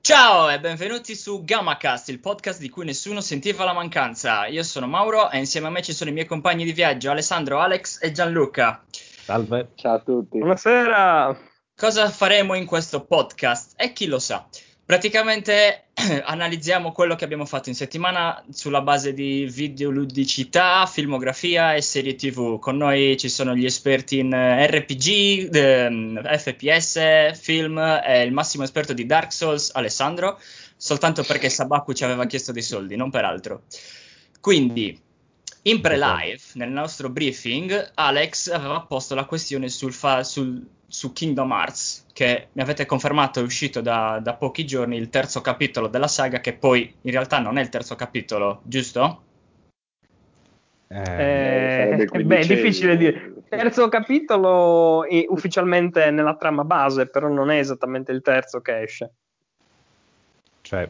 Ciao 0.00 0.48
e 0.48 0.58
benvenuti 0.58 1.14
su 1.14 1.44
GammaCast, 1.44 2.08
il 2.08 2.20
podcast 2.20 2.60
di 2.60 2.70
cui 2.70 2.84
nessuno 2.84 3.20
sentiva 3.20 3.64
la 3.64 3.74
mancanza. 3.74 4.46
Io 4.46 4.62
sono 4.62 4.86
Mauro 4.86 5.30
e 5.30 5.38
insieme 5.38 5.66
a 5.66 5.70
me 5.70 5.82
ci 5.82 5.92
sono 5.92 6.08
i 6.08 6.12
miei 6.12 6.24
compagni 6.24 6.64
di 6.64 6.72
viaggio 6.72 7.10
Alessandro, 7.10 7.58
Alex 7.58 8.02
e 8.02 8.12
Gianluca. 8.12 8.82
Salve. 8.90 9.72
Ciao 9.74 9.96
a 9.96 9.98
tutti. 9.98 10.38
Buonasera. 10.38 11.36
Cosa 11.76 12.08
faremo 12.08 12.54
in 12.54 12.64
questo 12.64 13.04
podcast? 13.04 13.74
E 13.76 13.92
chi 13.92 14.06
lo 14.06 14.18
sa? 14.18 14.48
Praticamente 14.88 15.90
analizziamo 16.24 16.92
quello 16.92 17.14
che 17.14 17.24
abbiamo 17.24 17.44
fatto 17.44 17.68
in 17.68 17.74
settimana 17.74 18.42
sulla 18.50 18.80
base 18.80 19.12
di 19.12 19.44
videoludicità, 19.44 20.86
filmografia 20.86 21.74
e 21.74 21.82
serie 21.82 22.14
TV. 22.14 22.58
Con 22.58 22.78
noi 22.78 23.18
ci 23.18 23.28
sono 23.28 23.54
gli 23.54 23.66
esperti 23.66 24.20
in 24.20 24.32
RPG, 24.32 25.54
ehm, 25.54 26.22
FPS, 26.38 27.38
film 27.38 27.76
e 27.76 28.22
il 28.22 28.32
massimo 28.32 28.64
esperto 28.64 28.94
di 28.94 29.04
Dark 29.04 29.30
Souls, 29.30 29.72
Alessandro, 29.74 30.40
soltanto 30.74 31.22
perché 31.22 31.50
Sabaku 31.50 31.92
ci 31.92 32.04
aveva 32.04 32.24
chiesto 32.24 32.52
dei 32.52 32.62
soldi, 32.62 32.96
non 32.96 33.10
per 33.10 33.26
altro. 33.26 33.64
Quindi, 34.40 34.98
in 35.64 35.82
pre-live, 35.82 36.40
nel 36.54 36.70
nostro 36.70 37.10
briefing, 37.10 37.90
Alex 37.92 38.50
aveva 38.50 38.80
posto 38.80 39.14
la 39.14 39.26
questione 39.26 39.68
sul, 39.68 39.92
fa- 39.92 40.24
sul 40.24 40.66
su 40.88 41.12
Kingdom 41.12 41.50
Hearts, 41.52 42.06
che 42.14 42.48
mi 42.52 42.62
avete 42.62 42.86
confermato 42.86 43.40
è 43.40 43.42
uscito 43.42 43.82
da, 43.82 44.18
da, 44.22 44.34
pochi 44.34 44.64
giorni 44.64 44.96
il 44.96 45.10
terzo 45.10 45.42
capitolo 45.42 45.86
della 45.86 46.08
saga, 46.08 46.40
che 46.40 46.54
poi 46.54 46.92
in 47.02 47.10
realtà 47.10 47.38
non 47.38 47.58
è 47.58 47.60
il 47.60 47.68
terzo 47.68 47.94
capitolo, 47.94 48.62
giusto? 48.64 49.22
Eh, 50.88 52.06
eh, 52.10 52.24
beh, 52.24 52.38
è 52.38 52.46
difficile 52.46 52.96
dire. 52.96 53.34
Terzo 53.48 53.88
capitolo 53.88 55.04
è 55.04 55.24
ufficialmente 55.28 56.10
nella 56.10 56.36
trama 56.36 56.64
base, 56.64 57.06
però 57.06 57.28
non 57.28 57.50
è 57.50 57.58
esattamente 57.58 58.10
il 58.12 58.22
terzo 58.22 58.60
che 58.60 58.80
esce. 58.80 59.12
Cioè, 60.62 60.88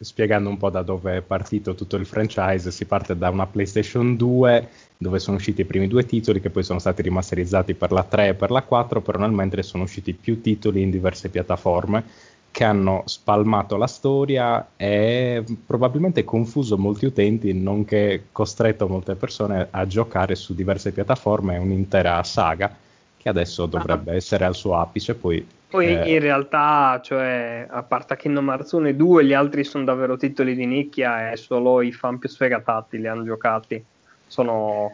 spiegando 0.00 0.48
un 0.48 0.56
po' 0.56 0.70
da 0.70 0.82
dove 0.82 1.16
è 1.16 1.22
partito 1.22 1.74
tutto 1.74 1.96
il 1.96 2.06
franchise, 2.06 2.70
si 2.70 2.84
parte 2.84 3.16
da 3.16 3.28
una 3.30 3.46
PlayStation 3.46 4.16
2 4.16 4.68
dove 4.96 5.18
sono 5.18 5.36
usciti 5.36 5.60
i 5.60 5.64
primi 5.64 5.88
due 5.88 6.06
titoli 6.06 6.40
che 6.40 6.50
poi 6.50 6.62
sono 6.62 6.78
stati 6.78 7.02
rimasterizzati 7.02 7.74
per 7.74 7.92
la 7.92 8.02
3 8.02 8.28
e 8.28 8.34
per 8.34 8.50
la 8.50 8.62
4, 8.62 9.00
però 9.00 9.18
nel 9.18 9.30
mentre 9.30 9.62
sono 9.62 9.84
usciti 9.84 10.14
più 10.14 10.40
titoli 10.40 10.82
in 10.82 10.90
diverse 10.90 11.28
piattaforme 11.28 12.04
che 12.50 12.64
hanno 12.64 13.02
spalmato 13.04 13.76
la 13.76 13.86
storia 13.86 14.68
e 14.76 15.44
probabilmente 15.66 16.24
confuso 16.24 16.78
molti 16.78 17.04
utenti, 17.04 17.52
nonché 17.52 18.28
costretto 18.32 18.88
molte 18.88 19.14
persone 19.14 19.68
a 19.70 19.86
giocare 19.86 20.34
su 20.34 20.54
diverse 20.54 20.92
piattaforme 20.92 21.58
un'intera 21.58 22.22
saga 22.22 22.74
che 23.18 23.28
adesso 23.28 23.66
dovrebbe 23.66 24.12
ah. 24.12 24.14
essere 24.14 24.46
al 24.46 24.54
suo 24.54 24.78
apice, 24.78 25.14
poi 25.14 25.46
poi 25.68 25.86
eh. 25.88 26.14
in 26.14 26.20
realtà, 26.20 27.00
cioè, 27.02 27.66
a 27.68 27.82
parte 27.82 28.16
Kingdom 28.16 28.48
Hearts 28.48 28.72
1 28.72 28.88
e 28.88 28.94
2, 28.94 29.24
gli 29.24 29.32
altri 29.32 29.64
sono 29.64 29.84
davvero 29.84 30.16
titoli 30.16 30.54
di 30.54 30.64
nicchia 30.64 31.32
e 31.32 31.36
solo 31.36 31.82
i 31.82 31.92
fan 31.92 32.18
più 32.18 32.28
sfegatati 32.28 32.98
li 32.98 33.06
hanno 33.08 33.24
giocati. 33.24 33.84
Sono 34.26 34.92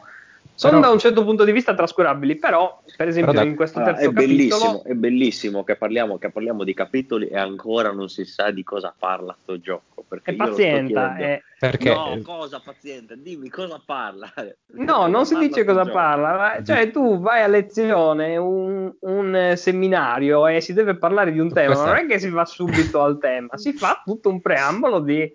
sono 0.55 0.77
però, 0.77 0.87
da 0.87 0.93
un 0.93 1.01
certo 1.01 1.25
punto 1.25 1.45
di 1.45 1.53
vista 1.53 1.75
trascurabili, 1.75 2.37
però 2.37 2.83
per 2.97 3.09
esempio 3.09 3.33
però 3.33 3.45
da, 3.45 3.51
in 3.51 3.57
questo 3.57 3.83
terzo 3.83 4.03
è 4.03 4.09
bellissimo, 4.11 4.85
È 4.85 4.93
bellissimo 4.93 5.65
che 5.65 5.77
parliamo, 5.77 6.19
che 6.19 6.31
parliamo, 6.31 6.63
di 6.63 6.75
capitoli 6.75 7.27
e 7.27 7.37
ancora 7.37 7.91
non 7.91 8.09
si 8.09 8.25
sa 8.25 8.51
di 8.51 8.63
cosa 8.63 8.95
parla 8.97 9.35
sto 9.41 9.59
gioco. 9.59 10.05
Perché 10.07 10.33
è 10.33 10.35
pazienta. 10.35 11.17
È... 11.17 11.43
Perché... 11.59 11.93
No, 11.93 12.17
cosa 12.23 12.61
paziente? 12.63 13.21
Dimmi 13.21 13.49
cosa 13.49 13.83
parla. 13.85 14.31
No, 14.75 15.07
non 15.07 15.27
si 15.27 15.37
dice 15.37 15.65
cosa 15.65 15.83
gioco? 15.83 15.95
parla. 15.95 16.63
Cioè 16.65 16.91
tu 16.91 17.19
vai 17.19 17.43
a 17.43 17.47
lezione, 17.47 18.37
un, 18.37 18.93
un, 19.01 19.53
seminario 19.57 20.47
e 20.47 20.61
si 20.61 20.73
deve 20.73 20.97
parlare 20.97 21.33
di 21.33 21.39
un 21.39 21.53
tema, 21.53 21.75
non 21.75 21.97
è 21.97 22.07
che 22.07 22.19
si 22.19 22.31
va 22.31 22.45
subito 22.45 23.03
al 23.03 23.19
tema, 23.19 23.57
si 23.57 23.73
fa 23.73 24.01
tutto 24.05 24.29
un 24.29 24.41
preambolo 24.41 25.01
di 25.01 25.31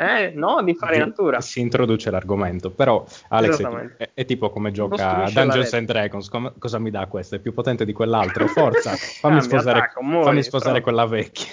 eh, 0.00 0.32
no, 0.34 0.62
di 0.62 0.74
fare 0.74 0.96
natura. 0.96 1.42
Si 1.42 1.60
introduce 1.60 2.10
l'argomento, 2.10 2.70
però 2.70 3.04
Alex 3.28 3.60
è, 3.60 3.96
è, 3.96 4.10
è, 4.14 4.24
tipo 4.24 4.48
come 4.48 4.70
gioca 4.70 5.28
Dungeons 5.30 5.74
and 5.74 5.86
Dragons, 5.86 6.28
com- 6.30 6.54
cosa 6.58 6.78
mi 6.78 6.90
dà 6.90 7.06
questo? 7.06 7.34
È 7.34 7.38
più 7.38 7.52
potente 7.52 7.84
di 7.84 7.92
quell'altro, 7.92 8.46
forza, 8.46 8.92
fammi 8.96 9.36
ah, 9.36 9.42
sposare, 9.42 9.78
attacco, 9.78 10.02
muori, 10.02 10.24
fammi 10.24 10.42
sposare 10.42 10.80
quella 10.80 11.06
vecchia. 11.06 11.52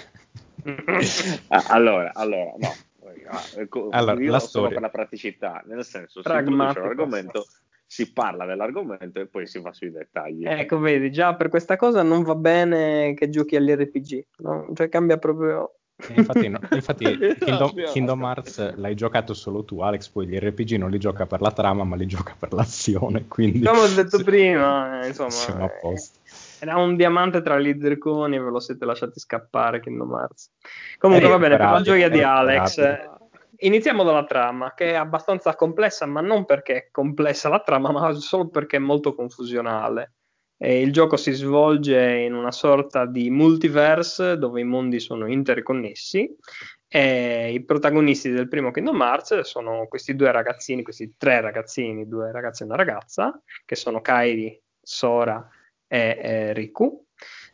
Ah, 1.47 1.63
allora, 1.67 2.11
allora, 2.13 2.53
no. 2.57 3.89
Allora, 3.91 4.19
io 4.21 4.31
la 4.31 4.39
storia. 4.39 4.69
per 4.69 4.81
la 4.81 4.89
praticità, 4.89 5.63
nel 5.65 5.85
senso, 5.85 6.21
si 6.21 6.29
introduce 6.29 6.79
l'argomento, 6.79 7.45
si 7.85 8.11
parla 8.11 8.45
dell'argomento 8.45 9.21
e 9.21 9.27
poi 9.27 9.47
si 9.47 9.59
va 9.59 9.71
sui 9.71 9.91
dettagli. 9.91 10.45
Ecco, 10.45 10.79
vedi, 10.79 11.09
già 11.09 11.35
per 11.35 11.47
questa 11.47 11.77
cosa 11.77 12.03
non 12.03 12.23
va 12.23 12.35
bene 12.35 13.13
che 13.13 13.29
giochi 13.29 13.55
agli 13.55 13.71
RPG, 13.71 14.25
no? 14.39 14.69
cioè 14.73 14.89
cambia 14.89 15.17
proprio 15.17 15.76
infatti, 16.15 16.47
no, 16.47 16.59
infatti 16.71 17.05
Kingdom, 17.39 17.73
Kingdom, 17.91 18.23
Hearts 18.23 18.75
l'hai 18.75 18.95
giocato 18.95 19.33
solo 19.33 19.63
tu, 19.63 19.81
Alex, 19.81 20.09
poi 20.09 20.27
gli 20.27 20.37
RPG 20.37 20.73
non 20.73 20.91
li 20.91 20.99
gioca 20.99 21.25
per 21.25 21.41
la 21.41 21.51
trama, 21.51 21.83
ma 21.83 21.95
li 21.95 22.05
gioca 22.05 22.35
per 22.37 22.53
l'azione. 22.53 23.27
Quindi 23.27 23.61
come 23.61 23.79
ho 23.79 23.87
detto 23.87 24.17
sì, 24.17 24.23
prima, 24.25 25.01
eh, 25.01 25.07
insomma, 25.07 25.29
siamo 25.29 25.65
a 25.65 25.69
posto. 25.69 26.19
Era 26.59 26.77
un 26.77 26.95
diamante 26.95 27.41
tra 27.41 27.59
gli 27.59 27.75
zirconi 27.79 28.35
e 28.35 28.39
ve 28.39 28.49
lo 28.49 28.59
siete 28.59 28.85
lasciati 28.85 29.19
scappare 29.19 29.79
Kingdom 29.79 30.11
Hearts. 30.11 30.51
Comunque 30.97 31.27
va 31.27 31.37
bene, 31.37 31.57
per 31.57 31.69
la 31.69 31.81
gioia 31.81 32.09
di 32.09 32.21
Alex. 32.21 32.77
Eh, 32.77 33.09
iniziamo 33.57 34.03
dalla 34.03 34.25
trama, 34.25 34.73
che 34.73 34.91
è 34.91 34.95
abbastanza 34.95 35.55
complessa, 35.55 36.05
ma 36.05 36.21
non 36.21 36.45
perché 36.45 36.73
è 36.75 36.87
complessa 36.91 37.49
la 37.49 37.59
trama, 37.59 37.91
ma 37.91 38.13
solo 38.13 38.47
perché 38.49 38.77
è 38.77 38.79
molto 38.79 39.15
confusionale. 39.15 40.13
E 40.59 40.81
il 40.81 40.91
gioco 40.91 41.17
si 41.17 41.31
svolge 41.33 41.99
in 41.99 42.33
una 42.33 42.51
sorta 42.51 43.05
di 43.05 43.29
multiverse 43.29 44.37
dove 44.37 44.61
i 44.61 44.63
mondi 44.63 44.99
sono 44.99 45.27
interconnessi 45.27 46.35
e 46.87 47.53
i 47.53 47.63
protagonisti 47.63 48.31
del 48.31 48.47
primo 48.47 48.71
Kingdom 48.71 48.99
Hearts 48.99 49.41
sono 49.41 49.85
questi 49.87 50.15
due 50.15 50.31
ragazzini, 50.31 50.83
questi 50.83 51.13
tre 51.17 51.41
ragazzini, 51.41 52.07
due 52.07 52.31
ragazzi 52.31 52.63
e 52.63 52.65
una 52.65 52.75
ragazza, 52.75 53.39
che 53.65 53.75
sono 53.75 54.01
Kairi, 54.01 54.59
Sora 54.81 55.47
e, 55.85 56.17
e 56.19 56.53
Riku. 56.53 57.05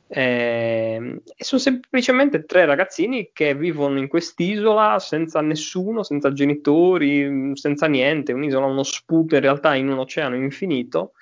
E, 0.07 1.21
e 1.35 1.43
sono 1.43 1.59
semplicemente 1.59 2.45
tre 2.45 2.65
ragazzini 2.65 3.31
che 3.33 3.55
vivono 3.55 3.97
in 3.97 4.07
quest'isola 4.07 4.99
senza 4.99 5.41
nessuno, 5.41 6.03
senza 6.03 6.31
genitori, 6.31 7.51
senza 7.55 7.87
niente, 7.87 8.31
un'isola, 8.31 8.67
uno 8.67 8.83
sputo 8.83 9.33
in 9.35 9.41
realtà 9.41 9.73
in 9.73 9.89
un 9.89 9.97
oceano 9.97 10.35
infinito 10.35 11.13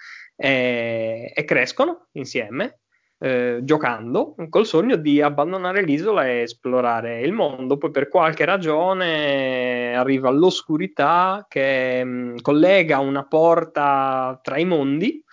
e, 0.42 1.32
e 1.36 1.46
crescono 1.46 2.08
insieme. 2.14 2.80
Eh, 3.24 3.60
giocando 3.62 4.34
col 4.50 4.66
sogno 4.66 4.96
di 4.96 5.22
abbandonare 5.22 5.84
l'isola 5.84 6.26
e 6.26 6.42
esplorare 6.42 7.22
il 7.22 7.32
mondo. 7.32 7.78
Poi, 7.78 7.92
per 7.92 8.08
qualche 8.08 8.46
ragione, 8.46 9.96
arriva 9.96 10.32
l'oscurità 10.32 11.46
che 11.48 12.04
mh, 12.04 12.10
mm, 12.10 12.36
collega 12.42 12.98
una 12.98 13.24
porta 13.24 14.40
tra 14.42 14.58
i 14.58 14.66
mondi 14.66 15.24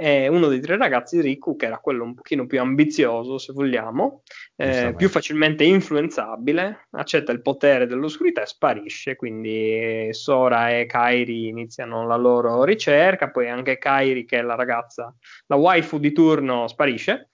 e 0.00 0.28
uno 0.28 0.46
dei 0.46 0.60
tre 0.60 0.76
ragazzi, 0.76 1.20
Riku, 1.20 1.56
che 1.56 1.66
era 1.66 1.78
quello 1.78 2.04
un 2.04 2.14
pochino 2.14 2.46
più 2.46 2.60
ambizioso, 2.60 3.36
se 3.36 3.52
vogliamo, 3.52 4.22
eh, 4.54 4.94
più 4.96 5.08
facilmente 5.08 5.64
influenzabile, 5.64 6.86
accetta 6.92 7.32
il 7.32 7.42
potere 7.42 7.88
dell'oscurità 7.88 8.42
e 8.42 8.46
sparisce. 8.46 9.16
Quindi 9.16 10.06
Sora 10.12 10.70
e 10.70 10.86
Kairi 10.86 11.48
iniziano 11.48 12.06
la 12.06 12.14
loro 12.14 12.62
ricerca, 12.62 13.30
poi 13.30 13.48
anche 13.48 13.78
Kairi, 13.78 14.24
che 14.24 14.38
è 14.38 14.42
la 14.42 14.54
ragazza, 14.54 15.12
la 15.46 15.56
waifu 15.56 15.98
di 15.98 16.12
turno, 16.12 16.68
sparisce. 16.68 17.30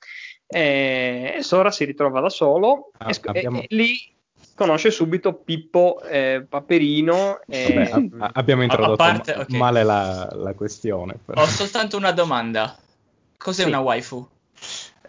E 0.46 1.36
Sora 1.40 1.70
si 1.70 1.84
ritrova 1.84 2.20
da 2.20 2.30
solo 2.30 2.92
ah, 2.96 3.10
e, 3.10 3.20
abbiamo... 3.24 3.60
e, 3.60 3.66
lì 3.68 4.13
conosce 4.54 4.90
subito 4.90 5.34
Pippo 5.34 6.00
eh, 6.02 6.44
Paperino. 6.48 7.40
E... 7.46 7.88
Vabbè, 7.90 8.24
a- 8.24 8.30
abbiamo 8.34 8.62
introdotto 8.62 8.96
parte, 8.96 9.32
okay. 9.32 9.58
male 9.58 9.84
la, 9.84 10.28
la 10.32 10.54
questione. 10.54 11.16
Però. 11.24 11.42
Ho 11.42 11.46
soltanto 11.46 11.96
una 11.96 12.12
domanda. 12.12 12.76
Cos'è 13.36 13.62
sì. 13.62 13.68
una 13.68 13.80
waifu? 13.80 14.26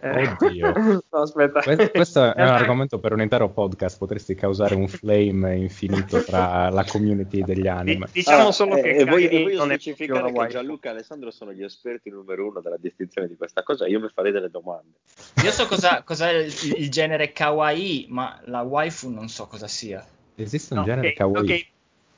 Eh. 0.00 0.36
Oddio. 0.38 0.72
no, 1.10 1.20
aspetta. 1.20 1.62
Questo, 1.62 1.90
questo 1.90 2.34
è 2.34 2.42
un 2.42 2.48
argomento 2.54 2.98
per 2.98 3.12
un 3.12 3.22
intero 3.22 3.48
podcast. 3.48 3.98
Potresti 3.98 4.34
causare 4.34 4.74
un 4.74 4.88
flame 4.88 5.56
infinito 5.56 6.22
tra 6.22 6.68
la 6.70 6.84
community 6.84 7.42
degli 7.42 7.66
anime. 7.66 8.06
Diciamo 8.12 8.48
ah, 8.48 8.52
solo 8.52 8.76
eh, 8.76 8.82
che 8.82 8.96
e 8.96 9.04
voglio, 9.04 9.28
voglio 9.28 9.64
non 9.64 9.78
specificare 9.78 10.32
che 10.32 10.46
Gianluca 10.48 10.88
e 10.88 10.92
Alessandro 10.92 11.30
sono 11.30 11.52
gli 11.52 11.62
esperti 11.62 12.10
numero 12.10 12.46
uno 12.46 12.60
della 12.60 12.76
distinzione 12.78 13.28
di 13.28 13.36
questa 13.36 13.62
cosa. 13.62 13.86
Io 13.86 14.00
mi 14.00 14.08
farei 14.12 14.32
delle 14.32 14.50
domande. 14.50 14.98
Io 15.42 15.50
so 15.50 15.66
cosa, 15.66 16.02
cos'è 16.02 16.32
il, 16.32 16.54
il, 16.76 16.90
genere 16.90 17.32
kawaii, 17.32 18.06
ma 18.10 18.38
la 18.44 18.62
waifu 18.62 19.10
non 19.10 19.28
so 19.28 19.46
cosa 19.46 19.66
sia. 19.66 20.04
Esiste 20.34 20.74
un 20.74 20.80
no, 20.80 20.84
genere 20.86 21.08
okay, 21.08 21.16
kawaii? 21.16 21.44
Okay. 21.44 21.66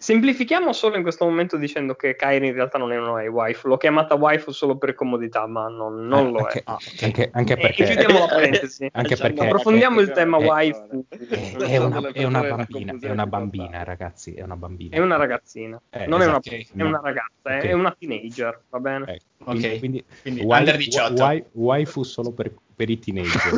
Semplifichiamo 0.00 0.72
solo 0.72 0.94
in 0.94 1.02
questo 1.02 1.24
momento 1.24 1.56
dicendo 1.56 1.96
che 1.96 2.14
Kairi 2.14 2.46
in 2.46 2.52
realtà 2.52 2.78
non 2.78 2.92
è 2.92 2.96
una 2.96 3.28
waifu. 3.28 3.66
L'ho 3.66 3.76
chiamata 3.76 4.14
waifu 4.14 4.52
solo 4.52 4.76
per 4.76 4.94
comodità, 4.94 5.44
ma 5.48 5.66
non, 5.66 6.06
non 6.06 6.28
eh, 6.28 6.30
lo 6.30 6.38
anche, 6.38 6.58
è. 6.58 6.62
Ah, 6.66 6.78
anche, 7.00 7.30
anche, 7.32 7.56
perché. 7.56 7.82
E 7.82 7.86
chiudiamo 7.86 8.20
la 8.20 8.26
parentesi. 8.30 8.88
Anche 8.92 9.16
perché 9.16 9.40
approfondiamo 9.40 9.98
il 9.98 10.12
tema 10.12 10.38
è, 10.38 10.44
waifu. 10.44 11.04
È, 11.08 11.16
è, 11.16 11.76
una, 11.78 12.12
è, 12.12 12.22
una, 12.22 12.42
bambina, 12.42 12.96
è 13.00 13.10
una 13.10 13.26
bambina, 13.26 13.82
ragazzi. 13.82 14.34
È 14.34 14.42
una 14.42 14.54
bambina. 14.54 14.94
È 14.94 15.00
una 15.00 15.16
ragazzina. 15.16 15.82
Eh, 15.90 16.06
non 16.06 16.20
esatto, 16.20 16.48
è, 16.48 16.64
una, 16.74 16.84
è 16.84 16.86
una 16.86 17.00
ragazza, 17.02 17.32
okay. 17.42 17.68
è 17.68 17.72
una 17.72 17.96
teenager. 17.98 18.62
Va 18.70 18.78
bene? 18.78 19.04
Eh, 19.12 19.20
ok. 19.42 19.78
Quindi, 19.80 20.04
quindi 20.22 20.42
wai, 20.42 20.60
under 20.60 20.76
18. 20.76 21.20
Wai, 21.20 21.44
waifu 21.52 22.04
solo 22.04 22.30
per, 22.30 22.52
per 22.76 22.88
i 22.88 23.00
teenager. 23.00 23.52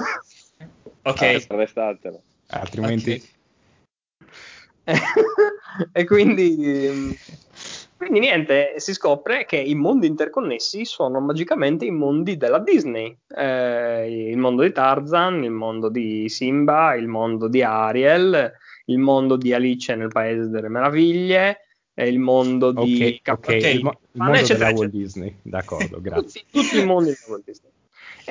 ok. 1.05 1.47
Ah, 2.47 2.61
Altrimenti. 2.61 3.11
Okay 3.11 3.39
e 5.93 6.05
quindi, 6.05 7.17
quindi 7.97 8.19
niente, 8.19 8.75
si 8.77 8.93
scopre 8.95 9.45
che 9.45 9.57
i 9.57 9.75
mondi 9.75 10.07
interconnessi 10.07 10.85
sono 10.85 11.21
magicamente 11.21 11.85
i 11.85 11.91
mondi 11.91 12.37
della 12.37 12.59
Disney. 12.59 13.17
Eh, 13.29 14.31
il 14.31 14.39
mondo 14.39 14.63
di 14.63 14.73
Tarzan, 14.73 15.45
il 15.45 15.51
mondo 15.51 15.89
di 15.89 16.29
Simba, 16.29 16.95
il 16.95 17.09
mondo 17.09 17.49
di 17.49 17.63
Ariel, 17.63 18.53
il 18.87 18.99
mondo 18.99 19.37
di 19.37 19.53
Alice 19.53 19.95
nel 19.95 20.09
Paese 20.09 20.49
delle 20.49 20.69
Meraviglie, 20.69 21.59
il 21.95 22.19
mondo 22.19 22.73
di 22.73 23.21
okay, 23.23 23.59
okay. 23.59 23.77
il, 23.77 23.85
mo- 23.85 24.01
il 24.13 24.23
mondo 24.23 24.47
della 24.47 24.71
Walt 24.71 24.91
Disney, 24.91 25.37
d'accordo, 25.43 26.01
grazie. 26.03 26.45
tutti, 26.51 26.63
tutti 26.63 26.79
i 26.79 26.85
mondi 26.85 27.11
della 27.11 27.27
Walt 27.29 27.45
Disney. 27.45 27.71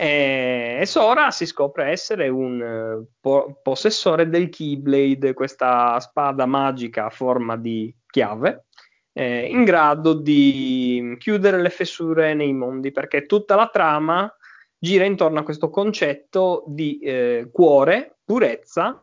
E, 0.01 0.83
Sora 0.85 1.29
si 1.29 1.45
scopre 1.45 1.89
essere 1.89 2.29
un 2.29 2.61
uh, 2.61 3.05
po- 3.19 3.59
possessore 3.61 4.29
del 4.29 4.47
Keyblade, 4.47 5.33
questa 5.33 5.99
spada 5.99 6.45
magica 6.45 7.07
a 7.07 7.09
forma 7.09 7.57
di 7.57 7.93
chiave, 8.09 8.67
eh, 9.11 9.47
in 9.47 9.65
grado 9.65 10.13
di 10.13 11.17
chiudere 11.19 11.59
le 11.59 11.69
fessure 11.69 12.33
nei 12.33 12.53
mondi, 12.53 12.93
perché 12.93 13.25
tutta 13.25 13.55
la 13.55 13.67
trama 13.67 14.33
gira 14.77 15.03
intorno 15.03 15.39
a 15.39 15.43
questo 15.43 15.69
concetto 15.69 16.63
di 16.67 16.99
eh, 16.99 17.49
cuore, 17.51 18.19
purezza 18.23 19.01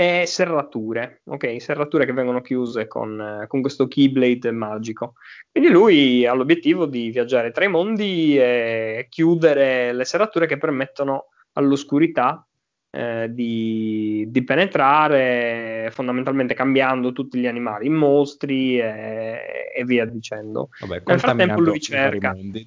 e 0.00 0.26
serrature, 0.26 1.22
ok? 1.24 1.60
Serrature 1.60 2.06
che 2.06 2.12
vengono 2.12 2.40
chiuse 2.40 2.86
con, 2.86 3.20
eh, 3.20 3.48
con, 3.48 3.60
questo 3.60 3.88
keyblade 3.88 4.52
magico. 4.52 5.14
Quindi 5.50 5.70
lui 5.70 6.24
ha 6.24 6.34
l'obiettivo 6.34 6.86
di 6.86 7.10
viaggiare 7.10 7.50
tra 7.50 7.64
i 7.64 7.68
mondi 7.68 8.38
e 8.38 9.08
chiudere 9.10 9.92
le 9.92 10.04
serrature 10.04 10.46
che 10.46 10.56
permettono 10.56 11.30
all'oscurità 11.54 12.46
eh, 12.90 13.26
di, 13.32 14.24
di, 14.28 14.44
penetrare, 14.44 15.88
fondamentalmente 15.90 16.54
cambiando 16.54 17.10
tutti 17.10 17.40
gli 17.40 17.48
animali 17.48 17.86
in 17.88 17.94
mostri 17.94 18.78
e, 18.78 19.72
e 19.74 19.84
via 19.84 20.04
dicendo. 20.04 20.68
Vabbè, 20.78 21.02
Nel 21.06 21.18
frattempo 21.18 21.60
lui 21.60 21.80
cerca. 21.80 22.34
Mondi, 22.34 22.64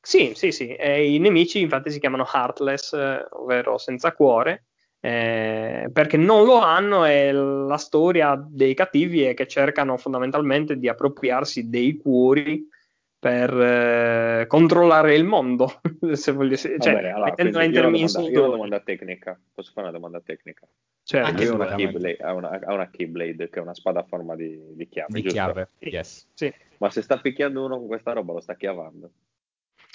sì, 0.00 0.32
sì, 0.34 0.52
sì. 0.52 0.68
E 0.68 1.12
I 1.12 1.18
nemici 1.18 1.60
infatti 1.60 1.90
si 1.90 2.00
chiamano 2.00 2.26
Heartless, 2.32 2.96
ovvero 3.32 3.76
senza 3.76 4.14
cuore 4.14 4.62
eh, 5.06 5.88
perché 5.92 6.16
non 6.16 6.44
lo 6.44 6.58
hanno 6.58 7.04
e 7.04 7.30
la 7.30 7.76
storia 7.76 8.34
dei 8.44 8.74
cattivi 8.74 9.22
è 9.22 9.34
che 9.34 9.46
cercano 9.46 9.96
fondamentalmente 9.96 10.76
di 10.76 10.88
appropriarsi 10.88 11.70
dei 11.70 11.96
cuori 11.96 12.68
per 13.16 13.56
eh, 13.56 14.46
controllare 14.48 15.14
il 15.14 15.22
mondo. 15.22 15.80
se 16.12 16.32
voglio, 16.32 16.56
cioè, 16.56 16.74
allora, 16.90 17.14
ho 17.14 17.34
una 17.38 17.68
domanda, 17.68 18.20
io 18.22 18.42
ho 18.42 18.46
una 18.46 18.54
domanda 18.56 18.80
tecnica. 18.80 19.38
Posso 19.54 19.70
fare 19.72 19.86
una 19.86 19.96
domanda 19.96 20.20
tecnica? 20.20 20.66
Certo, 21.04 21.52
ho 21.52 21.54
una, 21.54 21.74
keyblade, 21.76 22.16
ha 22.16 22.32
una, 22.32 22.60
ha 22.64 22.74
una 22.74 22.90
Keyblade 22.90 23.48
che 23.48 23.60
è 23.60 23.62
una 23.62 23.74
spada 23.74 24.00
a 24.00 24.06
forma 24.08 24.34
di, 24.34 24.60
di 24.74 24.88
chiave. 24.88 25.12
Di 25.12 25.22
giusto? 25.22 25.38
chiave, 25.38 25.68
yes. 25.78 26.26
Sì. 26.34 26.52
Ma 26.78 26.90
se 26.90 27.02
sta 27.02 27.16
picchiando 27.18 27.64
uno 27.64 27.78
con 27.78 27.86
questa 27.86 28.12
roba 28.12 28.32
lo 28.32 28.40
sta 28.40 28.56
chiavando. 28.56 29.10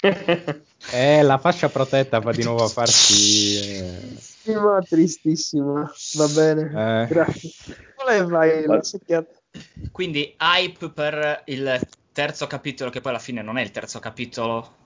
eh, 0.94 1.22
la 1.22 1.36
fascia 1.36 1.68
protetta 1.68 2.18
va 2.18 2.32
di 2.32 2.42
nuovo 2.42 2.64
a 2.64 2.68
farsi. 2.68 3.76
Eh... 3.76 4.31
Tristissima, 4.42 4.80
tristissima. 4.80 5.92
Va 6.14 6.26
bene. 6.34 7.02
Eh. 7.02 7.06
Grazie. 7.06 7.50
Vai, 8.26 8.66
la 8.66 9.24
Quindi 9.92 10.34
hype 10.36 10.90
per 10.90 11.42
il 11.46 11.80
terzo 12.12 12.48
capitolo, 12.48 12.90
che 12.90 13.00
poi 13.00 13.12
alla 13.12 13.20
fine 13.20 13.42
non 13.42 13.56
è 13.56 13.62
il 13.62 13.70
terzo 13.70 14.00
capitolo. 14.00 14.80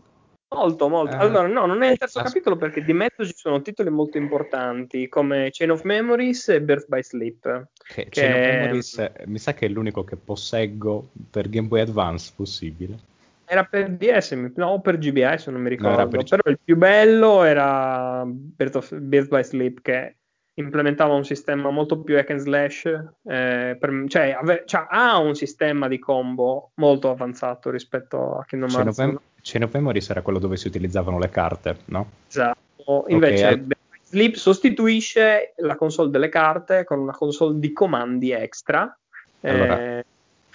Molto, 0.48 0.88
molto. 0.88 1.16
Eh. 1.16 1.18
Allora, 1.18 1.46
no, 1.48 1.64
non 1.64 1.82
è 1.82 1.90
il 1.90 1.98
terzo 1.98 2.18
As- 2.18 2.26
capitolo 2.26 2.56
perché 2.56 2.84
di 2.84 2.92
mezzo 2.92 3.24
ci 3.24 3.34
sono 3.34 3.62
titoli 3.62 3.88
molto 3.88 4.18
importanti 4.18 5.08
come 5.08 5.48
Chain 5.50 5.70
of 5.70 5.82
Memories 5.82 6.48
e 6.50 6.60
Birth 6.60 6.86
by 6.88 7.02
Sleep. 7.02 7.68
Che, 7.82 8.04
che... 8.04 8.08
Chain 8.10 8.32
of 8.32 8.38
Memories 8.38 9.12
mi 9.24 9.38
sa 9.38 9.54
che 9.54 9.66
è 9.66 9.68
l'unico 9.70 10.04
che 10.04 10.16
posseggo 10.16 11.08
per 11.30 11.48
Game 11.48 11.68
Boy 11.68 11.80
Advance 11.80 12.30
possibile. 12.36 13.14
Era 13.46 13.64
per 13.64 13.90
DS, 13.90 14.32
no, 14.56 14.66
o 14.66 14.80
per 14.80 14.98
GBI, 14.98 15.44
non 15.46 15.60
mi 15.60 15.68
ricordo. 15.68 16.02
No, 16.02 16.08
per... 16.08 16.24
Però 16.24 16.42
il 16.46 16.58
più 16.62 16.76
bello 16.76 17.44
era 17.44 18.24
Birth, 18.26 18.76
of, 18.76 18.94
Birth 18.96 19.28
by 19.28 19.44
Sleep, 19.44 19.80
che 19.82 20.16
implementava 20.54 21.14
un 21.14 21.24
sistema 21.24 21.70
molto 21.70 22.00
più 22.00 22.16
hack 22.18 22.30
and 22.30 22.40
slash, 22.40 22.86
eh, 22.86 23.76
per, 23.78 24.04
cioè, 24.08 24.36
ave, 24.38 24.62
cioè, 24.66 24.86
ha 24.88 25.18
un 25.18 25.34
sistema 25.34 25.86
di 25.86 25.98
combo 25.98 26.70
molto 26.74 27.10
avanzato 27.10 27.70
rispetto 27.70 28.38
a 28.38 28.44
Kingdom 28.44 28.70
Hearts. 28.70 28.96
Chain 28.96 29.18
Chain 29.42 29.62
of 29.62 30.22
quello 30.22 30.40
dove 30.40 30.56
si 30.56 30.66
utilizzavano 30.66 31.18
le 31.20 31.30
carte, 31.30 31.76
no? 31.86 32.10
Esatto, 32.28 33.04
invece 33.08 33.46
okay. 33.46 33.66
Sleep 34.02 34.34
sostituisce 34.34 35.54
la 35.58 35.76
console 35.76 36.10
delle 36.10 36.28
carte 36.28 36.84
con 36.84 36.98
una 36.98 37.12
console 37.12 37.58
di 37.60 37.72
comandi 37.72 38.32
extra. 38.32 38.96
Allora, 39.42 39.98
eh, 39.98 40.04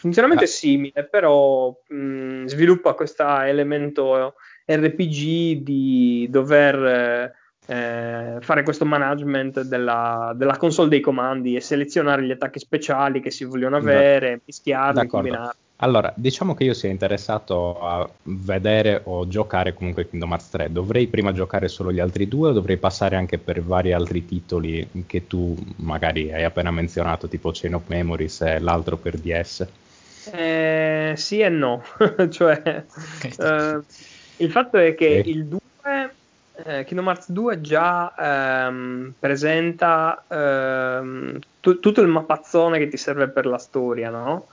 Funzionamento 0.02 0.42
ah. 0.42 0.48
è 0.48 0.50
simile, 0.50 1.04
però 1.04 1.72
mh, 1.90 2.46
sviluppa 2.46 2.94
questo 2.94 3.24
elemento 3.42 4.34
RPG 4.66 5.62
di 5.62 6.28
dover 6.28 7.32
eh, 7.68 8.38
fare 8.40 8.64
questo 8.64 8.84
management 8.84 9.62
della, 9.62 10.34
della, 10.36 10.58
console 10.58 10.90
dei 10.90 11.02
comandi 11.02 11.56
e 11.56 11.62
selezionare 11.62 12.24
gli 12.24 12.32
attacchi 12.32 12.58
speciali 12.58 13.22
che 13.22 13.30
si 13.30 13.44
vogliono 13.44 13.78
avere, 13.78 14.42
mischiarli, 14.44 15.06
combinarli. 15.06 15.60
Allora, 15.84 16.12
diciamo 16.16 16.56
che 16.56 16.64
io 16.64 16.74
sia 16.74 16.90
interessato 16.90 17.80
a 17.80 18.10
vedere 18.24 19.02
o 19.04 19.28
giocare 19.28 19.76
comunque 19.76 20.10
Kingdom 20.10 20.32
Hearts 20.32 20.50
3. 20.50 20.72
Dovrei 20.72 21.06
prima 21.06 21.32
giocare 21.32 21.68
solo 21.68 21.92
gli 21.92 22.00
altri 22.00 22.28
due 22.28 22.50
o 22.50 22.54
dovrei 22.54 22.78
passare 22.78 23.18
anche 23.18 23.38
per 23.38 23.62
vari 23.62 23.94
altri 23.94 24.26
titoli 24.26 24.88
che 25.06 25.28
tu 25.28 25.56
magari 25.76 26.34
hai 26.34 26.44
appena 26.44 26.72
menzionato, 26.72 27.28
tipo 27.28 27.52
Chain 27.54 27.76
of 27.76 27.84
Memories 27.86 28.42
e 28.42 28.60
l'altro 28.60 28.98
per 28.98 29.18
DS? 29.20 29.68
Eh, 30.32 31.14
sì 31.16 31.40
e 31.40 31.50
no, 31.50 31.84
cioè 32.30 32.62
eh, 33.40 33.80
il 34.38 34.52
fatto 34.52 34.78
è 34.78 34.94
che 34.94 35.20
okay. 35.20 35.32
il 35.32 35.46
2 35.46 35.60
eh, 36.64 36.84
Kingdom 36.84 37.08
Hearts 37.08 37.32
2 37.32 37.62
già 37.62 38.14
ehm, 38.68 39.14
presenta 39.18 40.24
ehm, 40.28 41.40
t- 41.60 41.80
tutto 41.80 42.02
il 42.02 42.08
mappazzone 42.08 42.78
che 42.78 42.88
ti 42.88 42.98
serve 42.98 43.30
per 43.30 43.46
la 43.46 43.58
storia, 43.58 44.10
no? 44.10 44.48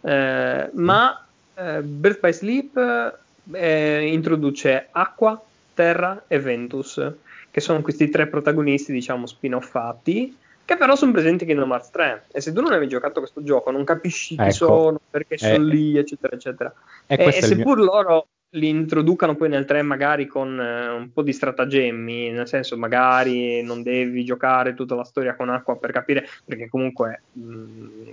Eh, 0.00 0.70
ma 0.72 1.24
eh, 1.54 1.82
Birth 1.82 2.20
by 2.20 2.32
Sleep 2.32 3.18
eh, 3.52 4.06
introduce 4.06 4.88
acqua, 4.90 5.40
terra 5.74 6.24
e 6.26 6.40
Ventus, 6.40 7.12
che 7.50 7.60
sono 7.60 7.80
questi 7.80 8.08
tre 8.08 8.26
protagonisti, 8.26 8.92
diciamo, 8.92 9.26
spin-offati 9.26 10.36
che 10.72 10.78
però 10.78 10.96
sono 10.96 11.12
presenti 11.12 11.44
in 11.44 11.50
Kingdom 11.50 11.70
Hearts 11.70 11.90
3 11.90 12.24
e 12.32 12.40
se 12.40 12.52
tu 12.52 12.60
non 12.60 12.72
avevi 12.72 12.88
giocato 12.88 13.20
questo 13.20 13.42
gioco 13.42 13.70
non 13.70 13.84
capisci 13.84 14.36
chi 14.36 14.42
ecco. 14.42 14.52
sono, 14.52 15.00
perché 15.10 15.38
sono 15.38 15.54
eh, 15.54 15.60
lì 15.60 15.96
eccetera 15.96 16.34
eccetera. 16.34 16.74
E, 17.06 17.16
e, 17.16 17.26
e 17.26 17.42
seppur 17.42 17.76
mio... 17.76 17.84
loro 17.84 18.26
li 18.54 18.68
introducano 18.68 19.34
poi 19.34 19.48
nel 19.48 19.64
3 19.64 19.82
magari 19.82 20.26
con 20.26 20.60
eh, 20.60 20.88
un 20.88 21.12
po' 21.12 21.22
di 21.22 21.32
stratagemmi, 21.32 22.30
nel 22.30 22.48
senso 22.48 22.76
magari 22.76 23.62
non 23.62 23.82
devi 23.82 24.24
giocare 24.24 24.74
tutta 24.74 24.94
la 24.94 25.04
storia 25.04 25.34
con 25.34 25.48
acqua 25.48 25.76
per 25.76 25.92
capire, 25.92 26.26
perché 26.44 26.68
comunque 26.68 27.22
mh, 27.32 27.42
mm, 27.42 28.08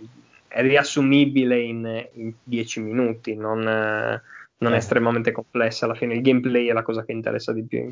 è 0.48 0.62
riassumibile 0.62 1.60
in 1.60 2.34
10 2.44 2.80
minuti, 2.80 3.36
non, 3.36 3.68
eh, 3.68 4.22
non 4.60 4.74
è 4.74 4.76
eh. 4.76 4.80
estremamente 4.80 5.32
complessa, 5.32 5.86
alla 5.86 5.96
fine 5.96 6.16
il 6.16 6.22
gameplay 6.22 6.68
è 6.68 6.74
la 6.74 6.82
cosa 6.82 7.04
che 7.04 7.12
interessa 7.12 7.54
di 7.54 7.64
più. 7.64 7.88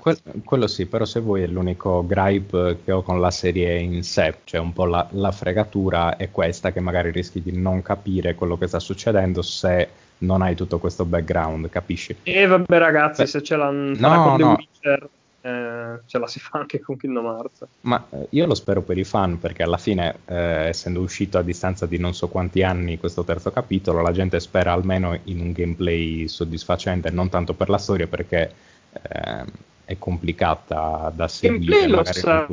Que- 0.00 0.16
quello 0.44 0.66
sì, 0.66 0.86
però 0.86 1.04
se 1.04 1.20
vuoi 1.20 1.42
è 1.42 1.46
l'unico 1.46 2.04
gripe 2.06 2.78
che 2.84 2.92
ho 2.92 3.02
con 3.02 3.20
la 3.20 3.30
serie 3.30 3.78
in 3.78 4.02
sé, 4.02 4.36
cioè 4.44 4.60
un 4.60 4.72
po' 4.72 4.86
la, 4.86 5.06
la 5.10 5.32
fregatura 5.32 6.16
è 6.16 6.30
questa 6.30 6.72
che 6.72 6.80
magari 6.80 7.10
rischi 7.10 7.42
di 7.42 7.58
non 7.58 7.82
capire 7.82 8.34
quello 8.34 8.56
che 8.56 8.66
sta 8.66 8.78
succedendo 8.78 9.42
se 9.42 9.88
non 10.18 10.40
hai 10.40 10.54
tutto 10.54 10.78
questo 10.78 11.04
background, 11.04 11.68
capisci? 11.68 12.16
E 12.22 12.46
vabbè 12.46 12.78
ragazzi, 12.78 13.22
Beh, 13.22 13.28
se 13.28 13.42
ce 13.42 13.56
l'hanno 13.56 13.94
no, 13.98 14.22
con 14.22 14.30
no. 14.30 14.36
The 14.36 14.44
Witcher 14.44 15.08
eh, 15.42 16.00
ce 16.06 16.18
la 16.18 16.26
si 16.28 16.38
fa 16.38 16.60
anche 16.60 16.80
con 16.80 16.96
Kingdom 16.96 17.26
Hearts. 17.26 17.66
Ma 17.82 18.06
eh, 18.10 18.28
io 18.30 18.46
lo 18.46 18.54
spero 18.54 18.80
per 18.82 18.96
i 18.96 19.04
fan 19.04 19.38
perché 19.40 19.64
alla 19.64 19.76
fine, 19.76 20.18
eh, 20.26 20.68
essendo 20.68 21.00
uscito 21.00 21.36
a 21.38 21.42
distanza 21.42 21.84
di 21.86 21.98
non 21.98 22.14
so 22.14 22.28
quanti 22.28 22.62
anni 22.62 22.98
questo 22.98 23.24
terzo 23.24 23.50
capitolo, 23.50 24.00
la 24.02 24.12
gente 24.12 24.38
spera 24.38 24.72
almeno 24.72 25.18
in 25.24 25.40
un 25.40 25.50
gameplay 25.52 26.28
soddisfacente, 26.28 27.10
non 27.10 27.28
tanto 27.28 27.54
per 27.54 27.68
la 27.68 27.78
storia 27.78 28.06
perché 28.06 28.52
eh, 28.92 29.44
è 29.84 29.98
complicata 29.98 31.12
da 31.14 31.26
seguire. 31.26 31.86
Gameplay 31.86 31.96
lo 31.96 32.04
sarà 32.04 32.46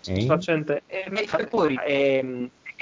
soddisfacente, 0.00 0.82
eh? 0.86 1.04
eh, 1.12 1.46
poi 1.46 1.74
è, 1.74 2.24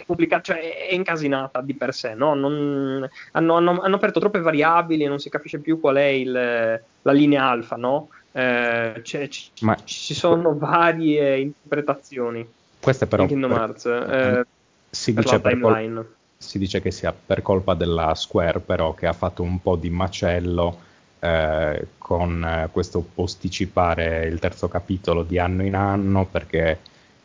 è 0.02 0.06
complicata, 0.06 0.42
cioè 0.42 0.88
è 0.88 0.94
incasinata 0.94 1.60
di 1.60 1.74
per 1.74 1.92
sé, 1.94 2.14
no? 2.14 2.34
non, 2.34 3.08
hanno, 3.32 3.54
hanno, 3.56 3.80
hanno, 3.80 3.94
aperto 3.96 4.20
troppe 4.20 4.40
variabili 4.40 5.04
e 5.04 5.08
non 5.08 5.18
si 5.18 5.28
capisce 5.28 5.58
più 5.58 5.80
qual 5.80 5.96
è 5.96 6.04
il, 6.04 6.32
la 6.32 7.12
linea 7.12 7.48
alfa, 7.48 7.76
no? 7.76 8.08
Eh, 8.32 9.00
c- 9.02 9.50
Ma... 9.60 9.76
Ci 9.82 10.14
sono 10.14 10.56
varie 10.56 11.38
interpretazioni. 11.38 12.46
Queste 12.80 13.06
però... 13.06 13.22
In 13.22 13.28
Kingdom 13.28 13.52
Hearts. 13.52 13.84
Eh, 13.86 14.46
si, 14.88 15.12
dice 15.12 15.40
col- 15.40 16.06
si 16.36 16.58
dice 16.58 16.80
che 16.80 16.90
sia 16.90 17.12
per 17.12 17.42
colpa 17.42 17.74
della 17.74 18.14
Square, 18.14 18.60
però, 18.60 18.94
che 18.94 19.06
ha 19.06 19.12
fatto 19.12 19.42
un 19.42 19.60
po' 19.60 19.76
di 19.76 19.90
macello 19.90 20.86
eh, 21.18 21.86
con 21.98 22.44
eh, 22.44 22.68
questo 22.70 23.04
posticipare 23.12 24.26
il 24.26 24.38
terzo 24.38 24.68
capitolo 24.68 25.24
di 25.24 25.38
anno 25.38 25.64
in 25.64 25.74
anno, 25.74 26.24
perché 26.24 26.78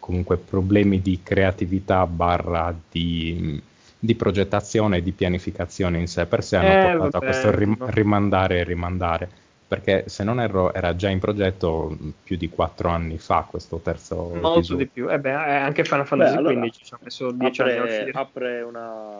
comunque 0.03 0.35
problemi 0.35 1.01
di 1.01 1.21
creatività 1.23 2.05
barra 2.05 2.75
di, 2.91 3.61
di 3.97 4.15
progettazione 4.15 4.97
e 4.97 5.01
di 5.01 5.13
pianificazione 5.13 5.97
in 5.97 6.07
sé 6.07 6.25
per 6.25 6.43
sé 6.43 6.57
hanno 6.57 6.67
eh, 6.67 6.81
portato 6.81 7.09
vabbè, 7.19 7.25
a 7.25 7.29
questo 7.29 7.55
rim- 7.55 7.85
rimandare 7.85 8.59
e 8.59 8.63
rimandare. 8.65 9.29
Perché 9.65 10.03
se 10.07 10.25
non 10.25 10.41
erro 10.41 10.73
era 10.73 10.93
già 10.97 11.07
in 11.07 11.19
progetto 11.19 11.97
più 12.21 12.35
di 12.35 12.49
quattro 12.49 12.89
anni 12.89 13.17
fa 13.17 13.47
questo 13.49 13.77
terzo 13.77 14.15
molto 14.33 14.57
episodio. 14.57 14.83
di 14.83 14.91
più. 14.91 15.09
Eh 15.09 15.19
beh, 15.19 15.31
anche 15.31 15.85
Final 15.85 16.05
Fantasy 16.05 16.35
XV 16.35 16.37
allora, 16.37 16.69
ci 16.69 16.93
ha 16.93 16.99
messo 17.01 17.31
dieci 17.31 17.61
apre, 17.61 17.77
anni 17.77 18.11
apre 18.11 18.61
una, 18.61 19.19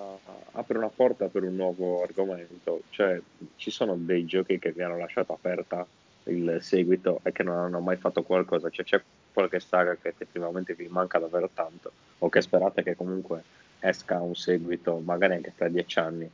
apre 0.52 0.78
una 0.78 0.92
porta 0.94 1.28
per 1.28 1.44
un 1.44 1.56
nuovo 1.56 2.04
argomento. 2.04 2.82
Cioè 2.90 3.20
ci 3.56 3.72
sono 3.72 3.96
dei 3.98 4.25
giochi 4.25 4.60
che 4.60 4.74
vi 4.74 4.82
hanno 4.84 4.98
lasciato 4.98 5.32
aperta 5.32 5.88
il 6.25 6.58
seguito 6.60 7.22
e 7.24 7.32
che 7.32 7.44
non 7.44 7.58
hanno 7.58 7.80
mai 7.80 7.96
fatto 7.96 8.22
qualcosa. 8.22 8.70
Cioè 8.70 8.86
c'è 8.86 9.02
qualche 9.34 9.60
saga 9.60 9.98
che 10.00 10.10
effettivamente 10.10 10.74
vi 10.74 10.88
manca 10.88 11.20
davvero 11.20 11.50
tanto 11.54 11.92
o 12.20 12.30
che 12.30 12.42
sperate 12.42 12.84
che 12.84 12.96
comunque 12.96 13.44
esca 13.80 14.20
un 14.20 14.36
seguito 14.36 15.02
magari 15.04 15.34
anche 15.34 15.54
tra 15.56 15.68
dieci 15.68 16.00
anni 16.00 16.30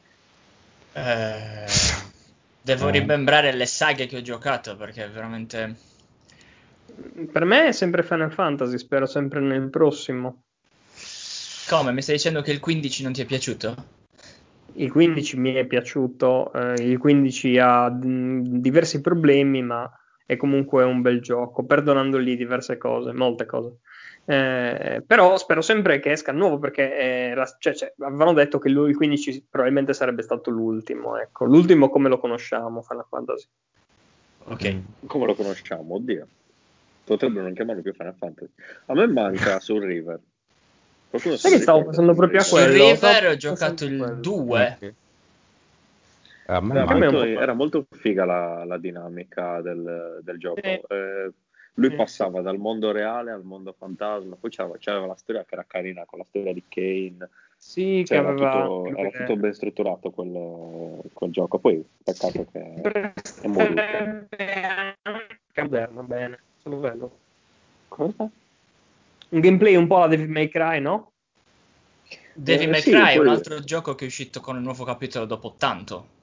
eh 0.93 2.07
Devo 2.61 2.89
eh. 2.89 2.91
rimembrare 2.91 3.53
le 3.53 3.65
saghe 3.65 4.05
che 4.05 4.17
ho 4.17 4.21
giocato 4.21 4.75
perché 4.75 5.07
veramente. 5.07 5.75
Per 7.31 7.45
me 7.45 7.67
è 7.67 7.71
sempre 7.71 8.03
Final 8.03 8.31
Fantasy, 8.31 8.77
spero 8.77 9.05
sempre 9.05 9.39
nel 9.39 9.69
prossimo. 9.69 10.43
Come? 11.67 11.91
Mi 11.91 12.01
stai 12.01 12.15
dicendo 12.15 12.41
che 12.41 12.51
il 12.51 12.59
15 12.59 13.03
non 13.03 13.13
ti 13.13 13.21
è 13.21 13.25
piaciuto? 13.25 13.75
Il 14.73 14.91
15 14.91 15.37
mi 15.37 15.53
è 15.53 15.65
piaciuto, 15.65 16.51
eh, 16.53 16.73
il 16.83 16.97
15 16.97 17.57
ha 17.57 17.89
d- 17.89 18.59
diversi 18.59 19.01
problemi, 19.01 19.61
ma 19.61 19.89
è 20.29 20.37
comunque 20.37 20.83
un 20.83 21.01
bel 21.01 21.21
gioco, 21.21 21.63
perdonandogli 21.63 22.37
diverse 22.37 22.77
cose, 22.77 23.13
molte 23.13 23.47
cose. 23.47 23.77
Eh, 24.25 25.01
però 25.03 25.35
spero 25.37 25.59
sempre 25.61 25.99
che 25.99 26.11
esca 26.11 26.31
nuovo 26.31 26.59
perché 26.59 26.93
era, 26.93 27.51
cioè, 27.57 27.73
cioè, 27.73 27.93
avevano 27.97 28.33
detto 28.33 28.59
che 28.59 28.69
lui, 28.69 28.91
il 28.91 28.95
15 28.95 29.47
probabilmente 29.49 29.95
sarebbe 29.95 30.21
stato 30.21 30.51
l'ultimo. 30.51 31.17
Ecco. 31.17 31.45
L'ultimo 31.45 31.89
come 31.89 32.09
lo 32.09 32.19
conosciamo, 32.19 32.83
Final 32.83 33.07
Fantasy. 33.09 33.47
Ok. 34.43 34.75
Come 35.07 35.25
lo 35.25 35.33
conosciamo? 35.33 35.95
Oddio. 35.95 36.27
Potrebbero 37.05 37.45
non 37.45 37.53
chiamarlo 37.55 37.81
più 37.81 37.93
Final 37.93 38.13
Fantasy. 38.15 38.51
A 38.85 38.93
me 38.93 39.07
manca 39.07 39.57
Soul 39.59 39.81
River. 39.81 40.19
Qualcuno 41.09 41.37
Sai 41.37 41.53
che 41.53 41.59
stavo 41.59 41.85
pensando 41.85 42.13
proprio 42.13 42.41
a 42.41 42.45
quello. 42.47 42.71
Soul 42.71 42.91
River 42.91 43.25
ho 43.29 43.35
giocato 43.35 43.83
il 43.83 44.17
2. 44.21 44.75
Okay. 44.77 44.93
A 46.49 46.61
me 46.61 46.79
era, 46.79 46.97
molto, 46.97 47.23
era 47.23 47.53
molto 47.53 47.85
figa 47.91 48.25
la, 48.25 48.63
la 48.65 48.79
dinamica 48.79 49.61
del, 49.61 50.19
del 50.23 50.39
gioco. 50.39 50.59
Eh. 50.61 50.81
Eh, 50.89 51.31
lui 51.75 51.95
passava 51.95 52.41
dal 52.41 52.57
mondo 52.57 52.91
reale 52.91 53.31
al 53.31 53.43
mondo 53.43 53.73
fantasma, 53.77 54.35
poi 54.35 54.49
c'era, 54.49 54.69
c'era, 54.79 55.05
la 55.05 55.15
storia 55.15 55.45
che 55.45 55.53
era 55.53 55.63
carina 55.65 56.05
con 56.05 56.17
la 56.19 56.25
storia 56.25 56.51
di 56.51 56.63
Kane. 56.67 57.29
Sì, 57.55 58.03
cioè, 58.03 58.17
era, 58.17 58.29
aveva... 58.29 58.63
tutto, 58.63 58.85
era, 58.97 59.09
tutto, 59.11 59.35
ben 59.35 59.53
strutturato 59.53 60.09
quel, 60.09 61.01
quel, 61.13 61.31
gioco. 61.31 61.59
Poi 61.59 61.85
peccato 62.03 62.45
che 62.51 62.59
è 63.41 63.47
morito. 63.47 64.27
Moderno, 65.55 66.03
bene, 66.03 66.39
sono 66.57 66.77
bello. 66.77 67.17
Cosa? 67.89 68.29
Un 69.29 69.39
gameplay 69.39 69.75
un 69.75 69.85
po' 69.85 70.01
a 70.01 70.07
Devil 70.07 70.29
May 70.29 70.49
Cry, 70.49 70.81
no? 70.81 71.11
Devil 72.33 72.67
eh, 72.67 72.71
May 72.71 72.81
Cry 72.81 73.11
sì, 73.11 73.17
è 73.17 73.17
un 73.19 73.27
altro 73.27 73.59
gioco 73.59 73.93
che 73.93 74.05
è 74.05 74.07
uscito 74.07 74.41
con 74.41 74.55
il 74.55 74.63
nuovo 74.63 74.83
capitolo 74.83 75.25
dopo 75.25 75.53
tanto. 75.55 76.17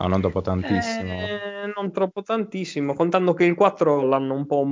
No, 0.00 0.08
non 0.08 0.20
dopo 0.22 0.40
tantissimo. 0.40 1.12
Eh, 1.12 1.72
non 1.76 1.92
troppo 1.92 2.22
tantissimo, 2.22 2.94
contando 2.94 3.34
che 3.34 3.44
il 3.44 3.54
4 3.54 4.00
l'hanno 4.00 4.32
un 4.32 4.46
po' 4.46 4.64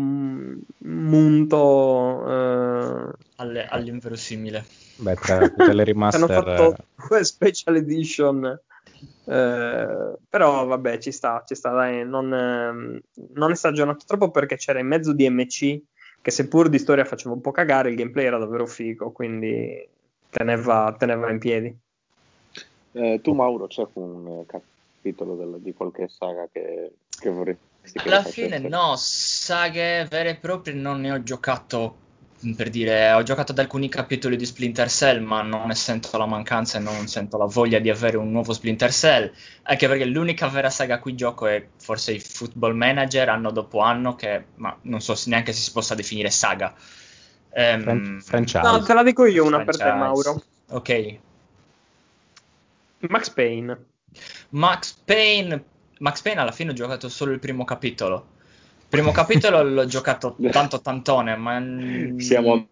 munto 0.78 2.24
eh... 2.26 3.12
Alle, 3.36 3.66
all'inverosimile. 3.66 4.64
Beh, 4.96 5.14
tra 5.16 5.46
tutte 5.46 5.74
le 5.74 5.84
remaster... 5.84 6.22
hanno 6.22 6.32
fatto 6.32 6.76
due 7.08 7.24
special 7.24 7.76
edition. 7.76 8.58
Eh, 9.26 10.14
però 10.28 10.64
vabbè, 10.64 10.96
ci 10.96 11.12
sta, 11.12 11.44
ci 11.46 11.54
sta, 11.54 11.72
dai, 11.72 12.08
non, 12.08 12.32
eh, 12.32 13.02
non 13.34 13.50
è 13.50 13.54
stagionato 13.54 14.06
troppo 14.06 14.30
perché 14.30 14.56
c'era 14.56 14.78
in 14.78 14.86
mezzo 14.86 15.12
DMC 15.12 15.82
che 16.22 16.30
seppur 16.30 16.70
di 16.70 16.78
storia 16.78 17.04
faceva 17.04 17.34
un 17.34 17.42
po' 17.42 17.50
cagare, 17.50 17.90
il 17.90 17.96
gameplay 17.96 18.24
era 18.24 18.38
davvero 18.38 18.66
figo, 18.66 19.12
quindi 19.12 19.86
teneva, 20.30 20.96
teneva 20.98 21.30
in 21.30 21.38
piedi. 21.38 21.76
Eh, 22.92 23.20
tu 23.22 23.34
Mauro 23.34 23.66
c'è 23.66 23.86
un 23.92 24.46
capitolo 24.98 25.36
del, 25.36 25.60
di 25.60 25.72
qualche 25.72 26.08
saga 26.08 26.48
che, 26.52 26.92
che 27.08 27.30
vorresti 27.30 27.66
che 27.92 28.08
Alla 28.08 28.22
fine 28.22 28.58
no, 28.58 28.94
saghe 28.96 30.04
vere 30.04 30.30
e 30.30 30.36
proprie 30.36 30.74
non 30.74 31.00
ne 31.00 31.12
ho 31.12 31.22
giocato 31.22 32.06
per 32.54 32.70
dire, 32.70 33.10
ho 33.12 33.22
giocato 33.24 33.50
ad 33.50 33.58
alcuni 33.58 33.88
capitoli 33.88 34.36
di 34.36 34.46
Splinter 34.46 34.88
Cell, 34.88 35.20
ma 35.20 35.42
non 35.42 35.66
ne 35.66 35.74
sento 35.74 36.16
la 36.16 36.26
mancanza 36.26 36.78
e 36.78 36.80
non 36.80 37.08
sento 37.08 37.36
la 37.36 37.46
voglia 37.46 37.80
di 37.80 37.90
avere 37.90 38.16
un 38.16 38.30
nuovo 38.30 38.52
Splinter 38.52 38.92
Cell, 38.92 39.32
anche 39.62 39.88
perché 39.88 40.04
l'unica 40.04 40.46
vera 40.46 40.70
saga 40.70 40.96
a 40.96 40.98
cui 41.00 41.16
gioco 41.16 41.48
è 41.48 41.66
forse 41.78 42.12
il 42.12 42.20
Football 42.20 42.76
Manager 42.76 43.28
anno 43.28 43.50
dopo 43.50 43.80
anno, 43.80 44.14
che 44.14 44.44
ma 44.56 44.76
non 44.82 45.00
so 45.00 45.16
neanche 45.26 45.52
se 45.52 45.62
si 45.62 45.72
possa 45.72 45.96
definire 45.96 46.30
saga. 46.30 46.72
Um, 47.50 48.20
franchise. 48.20 48.60
No, 48.60 48.84
te 48.84 48.94
la 48.94 49.02
dico 49.02 49.24
io 49.24 49.44
una 49.44 49.64
franchise. 49.64 49.82
per 49.82 49.92
te, 49.92 49.98
Mauro. 49.98 50.42
Ok. 50.68 51.18
Max 53.08 53.30
Payne. 53.30 53.76
Max 54.50 54.92
Payne, 55.04 55.64
Max 55.98 56.22
Payne 56.22 56.40
alla 56.40 56.52
fine 56.52 56.70
ho 56.70 56.74
giocato 56.74 57.08
solo 57.08 57.32
il 57.32 57.38
primo 57.38 57.64
capitolo. 57.64 58.36
Il 58.80 58.86
primo 58.88 59.12
capitolo 59.12 59.62
l'ho 59.62 59.86
giocato 59.86 60.36
tanto 60.50 60.80
tantone, 60.80 61.36
ma... 61.36 61.62
Siamo 62.18 62.68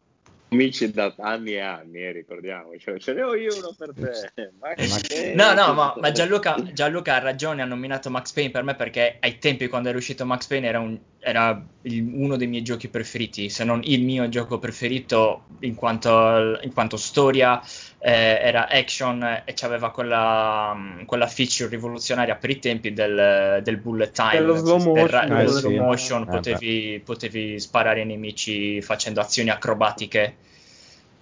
amici 0.49 0.91
da 0.91 1.13
anni 1.19 1.53
e 1.53 1.61
anni, 1.61 1.99
eh, 1.99 2.13
ricordiamo. 2.13 2.71
Cioè, 2.79 2.99
ce 2.99 3.13
ne 3.13 3.23
ho 3.23 3.35
io 3.35 3.57
uno 3.57 3.75
per 3.77 3.93
te. 3.95 4.53
Max 4.61 5.35
no, 5.35 5.53
no, 5.55 5.75
ma, 5.75 5.95
ma 5.99 6.13
Gianluca, 6.13 6.57
Gianluca, 6.73 7.17
ha 7.17 7.19
ragione, 7.19 7.63
ha 7.63 7.67
nominato 7.67 8.11
Max 8.11 8.33
Payne 8.33 8.51
per 8.51 8.63
me 8.63 8.75
perché 8.75 9.17
ai 9.21 9.39
tempi 9.39 9.69
quando 9.69 9.89
era 9.89 9.99
uscito 9.99 10.25
Max 10.25 10.47
Payne 10.47 10.67
era, 10.67 10.79
un, 10.79 10.99
era 11.19 11.63
il, 11.83 12.09
uno 12.15 12.37
dei 12.37 12.47
miei 12.47 12.63
giochi 12.63 12.89
preferiti, 12.89 13.49
se 13.49 13.65
non 13.65 13.81
il 13.85 14.03
mio 14.03 14.29
gioco 14.29 14.59
preferito 14.59 15.45
in 15.61 15.75
quanto, 15.75 16.59
in 16.63 16.73
quanto 16.73 16.97
storia, 16.97 17.61
eh, 17.99 18.39
era 18.41 18.69
action 18.69 19.23
e 19.45 19.55
aveva 19.63 19.91
quella, 19.91 20.77
quella, 21.07 21.27
feature 21.27 21.69
rivoluzionaria 21.69 22.37
per 22.37 22.51
i 22.51 22.59
tempi 22.59 22.93
del, 22.93 23.61
del 23.63 23.77
bullet 23.79 24.13
time, 24.13 24.39
dello 24.39 24.57
slow 24.57 24.79
motion, 24.79 25.29
del, 25.29 25.39
eh, 25.39 25.49
slow 25.49 25.77
motion 25.77 26.23
sì. 26.25 26.31
potevi, 26.31 26.95
eh 26.95 27.01
potevi, 27.01 27.59
sparare 27.59 28.01
ai 28.01 28.07
nemici 28.07 28.81
facendo 28.83 29.21
azioni 29.21 29.51
acrobatiche. 29.51 30.37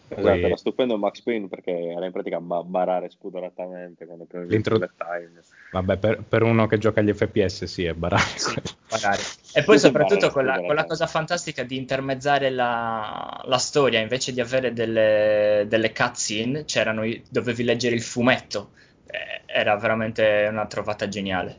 Esatto, 0.09 0.29
era 0.29 0.57
stupendo 0.57 0.99
Max 0.99 1.23
Payne 1.23 1.49
perché 1.49 1.73
era 1.73 2.05
in 2.05 2.13
pratica 2.13 2.39
barare 2.41 3.09
spudoratamente 3.09 4.05
quando 4.05 4.25
premevi 4.25 4.55
il 4.55 4.61
bullet 4.61 4.93
time. 4.97 5.41
Vabbè, 5.73 5.97
per, 5.97 6.23
per, 6.29 6.43
uno 6.43 6.67
che 6.67 6.79
gioca 6.79 7.01
agli 7.01 7.13
FPS 7.13 7.65
sì, 7.65 7.85
è 7.85 7.95
barare. 7.95 8.23
Sì, 8.37 8.61
barare. 8.89 9.23
E 9.57 9.63
poi 9.63 9.79
soprattutto 9.79 10.31
quella, 10.31 10.59
quella, 10.59 10.85
cosa 10.85 11.07
fantastica 11.07 11.63
di 11.63 11.77
intermezzare 11.77 12.51
la, 12.51 13.41
la 13.45 13.59
storia 13.59 14.01
invece 14.01 14.33
di 14.33 14.41
avere 14.41 14.73
delle, 14.73 15.65
delle 15.69 15.93
cutscene, 15.93 16.65
c'erano, 16.65 17.03
dovevi 17.29 17.63
leggere 17.63 17.95
il 17.95 18.03
fumetto. 18.03 18.73
Eh, 19.07 19.43
era 19.47 19.77
veramente 19.77 20.49
una 20.51 20.67
trovata 20.67 21.09
geniale. 21.09 21.57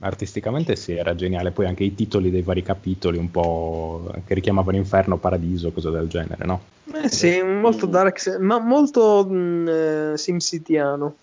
Artisticamente 0.00 0.76
sì, 0.76 0.92
era 0.92 1.14
geniale. 1.14 1.52
Poi 1.52 1.64
anche 1.64 1.84
i 1.84 1.94
titoli 1.94 2.30
dei 2.30 2.42
vari 2.42 2.62
capitoli, 2.62 3.16
un 3.16 3.30
po' 3.30 4.12
che 4.26 4.34
richiamavano 4.34 4.76
Inferno, 4.76 5.16
Paradiso, 5.16 5.72
cose 5.72 5.90
del 5.90 6.08
genere, 6.08 6.44
no? 6.44 6.60
Eh 6.92 7.08
sì, 7.08 7.40
molto 7.40 7.86
dark, 7.86 8.36
ma 8.38 8.58
molto 8.58 9.26
mh, 9.26 9.68
eh, 9.68 10.12
SimCityano. 10.18 11.16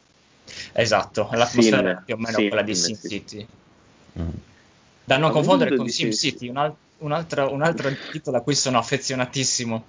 Esatto, 0.73 1.29
l'atmosfera 1.31 2.00
è 2.00 2.03
più 2.03 2.15
o 2.15 2.17
meno 2.17 2.38
Sim, 2.38 2.47
quella 2.47 2.63
di 2.63 2.73
SimCity. 2.73 3.47
Mm. 4.19 4.29
Da 5.05 5.17
non 5.17 5.31
confondere 5.31 5.75
con 5.75 5.88
SimCity, 5.88 6.50
un, 6.50 6.57
al- 6.57 6.75
un, 7.00 7.12
altro, 7.12 7.51
un 7.51 7.62
altro 7.62 7.89
titolo 8.12 8.38
a 8.38 8.41
cui 8.41 8.55
sono 8.55 8.77
affezionatissimo. 8.77 9.83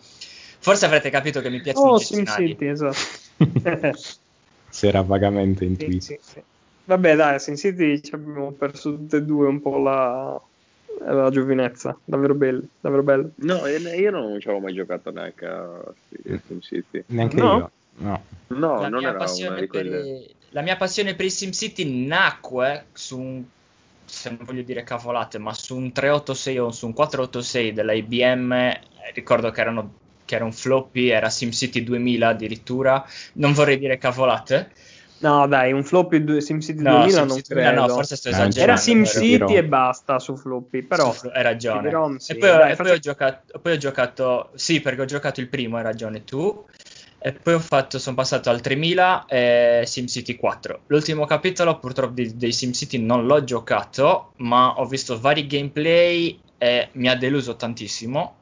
Forse 0.59 0.87
avrete 0.87 1.11
capito 1.11 1.41
che 1.41 1.51
mi 1.51 1.61
piacciono 1.61 1.93
oh, 1.93 1.99
SimCity, 1.99 2.67
esatto. 2.67 2.97
si 4.69 4.87
era 4.87 5.03
vagamente 5.03 5.65
intuito. 5.65 6.05
Sì, 6.05 6.19
sì, 6.21 6.33
sì. 6.33 6.43
Vabbè, 6.87 7.17
dai, 7.17 7.39
Sin 7.39 7.57
City 7.57 8.01
ci 8.01 8.15
abbiamo 8.15 8.51
perso 8.53 8.95
tutte 8.95 9.19
e 9.19 9.23
due 9.23 9.47
un 9.47 9.61
po' 9.63 9.79
la, 9.79 10.41
la 11.07 11.31
giovinezza, 11.31 11.97
davvero 12.05 12.35
belli, 12.35 12.69
davvero 12.81 13.03
belli. 13.03 13.31
No, 13.37 13.67
io 13.67 14.11
non 14.11 14.39
ci 14.41 14.49
avevo 14.49 14.65
mai 14.65 14.75
giocato 14.75 15.11
neanche 15.11 15.47
a 15.47 15.81
Sin 16.47 16.61
City. 16.61 17.03
Neanche 17.07 17.37
no? 17.37 17.57
io. 17.57 17.71
No, 17.97 18.23
no 18.49 18.81
la 18.81 18.89
non 18.89 19.05
era 19.05 19.25
una 19.25 19.61
di 19.61 19.67
quelle... 19.67 19.91
Per, 19.91 20.35
la 20.51 20.63
mia 20.63 20.77
passione 20.77 21.15
per 21.15 21.25
i 21.25 21.31
SimCity 21.31 22.07
nacque 22.07 22.87
su 22.93 23.19
un 23.19 23.45
se 24.05 24.31
non 24.31 24.45
voglio 24.45 24.63
dire 24.63 24.83
cavolate, 24.83 25.39
ma 25.39 25.53
su 25.55 25.77
un 25.77 25.93
386 25.93 26.59
o 26.59 26.71
su 26.71 26.87
un 26.87 26.93
486 26.93 27.73
dell'IBM, 27.73 28.79
ricordo 29.15 29.51
che, 29.51 29.61
erano, 29.61 29.93
che 30.25 30.35
era 30.35 30.45
un 30.45 30.53
floppy, 30.53 31.09
era 31.09 31.29
SimCity 31.29 31.83
2000 31.83 32.29
addirittura, 32.29 33.05
non 33.35 33.53
vorrei 33.53 33.79
dire 33.79 33.99
cavolate, 33.99 34.71
No, 35.25 35.47
dai, 35.47 35.73
un 35.73 35.85
floppy 35.85 36.41
SimCity 36.41 36.83
no, 36.83 36.99
2000 36.99 37.09
SimCity 37.09 37.55
non 37.55 37.63
credo. 37.63 37.81
No, 37.81 37.89
forse 37.89 38.17
sto 38.17 38.29
esagerando. 38.29 38.61
Era 38.61 38.77
SimCity 38.77 39.55
e 39.55 39.65
basta 39.65 40.19
su 40.19 40.37
floppy, 40.37 40.83
però... 40.83 41.13
Su, 41.13 41.31
hai 41.33 41.43
ragione. 41.43 42.19
Sì. 42.19 42.33
E, 42.33 42.37
poi, 42.37 42.49
dai, 42.51 42.73
e 42.73 42.77
poi, 42.77 42.91
ho 42.91 42.99
giocato, 42.99 43.59
poi 43.59 43.73
ho 43.73 43.77
giocato... 43.79 44.51
Sì, 44.55 44.83
perché 44.83 45.01
ho 45.01 45.07
giocato 45.07 45.41
il 45.41 45.49
primo, 45.49 45.79
hai 45.79 45.83
ragione 45.83 46.25
tu. 46.25 46.67
E 47.27 47.33
poi 47.33 47.55
ho 47.55 47.59
fatto, 47.59 47.99
sono 47.99 48.17
passato 48.17 48.51
al 48.51 48.61
3000 48.61 49.25
e 49.25 49.85
SimCity 49.87 50.37
4. 50.37 50.81
L'ultimo 50.89 51.25
capitolo 51.25 51.79
purtroppo 51.79 52.13
dei, 52.13 52.37
dei 52.37 52.53
SimCity 52.53 52.99
non 52.99 53.25
l'ho 53.25 53.43
giocato, 53.45 54.33
ma 54.37 54.79
ho 54.79 54.85
visto 54.85 55.19
vari 55.19 55.47
gameplay 55.47 56.39
e 56.59 56.91
mi 56.93 57.09
ha 57.09 57.17
deluso 57.17 57.57
tantissimo. 57.57 58.35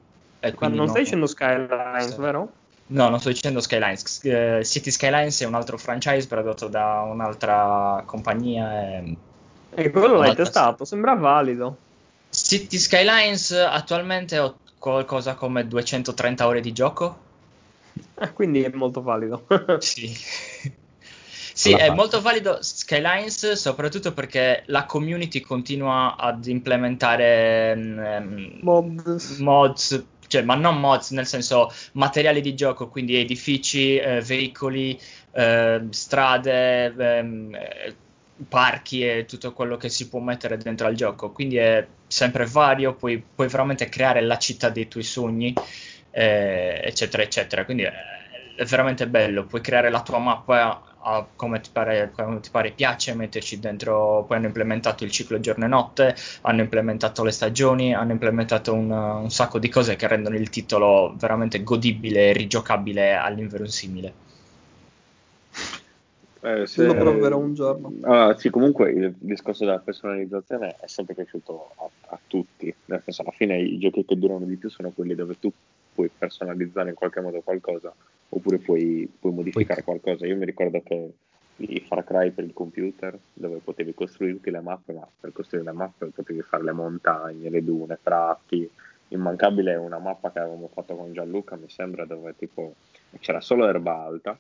Ma 0.59 0.67
non, 0.67 0.89
stai 0.89 1.05
dicendo 1.05 1.27
Skylines, 1.27 2.17
vero? 2.17 2.51
No, 2.89 3.09
non 3.09 3.21
sto 3.21 3.29
dicendo 3.29 3.61
Skylines. 3.61 4.21
Uh, 4.25 4.65
City 4.65 4.91
Skylines 4.91 5.41
è 5.43 5.47
un 5.47 5.55
altro 5.55 5.79
franchise 5.79 6.27
prodotto 6.27 6.67
da 6.67 7.03
un'altra 7.03 8.03
compagnia. 8.05 8.99
E, 8.99 9.17
e 9.75 9.91
quello 9.91 10.17
l'hai 10.17 10.35
testato, 10.35 10.85
sembra 10.85 11.15
valido. 11.15 11.77
City 12.31 12.79
Skylines 12.79 13.53
attualmente 13.53 14.41
ho 14.41 14.57
qualcosa 14.77 15.35
come 15.35 15.69
230 15.69 16.45
ore 16.45 16.61
di 16.61 16.73
gioco. 16.73 17.31
Eh, 18.19 18.33
quindi 18.33 18.63
è 18.63 18.71
molto 18.73 19.03
valido. 19.03 19.47
sì. 19.81 20.13
Sì, 21.55 21.73
è 21.75 21.91
molto 21.91 22.23
valido 22.23 22.59
Skylines, 22.63 23.53
soprattutto 23.53 24.13
perché 24.13 24.63
la 24.67 24.87
community 24.87 25.41
continua 25.41 26.17
ad 26.17 26.47
implementare 26.47 27.75
um, 27.77 28.59
mods. 28.63 29.37
mods 29.39 30.05
cioè, 30.33 30.43
ma 30.43 30.55
non 30.55 30.81
mods 30.81 31.11
nel 31.11 31.27
senso 31.27 31.71
materiali 31.93 32.41
di 32.41 32.55
gioco, 32.55 32.89
quindi 32.89 33.17
edifici, 33.17 33.99
eh, 33.99 34.23
veicoli, 34.23 34.99
eh, 35.33 35.83
strade, 35.91 36.95
ehm, 36.97 37.55
eh, 37.55 37.95
parchi 38.49 39.07
e 39.07 39.27
tutto 39.27 39.53
quello 39.53 39.77
che 39.77 39.91
si 39.91 40.09
può 40.09 40.21
mettere 40.21 40.57
dentro 40.57 40.87
al 40.87 40.95
gioco. 40.95 41.33
Quindi 41.33 41.57
è 41.57 41.87
sempre 42.07 42.47
vario, 42.47 42.95
puoi, 42.95 43.23
puoi 43.23 43.49
veramente 43.49 43.91
creare 43.91 44.23
la 44.23 44.39
città 44.39 44.71
dei 44.71 44.89
tuoi 44.89 45.03
sogni, 45.03 45.53
eh, 46.13 46.81
eccetera, 46.85 47.23
eccetera. 47.23 47.65
Quindi 47.65 47.83
è, 47.83 47.93
è 48.55 48.65
veramente 48.65 49.09
bello, 49.09 49.45
puoi 49.45 49.61
creare 49.61 49.91
la 49.91 50.03
tua 50.03 50.19
mappa 50.19 50.83
a, 51.03 51.27
come, 51.35 51.61
ti 51.61 51.71
pare, 51.73 52.13
come 52.15 52.41
ti 52.41 52.51
pare 52.51 52.71
piace, 52.71 53.15
metterci 53.15 53.59
dentro, 53.59 54.25
poi 54.27 54.37
hanno 54.37 54.47
implementato 54.47 55.05
il 55.05 55.11
ciclo 55.11 55.41
giorno 55.41 55.65
e 55.65 55.69
notte, 55.69 56.15
hanno 56.43 56.61
implementato 56.61 57.25
le 57.25 57.33
stagioni, 57.33 57.95
hanno 57.95 58.13
implementato 58.13 58.73
un, 58.73 58.91
un 58.91 59.31
sacco 59.31 59.59
di 59.59 59.69
cose 59.69 59.97
che 59.97 60.07
rendono 60.07 60.37
il 60.37 60.49
titolo 60.51 61.15
veramente 61.19 61.63
godibile 61.63 62.29
e 62.29 62.33
rigiocabile 62.33 63.15
all'inverosimile. 63.15 64.31
Eh, 66.45 66.67
se... 66.67 66.85
Lo 66.85 66.95
proverò 66.95 67.39
un 67.39 67.55
giorno. 67.55 67.93
Ah, 68.01 68.37
sì, 68.37 68.51
comunque 68.51 68.91
il 68.91 69.15
discorso 69.17 69.65
della 69.65 69.79
personalizzazione 69.79 70.77
è 70.81 70.89
sempre 70.89 71.15
piaciuto 71.15 71.71
a, 71.77 71.89
a, 72.15 72.19
tutti. 72.27 72.75
Nel 72.87 73.01
senso, 73.05 73.23
alla 73.23 73.31
fine 73.31 73.61
i 73.61 73.79
giochi 73.79 74.05
che 74.05 74.19
durano 74.19 74.45
di 74.45 74.57
più 74.57 74.69
sono 74.69 74.91
quelli 74.91 75.15
dove 75.15 75.39
tu 75.39 75.53
puoi 75.95 76.11
personalizzare 76.17 76.91
in 76.91 76.95
qualche 76.95 77.21
modo 77.21 77.41
qualcosa 77.41 77.95
oppure 78.29 78.59
puoi, 78.59 79.11
puoi 79.19 79.33
modificare 79.33 79.83
puoi... 79.83 80.01
qualcosa. 80.01 80.27
Io 80.27 80.37
mi 80.37 80.45
ricordo 80.45 80.83
che 80.83 81.13
i 81.57 81.81
Far 81.87 82.05
Cry 82.05 82.31
per 82.31 82.45
il 82.45 82.53
computer, 82.53 83.17
dove 83.33 83.59
potevi 83.59 83.95
costruirti 83.95 84.51
le 84.51 84.61
mappe, 84.61 84.93
ma 84.93 85.07
per 85.21 85.33
costruire 85.33 85.67
le 85.67 85.77
mappe 85.77 86.07
potevi 86.07 86.43
fare 86.43 86.65
le 86.65 86.73
montagne, 86.73 87.51
le 87.51 87.63
dune, 87.63 87.99
prati. 88.03 88.69
Immancabile 89.09 89.73
è 89.73 89.77
una 89.77 89.99
mappa 89.99 90.33
che 90.33 90.39
avevamo 90.39 90.71
fatto 90.73 90.97
con 90.97 91.13
Gianluca, 91.13 91.57
mi 91.57 91.69
sembra, 91.69 92.07
dove 92.07 92.35
tipo 92.37 92.75
c'era 93.21 93.41
solo 93.41 93.69
erba 93.69 94.03
alta. 94.03 94.37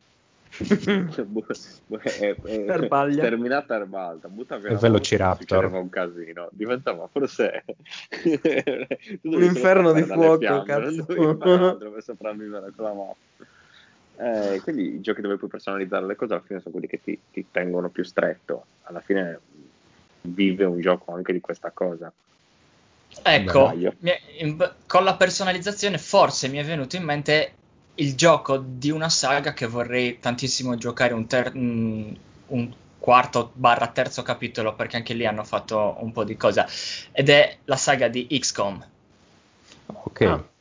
è, 2.02 2.34
è, 2.42 2.64
terminata 3.14 3.76
erba 3.76 4.08
alta, 4.08 4.28
butta 4.28 4.58
via 4.58 4.76
Velociraptor. 4.76 5.72
un 5.72 5.88
casino, 5.88 6.48
diventava 6.52 7.08
forse 7.08 7.64
un 9.22 9.42
inferno 9.42 9.92
di 9.92 10.02
fuoco, 10.02 10.62
cazzo. 10.62 11.04
Dove 11.04 12.02
sopravvivere 12.02 12.72
con 12.76 12.84
la 12.84 12.92
mappa. 12.92 13.16
Eh, 14.14 14.60
quindi 14.60 14.94
i 14.94 15.00
giochi 15.00 15.22
dove 15.22 15.36
puoi 15.36 15.48
personalizzare 15.48 16.04
le 16.06 16.16
cose 16.16 16.34
alla 16.34 16.42
fine 16.42 16.60
sono 16.60 16.72
quelli 16.72 16.86
che 16.86 17.00
ti, 17.02 17.18
ti 17.32 17.46
tengono 17.50 17.88
più 17.88 18.04
stretto. 18.04 18.66
Alla 18.82 19.00
fine 19.00 19.40
vive 20.20 20.64
un 20.64 20.80
gioco 20.80 21.14
anche 21.14 21.32
di 21.32 21.40
questa 21.40 21.70
cosa. 21.70 22.12
Ecco, 23.22 23.72
in, 24.38 24.74
con 24.86 25.04
la 25.04 25.16
personalizzazione 25.16 25.98
forse 25.98 26.48
mi 26.48 26.58
è 26.58 26.64
venuto 26.64 26.96
in 26.96 27.04
mente 27.04 27.52
il 27.96 28.14
gioco 28.14 28.56
di 28.56 28.90
una 28.90 29.08
saga 29.08 29.52
che 29.52 29.66
vorrei 29.66 30.18
tantissimo 30.18 30.76
giocare 30.76 31.12
un, 31.14 31.26
ter- 31.26 31.54
un 31.54 32.74
quarto 32.98 33.50
barra 33.54 33.88
terzo 33.88 34.22
capitolo 34.22 34.74
perché 34.74 34.96
anche 34.96 35.14
lì 35.14 35.26
hanno 35.26 35.44
fatto 35.44 35.96
un 36.00 36.12
po' 36.12 36.24
di 36.24 36.36
cosa 36.36 36.66
ed 37.10 37.28
è 37.28 37.58
la 37.64 37.76
saga 37.76 38.08
di 38.08 38.26
XCOM. 38.26 38.86
Ok. 39.86 40.20
Ah 40.22 40.51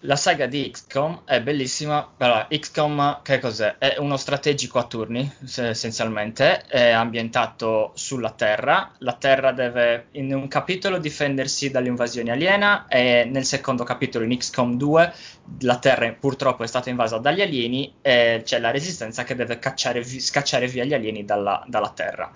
la 0.00 0.16
saga 0.16 0.46
di 0.46 0.70
XCOM 0.70 1.22
è 1.24 1.40
bellissima. 1.40 2.12
Allora, 2.18 2.46
XCOM 2.48 3.22
che 3.22 3.38
cos'è? 3.38 3.76
È 3.78 3.96
uno 3.98 4.16
strategico 4.16 4.78
a 4.78 4.84
turni, 4.84 5.30
essenzialmente, 5.56 6.62
è 6.66 6.90
ambientato 6.90 7.92
sulla 7.94 8.30
Terra. 8.30 8.92
La 8.98 9.14
Terra 9.14 9.52
deve 9.52 10.08
in 10.12 10.34
un 10.34 10.48
capitolo 10.48 10.98
difendersi 10.98 11.70
dall'invasione 11.70 12.30
aliena 12.30 12.86
e 12.88 13.28
nel 13.30 13.44
secondo 13.44 13.84
capitolo 13.84 14.24
in 14.24 14.36
XCOM 14.36 14.76
2 14.76 15.12
la 15.60 15.78
Terra 15.78 16.12
purtroppo 16.12 16.62
è 16.62 16.66
stata 16.66 16.90
invasa 16.90 17.18
dagli 17.18 17.40
alieni 17.40 17.94
e 18.02 18.42
c'è 18.44 18.58
la 18.58 18.70
resistenza 18.70 19.24
che 19.24 19.34
deve 19.34 19.58
cacciare, 19.58 20.04
scacciare 20.04 20.66
via 20.66 20.84
gli 20.84 20.94
alieni 20.94 21.24
dalla, 21.24 21.64
dalla 21.66 21.90
Terra. 21.90 22.30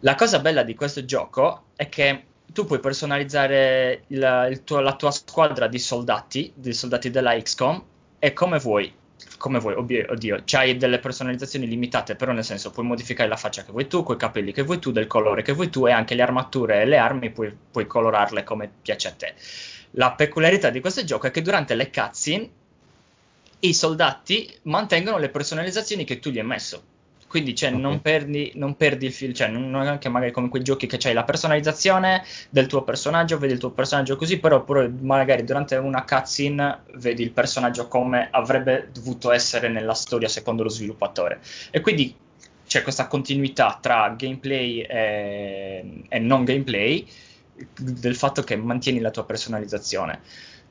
La 0.00 0.14
cosa 0.14 0.38
bella 0.38 0.62
di 0.62 0.74
questo 0.74 1.04
gioco 1.04 1.64
è 1.74 1.88
che 1.88 2.27
tu 2.52 2.64
puoi 2.64 2.80
personalizzare 2.80 4.04
il, 4.08 4.48
il 4.50 4.64
tuo, 4.64 4.80
la 4.80 4.96
tua 4.96 5.10
squadra 5.10 5.66
di 5.66 5.78
soldati, 5.78 6.52
di 6.54 6.72
soldati 6.72 7.10
della 7.10 7.36
XCOM, 7.40 7.82
e 8.18 8.32
come 8.32 8.58
vuoi. 8.58 8.92
Come 9.36 9.58
vuoi, 9.58 9.74
oddio, 9.74 10.06
oddio, 10.10 10.42
c'hai 10.44 10.76
delle 10.76 10.98
personalizzazioni 10.98 11.66
limitate, 11.66 12.16
però 12.16 12.32
nel 12.32 12.44
senso 12.44 12.70
puoi 12.70 12.86
modificare 12.86 13.28
la 13.28 13.36
faccia 13.36 13.64
che 13.64 13.70
vuoi 13.70 13.86
tu, 13.86 14.02
coi 14.02 14.16
capelli 14.16 14.52
che 14.52 14.62
vuoi 14.62 14.78
tu, 14.78 14.90
del 14.90 15.06
colore 15.06 15.42
che 15.42 15.52
vuoi 15.52 15.70
tu 15.70 15.86
e 15.86 15.92
anche 15.92 16.14
le 16.14 16.22
armature 16.22 16.82
e 16.82 16.86
le 16.86 16.98
armi 16.98 17.30
puoi, 17.30 17.56
puoi 17.70 17.86
colorarle 17.86 18.42
come 18.44 18.70
piace 18.82 19.08
a 19.08 19.12
te. 19.12 19.34
La 19.92 20.12
peculiarità 20.12 20.70
di 20.70 20.80
questo 20.80 21.04
gioco 21.04 21.26
è 21.26 21.30
che 21.30 21.42
durante 21.42 21.74
le 21.74 21.90
cutscene 21.90 22.50
i 23.60 23.74
soldati 23.74 24.52
mantengono 24.62 25.18
le 25.18 25.28
personalizzazioni 25.28 26.04
che 26.04 26.18
tu 26.18 26.30
gli 26.30 26.38
hai 26.38 26.46
messo. 26.46 26.82
Quindi 27.28 27.54
cioè, 27.54 27.68
okay. 27.68 27.80
non, 27.80 28.00
perdi, 28.00 28.52
non, 28.54 28.74
perdi, 28.74 29.06
il 29.06 29.12
filo, 29.12 29.34
cioè, 29.34 29.48
non, 29.48 29.82
è 29.82 29.86
anche 29.86 30.08
magari 30.08 30.32
come 30.32 30.48
quei 30.48 30.62
giochi 30.62 30.86
che 30.86 30.96
c'hai 30.96 31.12
la 31.12 31.24
personalizzazione 31.24 32.24
del 32.48 32.66
tuo 32.66 32.82
personaggio, 32.82 33.38
vedi 33.38 33.52
il 33.52 33.58
tuo 33.58 33.70
personaggio 33.70 34.16
così, 34.16 34.38
però 34.38 34.64
pure 34.64 34.88
magari 34.88 35.44
durante 35.44 35.76
una 35.76 36.04
cutscene 36.04 36.84
vedi 36.94 37.22
il 37.22 37.30
personaggio 37.30 37.86
come 37.86 38.28
avrebbe 38.30 38.88
dovuto 38.92 39.30
essere 39.30 39.68
nella 39.68 39.94
storia 39.94 40.26
secondo 40.26 40.62
lo 40.62 40.70
sviluppatore. 40.70 41.40
E 41.70 41.80
quindi 41.80 42.14
c'è 42.66 42.82
questa 42.82 43.06
continuità 43.06 43.78
tra 43.80 44.14
gameplay 44.16 44.80
e, 44.80 46.02
e 46.08 46.18
non 46.18 46.44
gameplay 46.44 47.06
del 47.78 48.14
fatto 48.16 48.42
che 48.42 48.56
mantieni 48.56 49.00
la 49.00 49.10
tua 49.10 49.24
personalizzazione. 49.24 50.20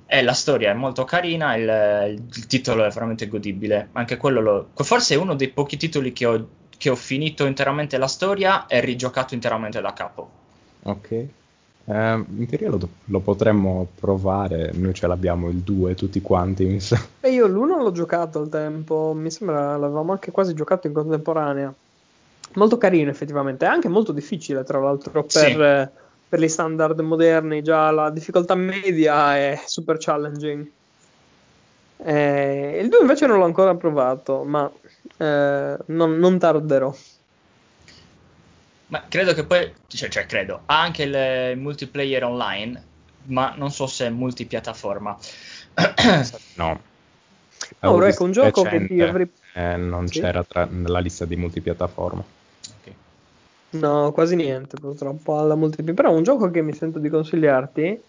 E 0.10 0.24
la 0.24 0.34
storia 0.34 0.72
è 0.72 0.74
molto 0.74 1.04
carina, 1.04 1.56
il, 1.56 2.22
il, 2.34 2.48
titolo 2.48 2.86
è 2.86 2.90
veramente 2.90 3.28
godibile. 3.28 3.90
Anche 3.92 4.16
quello 4.16 4.40
lo, 4.40 4.70
forse 4.74 5.16
è 5.16 5.18
uno 5.18 5.36
dei 5.36 5.50
pochi 5.50 5.76
titoli 5.76 6.14
che 6.14 6.26
ho, 6.26 6.48
che 6.78 6.90
ho 6.90 6.96
finito 6.96 7.46
interamente 7.46 7.98
la 7.98 8.08
storia 8.08 8.68
e 8.68 8.80
rigiocato 8.80 9.34
interamente 9.34 9.82
da 9.82 9.92
capo. 9.92 10.30
Ok. 10.84 11.12
Eh, 11.12 11.26
in 11.86 12.46
teoria 12.48 12.70
lo, 12.70 12.80
lo, 13.04 13.20
potremmo 13.20 13.88
provare, 14.00 14.72
noi 14.76 14.94
ce 14.94 15.08
l'abbiamo 15.08 15.50
il 15.50 15.58
2 15.58 15.96
tutti 15.96 16.22
quanti. 16.22 16.64
Mi 16.64 16.80
sa. 16.80 16.98
E 17.20 17.30
io 17.32 17.46
l'1 17.46 17.82
l'ho 17.82 17.92
giocato 17.92 18.40
al 18.40 18.48
tempo, 18.48 19.12
mi 19.14 19.30
sembra 19.30 19.76
l'avevamo 19.76 20.14
anche 20.14 20.32
quasi 20.32 20.54
giocato 20.54 20.88
in 20.88 20.94
contemporanea. 20.94 21.74
Molto 22.54 22.78
carino 22.78 23.10
effettivamente, 23.10 23.66
è 23.66 23.68
anche 23.68 23.90
molto 23.90 24.14
difficile 24.14 24.64
tra 24.64 24.80
l'altro 24.80 25.24
per... 25.24 25.32
Sì 25.32 26.06
per 26.30 26.40
gli 26.40 26.48
standard 26.48 27.00
moderni, 27.00 27.62
già 27.62 27.90
la 27.92 28.10
difficoltà 28.10 28.56
media 28.56 29.38
è 29.38 29.62
super 29.66 29.98
challenging. 30.00 30.70
Eh, 31.98 32.80
il 32.82 32.90
2 32.90 33.00
invece 33.00 33.26
non 33.26 33.38
l'ho 33.40 33.46
ancora 33.46 33.76
provato, 33.76 34.44
ma 34.44 34.70
eh, 35.18 35.78
non, 35.86 36.18
non, 36.18 36.38
tarderò. 36.38 36.94
Ma 38.88 39.04
credo 39.08 39.34
che 39.34 39.44
poi, 39.46 39.74
cioè, 39.88 40.10
cioè 40.10 40.26
credo, 40.26 40.62
ha 40.66 40.82
anche 40.82 41.04
il 41.04 41.58
multiplayer 41.58 42.24
online, 42.24 42.84
ma 43.26 43.54
non 43.56 43.72
so 43.72 43.88
se 43.88 44.08
è 44.08 44.10
multipiattaforma. 44.10 45.18
no. 46.56 46.82
Ora 47.82 48.08
ecco 48.08 48.24
un 48.24 48.32
gioco 48.32 48.64
recente, 48.64 48.88
che 48.88 48.94
ti 48.94 49.02
avrei... 49.02 49.30
Eh, 49.54 49.76
non 49.76 50.08
sì? 50.08 50.20
c'era 50.20 50.44
tra, 50.44 50.66
nella 50.70 51.00
lista 51.00 51.26
di 51.26 51.36
multipiattaforma. 51.36 52.24
No, 53.80 54.12
quasi 54.12 54.36
niente 54.36 54.78
purtroppo 54.80 55.38
alla 55.38 55.56
multiplayer. 55.56 55.94
Però 55.94 56.14
un 56.14 56.24
gioco 56.24 56.50
che 56.52 56.62
mi 56.62 56.74
sento 56.74 57.00
di 57.00 57.10
consigliarti, 57.10 58.02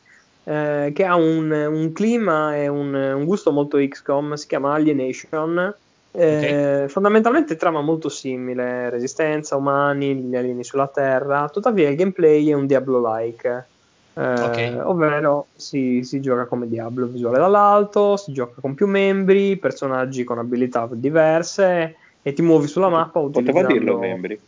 eh, 0.45 0.93
che 0.95 1.05
ha 1.05 1.15
un, 1.15 1.51
un 1.51 1.93
clima 1.93 2.57
e 2.57 2.69
un, 2.69 2.95
un, 2.95 3.25
gusto 3.25 3.53
molto 3.53 3.79
XCOM, 3.79 4.35
si 4.35 4.47
chiama 4.47 4.75
Alienation. 4.75 5.75
Okay. 6.11 6.89
fondamentalmente 6.89 7.55
trama 7.55 7.81
molto 7.81 8.09
simile, 8.09 8.89
resistenza, 8.91 9.57
umani, 9.57 10.17
gli 10.17 10.35
alieni 10.35 10.65
sulla 10.65 10.89
Terra, 10.89 11.49
tuttavia 11.53 11.91
il 11.91 11.97
gameplay 11.97 12.49
è 12.49 12.55
un 12.55 12.67
Diablo-like, 12.67 13.67
eh, 14.15 14.33
okay. 14.33 14.79
ovvero 14.81 15.47
si, 15.55 16.03
si, 16.03 16.21
gioca 16.21 16.47
come 16.47 16.67
Diablo, 16.67 17.07
visuale 17.07 17.39
dall'alto, 17.39 18.17
si 18.17 18.33
gioca 18.33 18.61
con 18.61 18.75
più 18.75 18.89
membri, 18.89 19.59
personaggi 19.59 20.25
con 20.25 20.39
abilità 20.39 20.89
diverse 20.91 21.95
e 22.23 22.33
ti 22.33 22.43
muovi 22.43 22.67
sulla 22.67 22.89
mappa 22.89 23.21
utilizzando... 23.21 23.61
Poteva 23.61 23.81
dirlo 23.81 23.99
membri? 23.99 24.41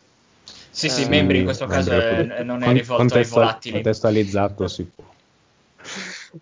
Sì, 0.70 0.88
sì, 0.88 1.02
eh, 1.02 1.08
membri 1.08 1.38
in 1.38 1.44
questo 1.44 1.66
caso 1.66 1.90
è, 1.90 2.42
non 2.42 2.62
è 2.62 2.72
rivolto 2.72 3.14
ai 3.14 3.24
volatili. 3.24 3.74
Contestualizzato 3.74 4.68
si 4.68 4.84
può. 4.84 5.04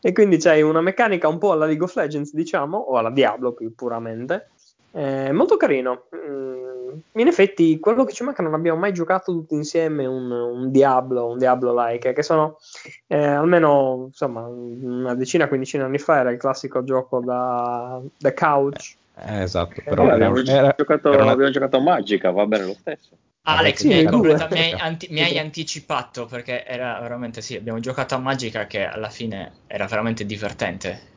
E 0.00 0.12
quindi 0.12 0.36
c'hai 0.36 0.62
una 0.62 0.82
meccanica 0.82 1.28
un 1.28 1.38
po' 1.38 1.52
alla 1.52 1.64
League 1.64 1.84
of 1.84 1.94
Legends, 1.94 2.34
diciamo, 2.34 2.76
o 2.76 2.98
alla 2.98 3.10
Diablo 3.10 3.52
più 3.52 3.74
puramente. 3.74 4.50
Eh, 4.92 5.32
molto 5.32 5.56
carino. 5.56 6.04
Mm, 6.14 6.98
in 7.12 7.26
effetti, 7.26 7.78
quello 7.78 8.04
che 8.04 8.12
ci 8.12 8.24
manca 8.24 8.42
non 8.42 8.54
abbiamo 8.54 8.78
mai 8.78 8.92
giocato 8.92 9.32
tutti 9.32 9.54
insieme 9.54 10.06
un, 10.06 10.30
un 10.30 10.70
Diablo, 10.70 11.26
un 11.26 11.38
Diablo-like, 11.38 12.12
che 12.12 12.22
sono 12.22 12.58
eh, 13.06 13.16
almeno 13.16 14.06
insomma 14.08 14.46
una 14.46 15.14
decina, 15.14 15.48
quindicina 15.48 15.84
anni 15.84 15.98
fa 15.98 16.18
era 16.18 16.30
il 16.30 16.38
classico 16.38 16.84
gioco 16.84 17.20
da, 17.20 18.00
da 18.16 18.34
couch. 18.34 18.96
Eh, 19.16 19.42
esatto, 19.42 19.80
però 19.84 20.06
eh, 20.06 20.10
abbiamo, 20.12 20.36
era, 20.38 20.74
giocato, 20.76 21.12
era 21.12 21.22
una... 21.22 21.32
abbiamo 21.32 21.50
giocato 21.50 21.76
a 21.76 21.80
Magica, 21.80 22.30
va 22.30 22.46
bene 22.46 22.64
lo 22.66 22.74
stesso. 22.74 23.10
Alex, 23.42 23.80
sì, 23.80 23.88
mi, 23.88 23.94
hai 23.94 24.72
anti- 24.78 25.08
mi, 25.10 25.22
hai 25.22 25.38
anticipato 25.38 26.26
perché 26.26 26.64
era 26.66 27.00
veramente 27.00 27.40
sì, 27.40 27.56
abbiamo 27.56 27.80
giocato 27.80 28.14
a 28.14 28.18
Magica 28.18 28.66
che 28.66 28.84
alla 28.84 29.08
fine 29.08 29.60
era 29.66 29.86
veramente 29.86 30.26
divertente. 30.26 31.16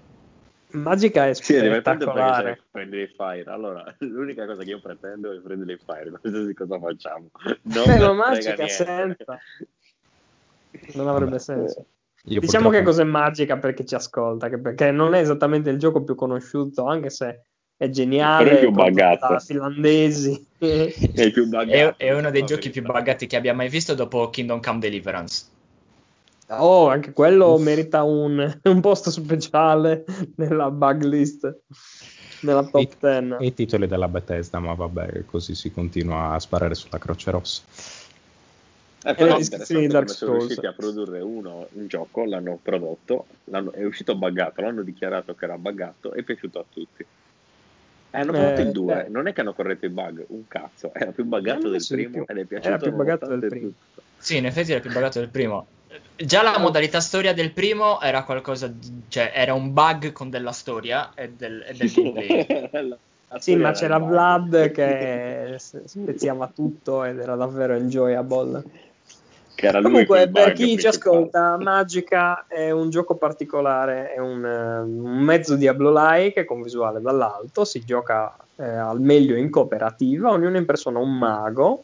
Magica 0.71 1.27
è 1.27 1.33
sì, 1.33 1.57
spettacolare. 1.57 2.55
Sì, 2.55 2.67
Friendly 2.71 3.07
Fire. 3.07 3.49
Allora, 3.51 3.83
l'unica 3.99 4.45
cosa 4.45 4.63
che 4.63 4.69
io 4.69 4.79
pretendo 4.79 5.31
è 5.31 5.41
Friendly 5.41 5.77
Fire, 5.77 6.09
qualsiasi 6.19 6.53
cosa 6.53 6.79
facciamo. 6.79 7.29
Non 7.63 7.85
Beh, 7.85 7.99
ma 7.99 8.13
Magica 8.13 8.67
senza. 8.67 9.37
Non 10.93 11.07
avrebbe 11.07 11.39
senso. 11.39 11.85
Io 12.25 12.39
diciamo 12.39 12.65
purtroppo... 12.65 12.85
che 12.85 12.91
cos'è 12.91 13.03
Magica 13.03 13.57
per 13.57 13.73
chi 13.73 13.85
ci 13.85 13.95
ascolta, 13.95 14.47
perché 14.47 14.91
non 14.91 15.15
è 15.15 15.19
esattamente 15.19 15.69
il 15.69 15.79
gioco 15.79 16.03
più 16.03 16.15
conosciuto, 16.15 16.85
anche 16.85 17.09
se 17.09 17.45
è 17.81 17.89
geniale. 17.89 18.51
È 18.51 18.59
più 18.59 18.69
buggato. 18.69 19.39
Finlandesi. 19.39 20.45
È, 20.61 21.31
più 21.31 21.49
è, 21.49 21.95
è 21.97 22.13
uno 22.13 22.29
dei 22.29 22.45
giochi 22.45 22.69
più 22.69 22.83
buggati 22.83 23.25
che 23.25 23.35
abbia 23.35 23.51
mai 23.51 23.67
visto 23.67 23.95
dopo 23.95 24.29
Kingdom 24.29 24.61
Come 24.61 24.77
Deliverance. 24.77 25.45
Oh, 26.49 26.87
anche 26.87 27.13
quello 27.13 27.53
Uff. 27.53 27.63
merita 27.63 28.03
un, 28.03 28.59
un, 28.61 28.81
posto 28.81 29.09
speciale 29.09 30.05
nella 30.35 30.69
bug 30.69 31.01
list, 31.01 31.61
nella 32.41 32.61
top 32.61 32.95
10. 32.99 33.37
E 33.39 33.45
i 33.47 33.53
titoli 33.55 33.87
della 33.87 34.07
Bethesda, 34.07 34.59
ma 34.59 34.75
vabbè, 34.75 35.25
così 35.25 35.55
si 35.55 35.71
continua 35.71 36.33
a 36.33 36.39
sparare 36.39 36.75
sulla 36.75 36.99
Croce 36.99 37.31
Rossa. 37.31 37.63
Eh, 39.03 39.15
però 39.15 39.37
è 39.37 39.39
di 39.39 39.87
Dark 39.87 40.09
Souls. 40.09 40.17
sono 40.17 40.37
riusciti 40.37 40.67
a 40.67 40.73
produrre 40.73 41.21
uno, 41.21 41.67
un 41.71 41.87
gioco, 41.87 42.23
l'hanno 42.25 42.59
prodotto, 42.61 43.25
l'hanno, 43.45 43.71
è 43.71 43.83
uscito 43.83 44.15
buggato, 44.15 44.61
l'hanno 44.61 44.83
dichiarato 44.83 45.33
che 45.33 45.45
era 45.45 45.57
buggato 45.57 46.13
e 46.13 46.19
è 46.19 46.23
piaciuto 46.23 46.59
a 46.59 46.65
tutti. 46.69 47.05
Hanno 48.11 48.31
prodotto 48.31 48.59
eh, 48.59 48.63
il 48.63 48.71
2, 48.71 49.05
eh. 49.05 49.09
non 49.09 49.27
è 49.27 49.33
che 49.33 49.41
hanno 49.41 49.53
corretto 49.53 49.85
i 49.85 49.89
bug, 49.89 50.25
un 50.27 50.47
cazzo, 50.47 50.91
era 50.93 51.11
più 51.11 51.23
buggato 51.23 51.69
del 51.69 51.85
primo 51.87 52.25
ed 52.27 52.37
è 52.37 52.43
piaciuto 52.43 52.67
era 52.67 52.77
più 52.77 52.91
buggato 52.91 53.25
del 53.27 53.49
primo. 53.49 53.67
Tutto. 53.67 54.01
Sì, 54.17 54.37
in 54.37 54.45
effetti 54.45 54.71
era 54.71 54.81
più 54.81 54.91
buggato 54.91 55.19
del 55.19 55.29
primo. 55.29 55.65
Già 56.15 56.41
la 56.41 56.59
modalità 56.59 56.99
storia 56.99 57.33
del 57.33 57.51
primo 57.51 58.01
era 58.01 58.23
qualcosa, 58.23 58.67
di, 58.67 59.03
cioè 59.07 59.31
era 59.33 59.53
un 59.53 59.73
bug 59.73 60.11
con 60.11 60.29
della 60.29 60.51
storia 60.51 61.13
e 61.15 61.29
del, 61.29 61.63
e 61.65 61.73
del 61.73 61.91
gameplay. 61.91 62.95
sì, 63.39 63.55
ma 63.55 63.71
c'era 63.71 63.97
Vlad 63.97 64.71
che 64.71 65.55
speziava 65.57 66.51
tutto 66.53 67.03
ed 67.05 67.17
era 67.17 67.35
davvero 67.35 67.73
enjoyable. 67.75 68.89
Comunque, 69.81 70.29
per 70.29 70.53
chi 70.53 70.77
ci 70.77 70.87
ascolta, 70.87 71.57
Magica 71.57 72.45
è 72.47 72.71
un 72.71 72.89
gioco 72.89 73.15
particolare, 73.15 74.13
è 74.13 74.19
un, 74.19 74.43
un 74.43 75.19
mezzo 75.19 75.55
Diablo-like 75.55 76.45
con 76.45 76.61
visuale 76.61 77.01
dall'alto, 77.01 77.65
si 77.65 77.83
gioca 77.85 78.35
eh, 78.55 78.63
al 78.63 78.99
meglio 78.99 79.35
in 79.35 79.49
cooperativa, 79.49 80.31
ognuno 80.31 80.57
in 80.57 80.65
persona 80.65 80.99
un 80.99 81.17
mago 81.17 81.83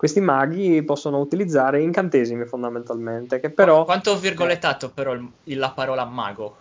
questi 0.00 0.22
maghi 0.22 0.82
possono 0.82 1.18
utilizzare 1.18 1.82
incantesimi 1.82 2.46
fondamentalmente. 2.46 3.38
Che 3.38 3.50
però, 3.50 3.84
Quanto 3.84 4.12
ho 4.12 4.16
virgolettato 4.16 4.88
però 4.88 5.12
il, 5.12 5.28
la 5.58 5.72
parola 5.72 6.06
mago? 6.06 6.56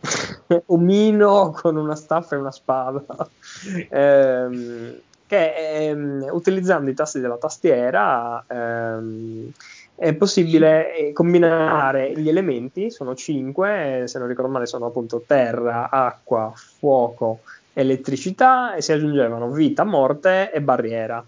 Omino 0.66 1.52
con 1.52 1.76
una 1.76 1.96
staffa 1.96 2.36
e 2.36 2.38
una 2.38 2.50
spada. 2.50 3.02
ehm, 3.88 5.00
che 5.26 5.54
ehm, 5.54 6.28
utilizzando 6.30 6.90
i 6.90 6.94
tasti 6.94 7.18
della 7.18 7.38
tastiera 7.38 8.44
ehm, 8.46 9.50
è 9.96 10.12
possibile 10.14 10.94
eh, 10.94 11.12
combinare 11.12 12.12
gli 12.14 12.28
elementi, 12.28 12.90
sono 12.90 13.14
cinque, 13.14 14.04
se 14.06 14.18
non 14.18 14.28
ricordo 14.28 14.50
male 14.50 14.66
sono 14.66 14.86
appunto 14.86 15.24
terra, 15.26 15.88
acqua, 15.90 16.52
fuoco, 16.54 17.40
elettricità 17.72 18.74
e 18.74 18.82
si 18.82 18.92
aggiungevano 18.92 19.50
vita, 19.50 19.84
morte 19.84 20.52
e 20.52 20.60
barriera. 20.60 21.24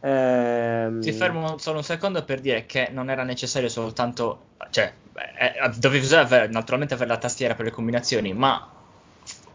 Ehm... 0.00 1.00
Ti 1.00 1.12
fermo 1.12 1.58
solo 1.58 1.78
un 1.78 1.84
secondo 1.84 2.24
per 2.24 2.40
dire 2.40 2.66
che 2.66 2.88
non 2.90 3.10
era 3.10 3.22
necessario 3.24 3.68
soltanto, 3.68 4.40
cioè, 4.70 4.90
eh, 5.38 5.70
dovevi 5.76 6.14
avere, 6.14 6.48
naturalmente 6.48 6.94
avere 6.94 7.10
la 7.10 7.18
tastiera 7.18 7.54
per 7.54 7.66
le 7.66 7.70
combinazioni, 7.70 8.32
ma 8.32 8.68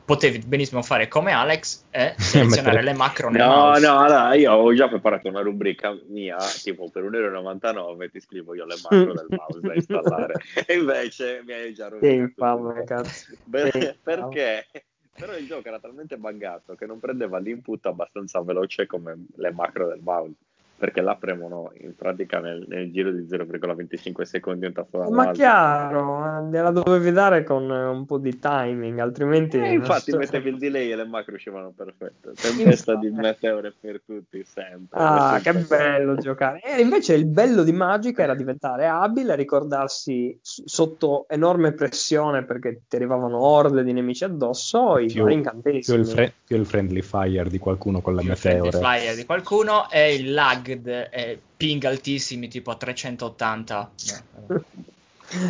potevi 0.08 0.40
benissimo 0.40 0.82
fare 0.82 1.10
come 1.10 1.34
Alex 1.34 1.84
e 1.92 2.16
selezionare 2.18 2.82
le 2.82 2.94
macro 2.94 3.30
nel 3.30 3.42
no, 3.42 3.48
mouse. 3.50 3.86
No, 3.86 4.08
no, 4.08 4.34
io 4.34 4.54
avevo 4.54 4.74
già 4.74 4.88
preparato 4.88 5.28
una 5.28 5.42
rubrica 5.42 5.94
mia, 6.08 6.38
tipo 6.64 6.90
per 6.90 7.04
1,99€ 7.04 8.10
ti 8.10 8.22
scrivo 8.22 8.56
io 8.56 8.66
le 8.66 8.76
macro 8.82 9.14
del 9.14 9.28
mouse 9.30 9.60
da 9.60 9.74
installare. 9.74 10.36
e 10.66 10.76
invece 10.76 11.44
mi 11.46 11.52
hai 11.52 11.74
già 11.74 11.90
rovinato. 11.90 12.08
Che 12.08 12.22
infame, 12.22 12.84
cazzo. 12.86 13.36
Perché? 13.52 13.98
perché? 14.02 14.68
Però 15.12 15.36
il 15.36 15.46
gioco 15.46 15.68
era 15.68 15.80
talmente 15.80 16.16
buggato 16.16 16.76
che 16.76 16.86
non 16.86 17.00
prendeva 17.00 17.40
l'input 17.40 17.86
abbastanza 17.88 18.40
veloce 18.42 18.86
come 18.86 19.26
le 19.36 19.52
macro 19.52 19.88
del 19.88 20.00
mouse 20.02 20.36
perché 20.78 21.02
la 21.02 21.16
premono 21.16 21.72
in 21.80 21.96
pratica 21.96 22.40
nel, 22.40 22.64
nel 22.68 22.92
giro 22.92 23.12
di 23.12 23.24
0,25 23.24 24.22
secondi 24.22 24.68
un 24.68 24.74
tasto 24.74 25.10
Ma 25.10 25.32
chiaro, 25.32 26.48
gliela 26.52 26.70
dovevi 26.70 27.12
dare 27.12 27.44
con 27.44 27.68
un 27.68 28.06
po' 28.06 28.20
di 28.20 28.38
timing, 28.38 29.00
altrimenti... 29.00 29.58
Eh, 29.58 29.74
infatti 29.74 30.12
so... 30.12 30.18
mettevi 30.18 30.50
il 30.50 30.58
delay 30.60 30.92
e 30.92 30.96
le 30.96 31.06
macro 31.06 31.34
uscivano 31.34 31.74
perfette. 31.76 32.34
Tempesta 32.34 32.96
di 32.96 33.10
meteore 33.10 33.74
per 33.80 34.02
tutti, 34.06 34.44
sempre. 34.44 35.00
Ah, 35.00 35.40
che 35.42 35.54
bello 35.54 36.16
giocare. 36.18 36.62
E 36.62 36.80
invece 36.80 37.16
il 37.16 37.26
bello 37.26 37.64
di 37.64 37.72
Magic 37.72 38.20
era 38.20 38.36
diventare 38.36 38.86
abile, 38.86 39.36
ricordarsi 39.36 40.38
sotto 40.42 41.26
enorme 41.28 41.72
pressione 41.72 42.44
perché 42.44 42.82
ti 42.88 42.98
arrivavano 42.98 43.40
orde 43.40 43.84
di 43.84 43.94
nemici 43.94 44.24
addosso 44.24 45.00
i 45.00 45.08
più, 45.08 45.26
incantesimi. 45.26 45.82
Più 45.82 45.96
il, 45.96 46.06
fre- 46.06 46.34
più 46.46 46.56
il 46.56 46.68
friendly 46.68 47.02
fire 47.02 47.50
di 47.50 47.58
qualcuno 47.58 48.00
con 48.00 48.14
la 48.14 48.22
più 48.22 48.30
meteore. 48.30 48.68
Il 48.68 48.74
friendly 48.76 49.00
fire 49.00 49.16
di 49.16 49.26
qualcuno 49.26 49.90
e 49.90 50.14
il 50.14 50.34
lag 50.34 50.66
lagged 50.68 50.88
e 51.12 51.40
ping 51.56 51.84
altissimi 51.86 52.48
tipo 52.48 52.72
a 52.72 52.76
380. 52.76 53.92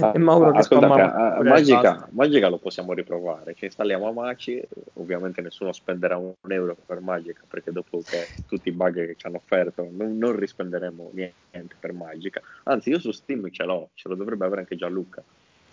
Ah, 0.01 0.11
e 0.15 0.17
Mauro 0.17 0.51
che 0.51 0.57
ascoltate, 0.57 1.01
a, 1.01 1.43
Magica, 1.43 2.07
Magica, 2.11 2.49
lo 2.49 2.57
possiamo 2.57 2.93
riprovare. 2.93 3.53
Ci 3.53 3.65
installiamo 3.65 4.07
a 4.07 4.11
Maci. 4.11 4.61
Ovviamente 4.93 5.41
nessuno 5.41 5.71
spenderà 5.71 6.17
un 6.17 6.33
euro 6.47 6.75
per 6.83 6.99
Magica 6.99 7.41
perché 7.47 7.71
dopo 7.71 8.01
che 8.03 8.27
tutti 8.47 8.69
i 8.69 8.71
bug 8.71 9.05
che 9.05 9.15
ci 9.15 9.27
hanno 9.27 9.37
offerto 9.37 9.87
non, 9.91 10.17
non 10.17 10.35
rispenderemo 10.35 11.11
niente 11.13 11.75
per 11.79 11.93
Magica. 11.93 12.41
Anzi, 12.63 12.89
io 12.89 12.99
su 12.99 13.11
Steam 13.11 13.51
ce 13.51 13.63
l'ho, 13.63 13.89
ce 13.93 14.09
lo 14.09 14.15
dovrebbe 14.15 14.45
avere 14.45 14.61
anche 14.61 14.75
Gianluca. 14.75 15.21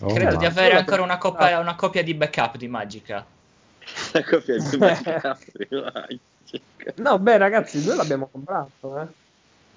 Oh, 0.00 0.12
Credo 0.12 0.37
di 0.37 0.44
avere 0.44 0.76
ancora 0.76 1.02
una, 1.02 1.18
copia, 1.18 1.59
una 1.59 1.76
copia 1.76 2.02
di 2.02 2.14
backup 2.14 2.57
di 2.57 2.68
Magica. 2.68 3.24
La 4.12 4.22
copia 4.22 4.59
di 4.59 4.76
backup 4.76 5.38
di 5.52 5.66
Magica. 5.70 6.33
No, 6.96 7.18
beh, 7.18 7.38
ragazzi, 7.38 7.83
noi 7.87 7.96
l'abbiamo 7.96 8.28
comprato, 8.30 9.00
eh. 9.00 9.07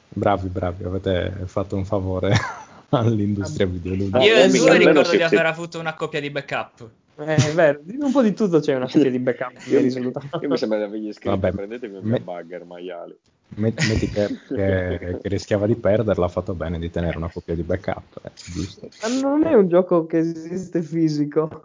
Bravi, 0.10 0.48
bravi, 0.48 0.84
avete 0.84 1.32
fatto 1.46 1.76
un 1.76 1.86
favore 1.86 2.34
all'industria 2.90 3.66
videoludica. 3.66 4.22
Io 4.24 4.36
e 4.36 4.50
Zue 4.50 4.78
ricordo 4.78 5.12
di 5.12 5.22
aver 5.22 5.46
avuto 5.46 5.80
una 5.80 5.94
copia 5.94 6.20
di 6.20 6.30
backup. 6.30 6.90
Eh, 7.20 7.36
è 7.36 7.54
vero, 7.54 7.82
un 8.00 8.12
po' 8.12 8.22
di 8.22 8.34
tutto 8.34 8.60
c'è 8.60 8.76
una 8.76 8.88
copia 8.88 9.10
di 9.10 9.20
backup. 9.20 9.54
io, 9.68 9.80
io 9.80 10.50
mi 10.50 10.58
sembra 10.58 10.78
di 10.78 10.84
avergli 10.84 11.12
scritto, 11.12 11.32
Vabbè, 11.32 11.52
prendetevi 11.52 11.96
un 11.98 12.04
me, 12.04 12.20
bugger 12.20 12.66
maiali. 12.66 13.18
Metti 13.56 14.10
che, 14.10 14.28
che, 14.48 15.18
che, 15.22 15.30
rischiava 15.30 15.66
di 15.66 15.76
perderla, 15.76 16.26
ha 16.26 16.30
fatto 16.30 16.54
bene 16.54 16.80
di 16.80 16.90
tenere 16.90 17.18
una 17.18 17.30
copia 17.32 17.56
di 17.56 17.64
backup, 17.64 18.20
eh, 18.24 18.32
giusto? 18.52 18.90
Ma 19.02 19.20
non 19.20 19.46
è 19.46 19.54
un 19.54 19.68
gioco 19.68 20.06
che 20.06 20.18
esiste 20.18 20.82
fisico. 20.82 21.62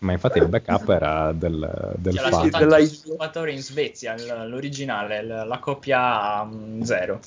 Ma 0.00 0.12
infatti 0.12 0.38
il 0.38 0.46
backup 0.46 0.88
era 0.90 1.32
del, 1.32 1.94
del 1.96 2.14
C'era 2.14 2.28
fan. 2.30 2.50
della 2.50 2.78
sviluppatore 2.78 3.50
in 3.50 3.60
Svezia, 3.60 4.14
l'originale, 4.46 5.22
la 5.22 5.58
copia 5.58 6.48
zero. 6.82 7.20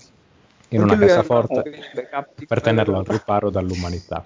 In 0.70 0.84
una 0.84 0.98
cassaforte 0.98 1.64
per 2.48 2.62
tenerlo 2.62 2.98
al 2.98 3.06
riparo 3.06 3.50
dall'umanità. 3.50 4.26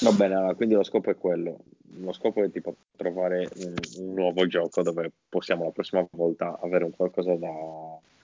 Va 0.00 0.12
bene, 0.12 0.34
allora, 0.34 0.54
quindi 0.54 0.74
lo 0.74 0.82
scopo 0.82 1.10
è 1.10 1.16
quello. 1.16 1.58
lo 1.98 2.12
scopo 2.12 2.42
è 2.42 2.50
tipo 2.50 2.74
trovare 2.96 3.48
un, 3.56 3.74
un, 3.98 4.14
nuovo 4.14 4.46
gioco 4.46 4.82
dove 4.82 5.10
possiamo 5.28 5.64
la 5.64 5.70
prossima 5.70 6.06
volta 6.12 6.58
avere 6.62 6.84
un 6.84 6.96
qualcosa 6.96 7.34
da, 7.34 7.52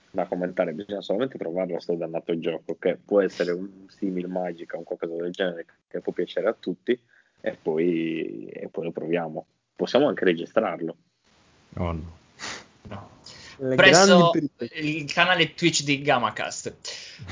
da 0.09 0.25
commentare. 0.25 0.73
Bisogna 0.73 1.01
solamente 1.01 1.37
trovarlo 1.37 1.79
sto 1.79 1.93
dannato 1.93 2.37
gioco, 2.39 2.75
che 2.79 2.97
può 3.03 3.21
essere 3.21 3.51
un 3.51 3.85
simile 3.87 4.27
magica, 4.27 4.77
un 4.77 4.83
qualcosa 4.83 5.13
del 5.13 5.31
genere 5.31 5.65
che 5.87 5.99
può 6.01 6.11
piacere 6.11 6.47
a 6.47 6.55
tutti, 6.59 6.99
e 7.45 7.57
poi, 7.61 8.45
e 8.45 8.69
poi 8.69 8.85
lo 8.85 8.91
proviamo. 8.91 9.45
Possiamo 9.75 10.07
anche 10.07 10.23
registrarlo. 10.23 10.95
Oh 11.75 11.91
no. 11.91 12.17
no. 12.83 13.09
Presso 13.75 14.31
il 14.75 15.11
canale 15.11 15.53
Twitch 15.53 15.83
di 15.83 16.01
Gamacast. 16.01 16.67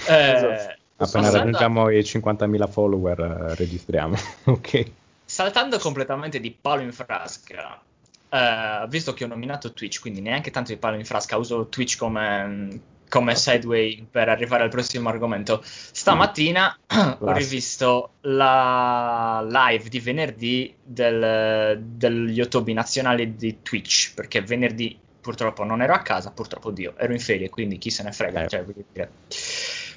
Eh, 0.10 0.32
esatto. 0.34 0.80
Appena 0.98 1.30
raggiungiamo 1.30 1.90
i 1.90 2.00
50.000 2.00 2.70
follower 2.70 3.20
eh, 3.22 3.56
registriamo. 3.56 4.18
ok. 4.46 4.92
Saltando 5.24 5.80
completamente 5.80 6.42
di 6.42 6.52
palo 6.52 6.82
in 6.82 6.92
frasca, 6.92 7.82
eh, 8.30 8.86
visto 8.90 9.14
che 9.14 9.24
ho 9.24 9.28
nominato 9.28 9.72
Twitch, 9.72 10.02
quindi 10.02 10.20
neanche 10.20 10.52
tanto 10.52 10.74
di 10.74 10.78
palo 10.78 10.98
in 10.98 11.06
frasca, 11.06 11.38
uso 11.38 11.68
Twitch 11.68 11.98
come, 11.98 12.82
come 13.12 13.36
sideway 13.36 14.08
per 14.10 14.30
arrivare 14.30 14.64
al 14.64 14.70
prossimo 14.70 15.10
argomento. 15.10 15.62
Stamattina 15.64 16.80
ho 17.20 17.32
rivisto 17.34 18.12
la 18.22 19.46
live 19.46 19.90
di 19.90 20.00
venerdì 20.00 20.74
del, 20.82 21.78
degli 21.84 22.32
YouTube 22.32 22.72
nazionali 22.72 23.36
di 23.36 23.62
Twitch, 23.62 24.14
perché 24.16 24.40
venerdì 24.40 24.98
purtroppo 25.20 25.66
non 25.66 25.82
ero 25.82 25.94
a 25.94 26.00
casa, 26.00 26.32
purtroppo 26.32 26.72
Dio, 26.72 26.94
ero 26.98 27.12
in 27.12 27.20
ferie, 27.20 27.50
quindi 27.50 27.78
chi 27.78 27.90
se 27.90 28.04
ne 28.04 28.14
frega. 28.14 28.46
Eh. 28.46 28.48
Cioè, 28.48 28.66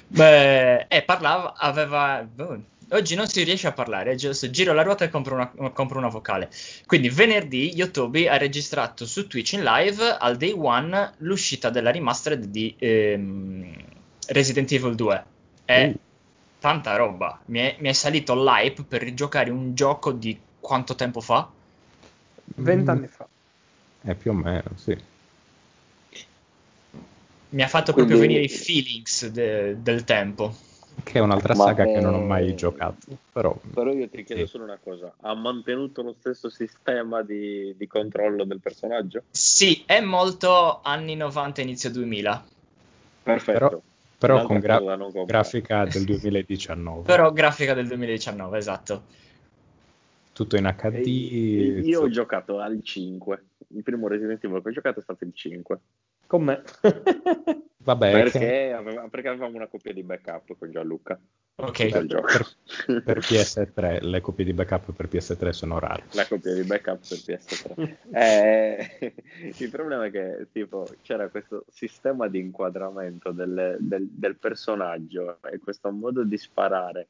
Beh, 0.07 0.87
e 0.87 1.01
parlava, 1.03 1.53
aveva... 1.55 2.27
Oggi 2.89 3.15
non 3.15 3.27
si 3.27 3.43
riesce 3.43 3.67
a 3.67 3.71
parlare, 3.71 4.11
è 4.11 4.15
giusto, 4.15 4.49
giro 4.49 4.73
la 4.73 4.83
ruota 4.83 5.05
e 5.05 5.09
compro 5.09 5.35
una, 5.35 5.71
compro 5.71 5.97
una 5.97 6.07
vocale. 6.07 6.49
Quindi 6.85 7.09
venerdì 7.09 7.73
Yotobi 7.73 8.27
ha 8.27 8.37
registrato 8.37 9.05
su 9.05 9.27
Twitch 9.27 9.53
in 9.53 9.63
live 9.63 10.03
al 10.19 10.37
day 10.37 10.53
one 10.55 11.13
l'uscita 11.17 11.69
della 11.69 11.91
remastered 11.91 12.45
di 12.45 12.75
ehm, 12.77 13.73
Resident 14.27 14.71
Evil 14.71 14.95
2. 14.95 15.25
È 15.65 15.87
uh. 15.87 15.99
tanta 16.59 16.95
roba. 16.95 17.39
Mi 17.45 17.59
è, 17.59 17.75
mi 17.79 17.89
è 17.89 17.93
salito 17.93 18.35
l'hype 18.35 18.83
per 18.83 19.01
rigiocare 19.01 19.49
un 19.49 19.73
gioco 19.73 20.11
di 20.11 20.39
quanto 20.59 20.95
tempo 20.95 21.21
fa? 21.21 21.49
Vent'anni 22.55 23.07
fa. 23.07 23.27
Eh, 24.03 24.13
più 24.13 24.29
o 24.31 24.33
meno, 24.35 24.71
sì 24.75 24.95
mi 27.55 27.63
ha 27.63 27.67
fatto 27.67 27.93
Quindi... 27.93 28.11
proprio 28.11 28.27
venire 28.27 28.41
i 28.41 28.49
feelings 28.49 29.27
de- 29.27 29.81
del 29.81 30.03
tempo. 30.03 30.53
Che 31.03 31.13
è 31.13 31.19
un'altra 31.19 31.55
Ma 31.55 31.65
saga 31.65 31.83
è... 31.83 31.93
che 31.93 31.99
non 31.99 32.13
ho 32.13 32.21
mai 32.21 32.55
giocato. 32.55 32.95
Però, 33.31 33.57
però 33.73 33.91
io 33.91 34.07
ti 34.09 34.23
chiedo 34.23 34.45
sì. 34.45 34.51
solo 34.51 34.63
una 34.63 34.79
cosa: 34.81 35.13
ha 35.21 35.33
mantenuto 35.35 36.01
lo 36.01 36.15
stesso 36.17 36.49
sistema 36.49 37.21
di, 37.21 37.75
di, 37.77 37.87
controllo 37.87 38.43
del 38.45 38.59
personaggio? 38.59 39.23
Sì, 39.29 39.83
è 39.85 39.99
molto 39.99 40.81
anni 40.81 41.15
90, 41.15 41.61
inizio 41.61 41.91
2000. 41.91 42.45
Perfetto. 43.23 43.59
Però, 43.59 43.81
però 44.17 44.45
con 44.45 44.59
gra- 44.59 44.81
grafica 45.25 45.85
del 45.85 46.03
2019. 46.05 47.03
però 47.03 47.31
grafica 47.31 47.73
del 47.73 47.87
2019, 47.87 48.57
esatto. 48.57 49.03
Tutto 50.31 50.57
in 50.57 50.73
HD. 50.77 50.93
E 50.95 51.79
io 51.83 52.01
ho 52.01 52.09
giocato 52.09 52.59
al 52.59 52.81
5. 52.81 53.43
Il 53.69 53.83
primo 53.83 54.07
Resident 54.07 54.43
Evil 54.43 54.61
che 54.61 54.69
ho 54.69 54.71
giocato 54.71 54.99
è 54.99 55.01
stato 55.01 55.23
il 55.23 55.33
5. 55.33 55.79
Con 56.27 56.43
me. 56.43 56.61
Vabbè, 57.85 58.11
perché, 58.11 58.39
che... 58.39 58.73
aveva, 58.73 59.07
perché, 59.09 59.27
avevamo 59.27 59.55
una 59.55 59.67
coppia 59.67 59.93
di 59.93 60.01
backup 60.01 60.57
con 60.57 60.71
Gianluca. 60.71 61.19
Ok. 61.57 61.89
Per, 61.89 63.03
per, 63.03 63.19
PS3, 63.21 63.99
le 64.01 64.21
copie 64.21 64.43
di 64.43 64.53
backup 64.53 64.91
per 64.91 65.07
PS3 65.07 65.49
sono 65.51 65.77
rare. 65.77 66.03
La 66.13 66.25
coppia 66.25 66.53
di 66.55 66.63
backup 66.63 66.99
per 67.07 67.17
PS3. 67.19 67.95
eh, 68.11 69.13
il 69.57 69.69
problema 69.69 70.05
è 70.05 70.11
che 70.11 70.47
tipo, 70.51 70.87
c'era 71.03 71.29
questo 71.29 71.65
sistema 71.69 72.27
di 72.27 72.39
inquadramento 72.39 73.31
del, 73.31 73.77
del, 73.79 74.07
del 74.09 74.35
personaggio 74.35 75.37
e 75.43 75.59
questo 75.59 75.91
modo 75.91 76.23
di 76.23 76.37
sparare 76.37 77.05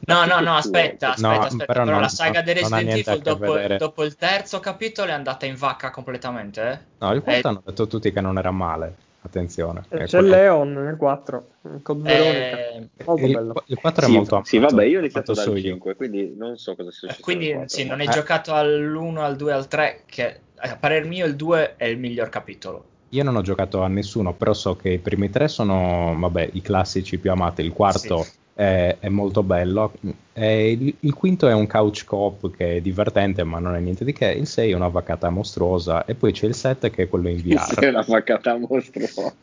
No, 0.00 0.26
no, 0.26 0.40
no, 0.40 0.56
aspetta, 0.56 1.10
aspetta, 1.10 1.34
no, 1.34 1.40
aspetta. 1.40 1.64
Però, 1.64 1.84
però 1.84 1.92
non, 1.92 2.00
la 2.02 2.08
saga 2.08 2.42
di 2.42 2.52
Resident 2.52 2.90
Evil 2.90 3.22
dopo, 3.22 3.58
dopo, 3.78 4.04
il 4.04 4.16
terzo 4.16 4.60
capitolo 4.60 5.08
è 5.08 5.12
andata 5.12 5.46
in 5.46 5.56
vacca 5.56 5.90
completamente. 5.90 6.62
Eh? 6.62 6.78
No, 6.98 7.12
il 7.12 7.22
quarto 7.22 7.46
è... 7.46 7.50
hanno 7.50 7.62
detto 7.64 7.86
tutti 7.86 8.12
che 8.12 8.20
non 8.20 8.36
era 8.38 8.50
male. 8.50 8.94
Attenzione. 9.24 9.84
Eh, 9.88 10.04
c'è 10.04 10.18
quello... 10.18 10.34
Leon 10.34 10.72
nel 10.72 10.96
4, 10.96 11.46
con 11.82 12.02
Veronica. 12.02 12.70
Eh... 12.70 12.88
Molto 13.04 13.24
il, 13.24 13.32
bello. 13.32 13.62
Il 13.66 13.78
4 13.78 14.02
è 14.02 14.08
sì, 14.08 14.14
molto 14.14 14.34
amato. 14.34 14.48
Sì, 14.48 14.58
vabbè, 14.58 14.84
io 14.84 14.96
ho 14.96 15.00
iniziato 15.00 15.32
dal 15.32 15.56
5, 15.56 15.94
quindi 15.94 16.34
non 16.36 16.56
so 16.56 16.74
cosa 16.74 16.90
sia 16.90 17.08
successo. 17.08 17.22
Quindi 17.22 17.56
sì, 17.66 17.86
non 17.86 18.00
hai 18.00 18.08
eh. 18.08 18.10
giocato 18.10 18.52
all'1, 18.52 19.18
al 19.18 19.36
2, 19.36 19.52
al 19.52 19.68
3, 19.68 20.02
che 20.06 20.40
a 20.56 20.76
parer 20.76 21.06
mio 21.06 21.24
il 21.24 21.36
2 21.36 21.76
è 21.76 21.84
il 21.84 21.98
miglior 21.98 22.30
capitolo. 22.30 22.84
Io 23.10 23.22
non 23.22 23.36
ho 23.36 23.42
giocato 23.42 23.82
a 23.82 23.88
nessuno, 23.88 24.34
però 24.34 24.52
so 24.54 24.74
che 24.74 24.88
i 24.88 24.98
primi 24.98 25.30
tre 25.30 25.46
sono, 25.46 26.16
vabbè, 26.18 26.50
i 26.54 26.62
classici 26.62 27.18
più 27.18 27.30
amati. 27.30 27.62
Il 27.62 27.72
quarto 27.72 28.22
sì 28.22 28.40
è, 28.54 28.96
è 29.00 29.08
molto 29.08 29.42
bello. 29.42 29.92
Il, 30.34 30.94
il, 31.00 31.14
quinto 31.14 31.48
è 31.48 31.52
un 31.52 31.66
couch 31.66 32.04
cop 32.04 32.54
che 32.54 32.76
è 32.76 32.80
divertente, 32.80 33.44
ma 33.44 33.58
non 33.58 33.74
è 33.74 33.80
niente 33.80 34.04
di 34.04 34.12
che. 34.12 34.30
Il 34.30 34.46
6 34.46 34.70
è 34.70 34.74
una 34.74 34.88
vaccata 34.88 35.30
mostruosa. 35.30 36.04
E 36.04 36.14
poi 36.14 36.32
c'è 36.32 36.46
il 36.46 36.54
7 36.54 36.90
che 36.90 37.04
è 37.04 37.08
quello 37.08 37.28
in 37.28 37.40
VR. 37.40 37.78
È 37.78 37.88
una 37.88 38.04
vaccata 38.06 38.56
mostruosa. 38.56 39.34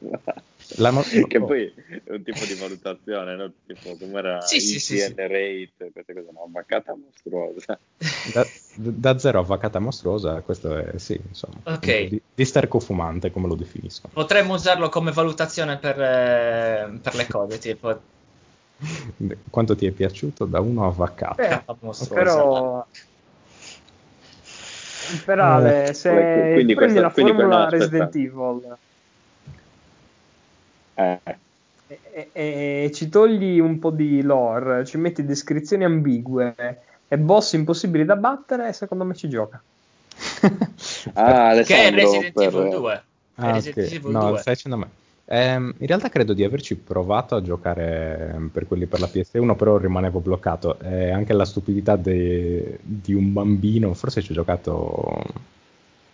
No- 0.77 1.01
che 1.27 1.39
poi 1.39 1.73
è 2.03 2.11
un 2.11 2.23
tipo 2.23 2.45
di 2.45 2.53
valutazione, 2.53 3.35
no? 3.35 3.51
tipo 3.65 3.97
come 3.97 4.19
era 4.19 4.41
sì, 4.41 4.59
sì, 4.59 4.79
sì, 4.79 4.97
sì. 4.99 5.13
rate, 5.15 5.91
queste 5.91 6.13
cose, 6.13 6.27
no, 6.31 6.47
vaccata 6.51 6.95
mostruosa. 6.95 7.79
Da, 8.33 8.45
da, 8.75 9.17
zero 9.17 9.39
a 9.39 9.43
vaccata 9.43 9.79
mostruosa, 9.79 10.41
questo 10.41 10.77
è 10.77 10.97
sì, 10.99 11.19
insomma, 11.27 11.55
okay. 11.63 12.09
di, 12.09 12.21
di 12.35 12.45
sterco 12.45 12.79
fumante, 12.79 13.31
come 13.31 13.47
lo 13.47 13.55
definisco. 13.55 14.09
Potremmo 14.13 14.53
usarlo 14.53 14.89
come 14.89 15.11
valutazione 15.11 15.77
per, 15.77 15.99
eh, 15.99 16.99
per 17.01 17.15
le 17.15 17.27
cose, 17.27 17.57
tipo 17.57 17.99
quanto 19.49 19.75
ti 19.75 19.85
è 19.85 19.91
piaciuto 19.91 20.45
da 20.45 20.59
1 20.59 20.85
a 20.85 20.89
vaccato? 20.89 21.41
Eh, 21.41 21.63
però 22.09 22.85
Perale, 25.25 25.87
eh, 25.87 25.93
se 25.93 26.11
quindi 26.53 26.73
prendi 26.75 26.75
questa, 26.75 27.01
la 27.01 27.09
formula 27.09 27.63
no, 27.63 27.69
Resident 27.69 28.15
Evil 28.15 28.77
eh. 30.93 31.19
e, 31.87 32.29
e, 32.31 32.91
ci 32.93 33.09
togli 33.09 33.59
un 33.59 33.79
po' 33.79 33.89
di 33.89 34.21
lore, 34.21 34.85
ci 34.85 34.97
metti 34.97 35.25
descrizioni 35.25 35.83
ambigue 35.83 36.81
e 37.07 37.17
boss 37.17 37.53
impossibili 37.53 38.05
da 38.05 38.15
battere, 38.15 38.71
secondo 38.73 39.03
me 39.03 39.15
ci 39.15 39.29
gioca. 39.29 39.61
ah, 41.13 41.59
che 41.63 41.75
è 41.75 41.91
Resident 41.91 42.33
per... 42.33 42.53
Evil 42.53 42.69
2. 42.69 43.03
Ah, 43.35 43.51
Resident 43.53 43.87
okay. 43.87 43.97
Evil 43.97 44.11
no, 44.11 44.29
2. 44.29 44.39
stai 44.39 44.53
dicendo 44.53 44.77
a 44.77 44.79
me. 44.79 44.89
Ehm, 45.31 45.75
in 45.77 45.85
realtà 45.85 46.09
credo 46.09 46.33
di 46.33 46.43
averci 46.43 46.75
provato 46.75 47.35
a 47.35 47.41
giocare 47.43 48.31
ehm, 48.33 48.47
per 48.47 48.65
quelli 48.65 48.87
per 48.87 48.99
la 48.99 49.05
PS1, 49.05 49.55
però 49.55 49.77
rimanevo 49.77 50.19
bloccato. 50.19 50.79
Eh, 50.79 51.11
anche 51.11 51.33
la 51.33 51.45
stupidità 51.45 51.95
de- 51.95 52.79
di 52.81 53.13
un 53.13 53.31
bambino, 53.31 53.93
forse 53.93 54.21
ci 54.21 54.31
ho 54.31 54.33
giocato 54.33 55.23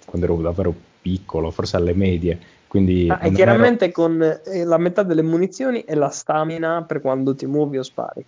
quando 0.04 0.26
ero 0.26 0.36
davvero 0.36 0.74
piccolo, 1.02 1.50
forse 1.52 1.78
alle 1.78 1.94
medie. 1.94 2.38
Quindi 2.68 3.08
ah, 3.10 3.20
e 3.22 3.32
chiaramente 3.32 3.86
ero... 3.86 3.94
con 3.94 4.22
eh, 4.22 4.66
la 4.66 4.78
metà 4.78 5.04
delle 5.04 5.22
munizioni 5.22 5.82
e 5.82 5.96
la 5.96 6.10
stamina 6.10 6.84
per 6.84 7.00
quando 7.00 7.34
ti 7.36 7.46
muovi 7.46 7.78
o 7.78 7.84
spari. 7.84 8.26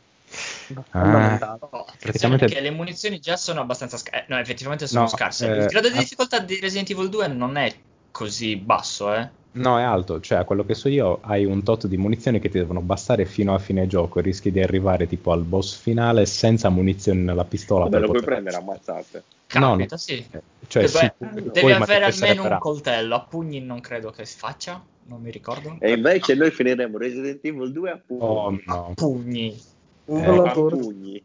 Ah, 0.92 1.58
oh, 1.60 1.86
praticamente... 2.00 2.46
perché 2.46 2.62
le 2.62 2.72
munizioni 2.72 3.20
già 3.20 3.36
sono 3.36 3.60
abbastanza 3.60 3.98
scarse. 3.98 4.26
No, 4.30 4.40
effettivamente 4.40 4.88
sono 4.88 5.02
no, 5.02 5.08
scarse. 5.10 5.52
Eh, 5.52 5.58
Il 5.64 5.66
grado 5.66 5.90
di 5.90 5.98
difficoltà 5.98 6.40
di 6.40 6.58
Resident 6.62 6.90
Evil 6.92 7.10
2 7.10 7.28
non 7.28 7.58
è 7.58 7.74
così 8.18 8.56
basso, 8.56 9.14
eh. 9.14 9.30
No, 9.52 9.78
è 9.78 9.84
alto, 9.84 10.20
cioè 10.20 10.40
a 10.40 10.44
quello 10.44 10.66
che 10.66 10.74
so 10.74 10.90
io 10.90 11.20
hai 11.22 11.46
un 11.46 11.62
tot 11.62 11.86
di 11.86 11.98
munizioni 11.98 12.40
che 12.40 12.50
ti 12.50 12.58
devono 12.58 12.82
bastare 12.82 13.26
fino 13.26 13.54
a 13.54 13.60
fine 13.60 13.86
gioco 13.86 14.18
e 14.18 14.24
rischi 14.24 14.52
di 14.52 14.60
arrivare 14.60 15.08
tipo 15.08 15.32
al 15.32 15.44
boss 15.44 15.76
finale 15.76 16.26
senza 16.26 16.70
munizioni 16.70 17.22
nella 17.22 17.46
pistola. 17.46 17.84
Vabbè, 17.84 18.00
lo 18.00 18.10
puoi 18.10 18.24
prendere 18.24 18.58
ammazzate. 18.58 19.24
Capita, 19.46 19.86
no, 19.90 19.98
sì. 19.98 20.26
Eh, 20.32 20.42
cioè, 20.68 20.88
sì 20.88 21.12
beh, 21.18 21.52
devi 21.52 21.72
avere 21.72 22.06
almeno 22.06 22.44
un 22.44 22.58
coltello, 22.60 23.16
a 23.16 23.22
pugni 23.22 23.62
non 23.62 23.80
credo 23.80 24.10
che 24.10 24.26
si 24.26 24.38
faccia, 24.38 24.84
non 25.06 25.22
mi 25.22 25.30
ricordo. 25.30 25.78
E 25.80 25.94
invece 25.94 26.34
noi 26.34 26.50
finiremo 26.50 26.98
Resident 26.98 27.46
Evil 27.46 27.72
2 27.72 27.92
a 27.92 28.02
pugni. 28.04 28.24
Oh, 28.24 28.50
no. 28.66 28.88
A 28.88 28.94
pugni. 28.94 29.62
Eh, 30.06 30.26
a 30.26 30.52
pugni. 30.52 31.22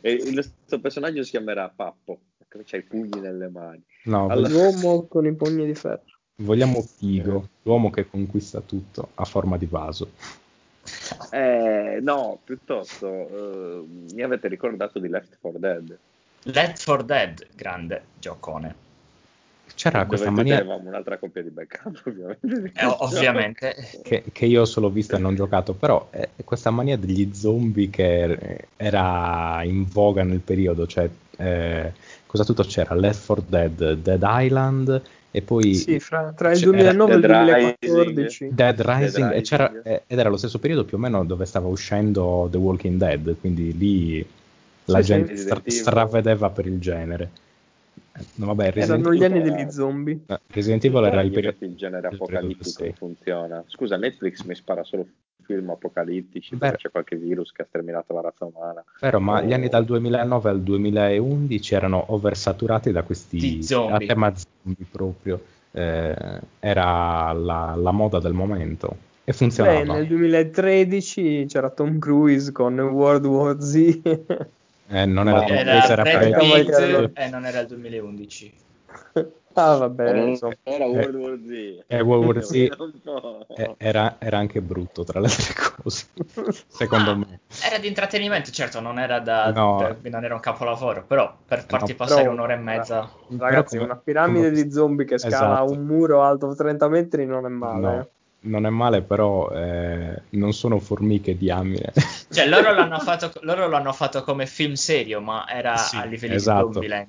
E 0.00 0.12
il 0.12 0.34
nostro 0.34 0.78
personaggio 0.78 1.22
si 1.22 1.30
chiamerà 1.30 1.72
Pappo, 1.74 2.18
perché 2.36 2.64
c'ha 2.66 2.76
i 2.76 2.82
pugni 2.82 3.20
nelle 3.20 3.48
mani. 3.48 3.82
No, 4.04 4.28
allora... 4.28 4.48
L'uomo 4.48 5.06
con 5.06 5.26
i 5.26 5.34
pugni 5.34 5.66
di 5.66 5.74
ferro. 5.74 6.13
Vogliamo 6.36 6.84
Pigo, 6.98 7.48
l'uomo 7.62 7.90
che 7.90 8.08
conquista 8.08 8.60
tutto 8.60 9.10
a 9.14 9.24
forma 9.24 9.56
di 9.56 9.66
vaso. 9.66 10.10
Eh, 11.30 12.00
no, 12.02 12.40
piuttosto 12.42 13.06
uh, 13.06 13.88
mi 14.12 14.20
avete 14.20 14.48
ricordato 14.48 14.98
di 14.98 15.08
Left 15.08 15.36
4 15.40 15.58
Dead. 15.60 15.98
Left 16.42 16.84
4 16.84 17.04
Dead, 17.04 17.46
grande 17.54 18.02
giocone. 18.18 18.74
C'era 19.76 19.98
Dove 19.98 20.08
questa 20.08 20.30
mania. 20.30 20.56
Avevamo 20.56 20.88
un'altra 20.88 21.18
coppia 21.18 21.40
di 21.40 21.50
backup, 21.50 22.02
ovviamente. 22.04 22.72
Eh, 22.80 22.84
ovviamente. 22.84 24.00
Che, 24.02 24.24
che, 24.32 24.46
io 24.46 24.62
ho 24.62 24.66
solo 24.66 24.90
visto 24.90 25.14
e 25.14 25.20
non 25.20 25.36
giocato, 25.36 25.72
però 25.72 26.08
è 26.10 26.28
eh, 26.34 26.42
questa 26.42 26.70
mania 26.70 26.96
degli 26.96 27.32
zombie 27.32 27.90
che 27.90 28.66
era 28.74 29.62
in 29.62 29.84
voga 29.84 30.24
nel 30.24 30.40
periodo, 30.40 30.88
cioè 30.88 31.08
eh, 31.36 31.92
cosa 32.26 32.42
tutto 32.44 32.64
c'era? 32.64 32.96
Left 32.96 33.24
4 33.24 33.44
Dead, 33.46 33.92
Dead 33.94 34.22
Island 34.26 35.02
e 35.36 35.42
poi... 35.42 35.74
Sì, 35.74 35.98
fra, 35.98 36.32
tra 36.32 36.52
il 36.52 36.60
2009 36.60 37.12
e 37.12 37.16
il 37.16 37.20
2014. 37.20 38.48
Dead 38.52 38.80
Rising, 38.80 39.30
Dead 39.30 39.48
Rising. 39.50 40.02
ed 40.06 40.18
era 40.20 40.28
lo 40.28 40.36
stesso 40.36 40.60
periodo 40.60 40.84
più 40.84 40.96
o 40.96 41.00
meno 41.00 41.24
dove 41.24 41.44
stava 41.44 41.66
uscendo 41.66 42.46
The 42.48 42.56
Walking 42.56 42.98
Dead, 42.98 43.34
quindi 43.40 43.76
lì 43.76 44.24
la 44.84 45.00
sì, 45.00 45.06
gente 45.06 45.36
stra- 45.36 45.60
stravedeva 45.66 46.50
per 46.50 46.66
il 46.66 46.78
genere. 46.78 47.30
No, 48.36 48.46
vabbè, 48.46 48.74
Erano 48.76 49.12
gli 49.12 49.24
anni 49.24 49.42
degli 49.42 49.68
zombie. 49.70 50.20
No, 50.24 50.38
Resident 50.46 50.84
Evil 50.84 51.04
era 51.04 51.20
il 51.22 51.32
periodo... 51.32 51.56
Il 51.58 51.74
genere 51.74 52.06
apocalittico 52.06 52.92
funziona. 52.96 53.64
Scusa, 53.66 53.96
Netflix 53.96 54.44
mi 54.44 54.54
spara 54.54 54.84
solo 54.84 55.04
film 55.44 55.70
apocalittici, 55.70 56.56
Beh, 56.56 56.76
c'è 56.76 56.90
qualche 56.90 57.16
virus 57.16 57.52
che 57.52 57.62
ha 57.62 57.66
sterminato 57.68 58.12
la 58.14 58.22
razza 58.22 58.44
umana. 58.44 58.84
Vero, 59.00 59.20
ma 59.20 59.40
oh. 59.40 59.42
gli 59.42 59.52
anni 59.52 59.68
dal 59.68 59.84
2009 59.84 60.50
al 60.50 60.62
2011 60.62 61.74
erano 61.74 62.04
oversaturati 62.08 62.90
da 62.90 63.02
questi 63.02 63.62
zombie. 63.62 63.94
a 63.94 63.98
tema 63.98 64.32
zombie 64.34 64.86
proprio. 64.90 65.40
Eh, 65.70 66.40
era 66.60 67.32
la, 67.32 67.74
la, 67.76 67.90
moda 67.90 68.20
del 68.20 68.32
momento 68.32 68.96
e 69.24 69.32
funzionava. 69.32 69.80
Beh, 69.80 69.92
nel 69.92 70.06
2013 70.06 71.46
c'era 71.48 71.70
Tom 71.70 71.98
Cruise 71.98 72.52
con 72.52 72.78
World 72.78 73.26
War 73.26 73.60
Z. 73.60 74.00
Eh, 74.86 75.06
non 75.06 75.28
era, 75.28 75.46
era, 75.46 75.84
era, 75.84 76.04
era 76.04 76.38
Pitt, 76.38 77.12
eh, 77.14 77.28
non 77.28 77.46
era 77.46 77.60
il 77.60 77.66
2011. 77.66 78.52
Ah, 79.54 79.76
vabbè, 79.76 80.16
insomma. 80.16 80.54
era 80.64 80.84
World 80.86 81.14
War 81.14 81.38
Z. 81.38 81.50
Eh, 81.50 81.84
eh 81.86 82.00
World 82.00 82.24
War 82.24 82.44
Z 82.44 82.52
eh, 83.56 83.74
era, 83.78 84.16
era, 84.18 84.38
anche 84.38 84.60
brutto 84.60 85.04
tra 85.04 85.20
le 85.20 85.26
altre 85.26 85.54
cose, 85.54 86.06
secondo 86.66 87.10
ah, 87.10 87.16
me. 87.16 87.40
Era 87.64 87.78
di 87.78 87.86
intrattenimento, 87.86 88.50
certo, 88.50 88.80
non 88.80 88.98
era, 88.98 89.20
da, 89.20 89.52
no. 89.52 89.76
per, 89.76 90.10
non 90.10 90.24
era 90.24 90.34
un 90.34 90.40
capolavoro, 90.40 91.04
però 91.06 91.32
per 91.46 91.64
farti 91.66 91.92
no, 91.92 91.96
passare 91.96 92.22
però, 92.22 92.32
un'ora 92.32 92.54
e 92.54 92.56
mezza. 92.56 93.08
Ragazzi, 93.38 93.76
come, 93.76 93.90
una 93.90 94.00
piramide 94.02 94.50
come... 94.50 94.62
di 94.62 94.72
zombie 94.72 95.06
che 95.06 95.18
scala 95.18 95.62
esatto. 95.62 95.72
un 95.72 95.84
muro 95.84 96.22
alto 96.22 96.52
30 96.52 96.88
metri 96.88 97.24
non 97.24 97.46
è 97.46 97.48
male. 97.48 97.80
No 97.80 98.00
eh. 98.00 98.08
non 98.40 98.66
è 98.66 98.70
male, 98.70 99.02
però 99.02 99.50
eh, 99.50 100.22
non 100.30 100.52
sono 100.52 100.80
formiche 100.80 101.36
di 101.36 101.48
amine. 101.48 101.92
Cioè, 102.28 102.48
loro 102.48 102.72
l'hanno, 102.74 102.98
fatto, 102.98 103.30
loro 103.42 103.68
l'hanno 103.68 103.92
fatto 103.92 104.24
come 104.24 104.46
film 104.46 104.72
serio, 104.72 105.20
ma 105.20 105.46
era 105.48 105.76
sì, 105.76 105.96
a 105.96 106.04
livelli 106.04 106.34
esatto. 106.34 106.66
di 106.66 106.72
Zombieland. 106.72 107.06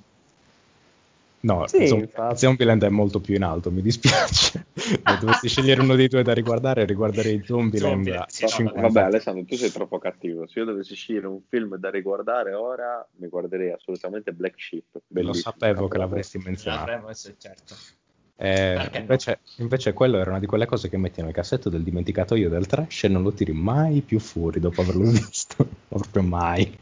No, 1.46 1.68
sì, 1.68 1.86
Zom- 1.86 2.34
Zombieland 2.34 2.84
è 2.84 2.90
molto 2.90 3.20
più 3.20 3.36
in 3.36 3.44
alto, 3.44 3.70
mi 3.70 3.84
dispiace. 3.84 4.66
Se 4.74 5.18
dovessi 5.20 5.48
scegliere 5.48 5.82
uno 5.82 5.96
dei 5.96 6.08
due 6.08 6.24
da 6.24 6.34
riguardare, 6.34 6.86
riguarderei 6.86 7.44
Zombieland. 7.46 8.04
Zombie, 8.04 8.24
sì, 8.28 8.64
no, 8.64 8.82
vabbè, 8.82 9.02
Alessandro, 9.02 9.46
tu 9.46 9.56
sei 9.56 9.70
troppo 9.70 10.00
cattivo. 10.00 10.48
Se 10.48 10.60
io 10.60 10.66
dovessi 10.66 10.96
scegliere 10.96 11.28
un 11.28 11.42
film 11.48 11.76
da 11.76 11.92
riguardare 11.92 12.54
ora, 12.54 13.08
mi 13.18 13.28
guarderei 13.28 13.72
assolutamente 13.72 14.32
Black 14.32 14.60
Sheep. 14.60 15.02
Bellissimo. 15.06 15.34
Lo 15.34 15.40
sapevo 15.40 15.88
che 15.88 15.98
l'avresti 16.00 16.40
menzionato. 16.40 16.90
L'avremmo, 16.90 17.14
certo. 17.14 17.76
Eh, 18.38 18.90
invece, 18.94 19.40
invece, 19.58 19.94
quello 19.94 20.18
era 20.18 20.32
una 20.32 20.40
di 20.40 20.48
quelle 20.48 20.66
cose 20.66 20.90
che 20.90 20.98
metti 20.98 21.22
nel 21.22 21.32
cassetto 21.32 21.70
del 21.70 21.84
dimenticatoio 21.84 22.50
del 22.50 22.66
trash 22.66 23.04
e 23.04 23.08
non 23.08 23.22
lo 23.22 23.32
tiri 23.32 23.54
mai 23.54 24.02
più 24.02 24.20
fuori 24.20 24.60
dopo 24.60 24.82
averlo 24.82 25.06
visto. 25.12 25.68
Proprio 25.88 26.24
mai. 26.24 26.78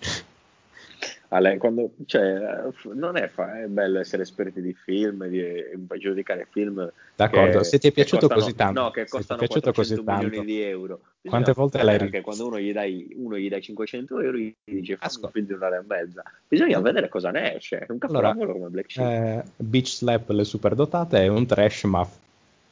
Ale, 1.33 1.57
quando, 1.57 1.93
cioè, 2.05 2.69
non 2.93 3.17
è, 3.17 3.27
fa, 3.27 3.63
è, 3.63 3.65
bello 3.65 3.99
essere 3.99 4.21
esperti 4.21 4.61
di 4.61 4.71
film, 4.75 5.25
di, 5.25 5.41
di 5.41 5.99
giudicare 5.99 6.47
film. 6.51 6.91
D'accordo, 7.15 7.57
che, 7.57 7.63
se 7.63 7.79
ti 7.79 7.87
è 7.87 7.91
piaciuto 7.91 8.27
costano, 8.27 8.41
così 8.41 8.55
tanto, 8.55 8.81
no, 8.81 8.91
che 8.91 9.07
costano 9.07 9.39
400 9.39 9.73
così 9.73 10.03
tanto, 10.03 10.25
milioni 10.25 10.45
di 10.45 10.61
euro. 10.61 10.99
Quante 11.23 11.53
volte 11.53 11.81
l'hai 11.81 11.97
Perché 11.97 12.21
quando 12.21 12.45
uno 12.45 12.59
gli, 12.59 12.71
dai, 12.71 13.15
uno 13.15 13.35
gli 13.35 13.49
dai 13.49 13.63
500 13.63 14.19
euro, 14.19 14.37
gli 14.37 14.53
dice 14.63 14.95
fa 14.97 15.09
un 15.21 15.29
film 15.31 15.47
di 15.47 15.53
un'ora 15.53 15.77
e 15.77 15.83
mezza. 15.87 16.21
Bisogna 16.47 16.79
vedere 16.81 17.09
cosa 17.09 17.31
ne 17.31 17.55
esce. 17.55 17.83
Un 17.89 17.97
capolavoro 17.97 18.43
allora, 18.43 18.53
come 18.53 18.69
Black 18.69 18.91
Sheep. 18.91 19.07
Eh, 19.07 19.43
Beach 19.55 19.87
Slap, 19.87 20.29
le 20.29 20.43
superdotate, 20.43 21.17
è 21.17 21.27
un 21.29 21.47
trash, 21.47 21.83
ma 21.85 22.07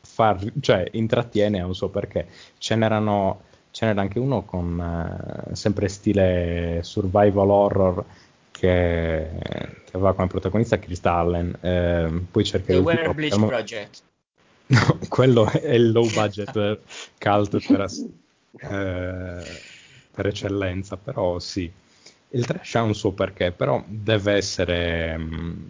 far, 0.02 0.40
cioè, 0.60 0.88
intrattiene 0.92 1.62
a 1.62 1.66
un 1.66 1.74
suo 1.74 1.90
perché. 1.90 2.28
Ce 2.60 2.76
n'erano, 2.76 3.42
ce 3.72 3.88
n'era 3.88 4.02
anche 4.02 4.20
uno 4.20 4.44
con 4.44 5.48
eh, 5.50 5.56
sempre 5.56 5.88
stile 5.88 6.82
survival 6.84 7.50
horror 7.50 8.06
che, 8.62 9.28
che 9.86 9.98
aveva 9.98 10.14
come 10.14 10.28
protagonista 10.28 10.78
Chris 10.78 11.04
Allen. 11.04 11.58
Eh, 11.62 12.22
poi 12.30 12.44
cercherò 12.44 12.78
The 12.78 12.86
Were 12.86 13.14
Bleach. 13.16 13.46
Project. 13.46 14.02
No, 14.72 15.00
quello 15.10 15.52
è 15.52 15.74
il 15.74 15.92
low 15.92 16.10
budget 16.10 16.80
cult 17.20 17.68
per, 17.68 17.82
eh, 17.82 19.44
per, 20.12 20.28
eccellenza, 20.28 20.96
però 20.96 21.40
sì. 21.40 21.70
Il 22.30 22.46
trash 22.46 22.76
ha 22.76 22.82
un 22.84 22.96
suo 22.96 23.12
perché, 23.12 23.52
però 23.52 23.84
deve 23.86 24.32
essere... 24.32 25.18
Mm, 25.18 25.64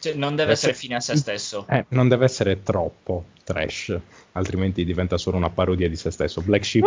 cioè, 0.00 0.12
non 0.12 0.30
deve, 0.30 0.36
deve 0.36 0.52
essere 0.52 0.74
fine 0.74 0.96
a 0.96 1.00
se 1.00 1.16
stesso. 1.16 1.64
Eh, 1.66 1.86
non 1.90 2.08
deve 2.08 2.26
essere 2.26 2.62
troppo 2.62 3.24
trash, 3.42 3.98
altrimenti 4.32 4.84
diventa 4.84 5.16
solo 5.16 5.38
una 5.38 5.48
parodia 5.48 5.88
di 5.88 5.96
se 5.96 6.10
stesso. 6.10 6.42
Black 6.42 6.66
Sheep 6.66 6.84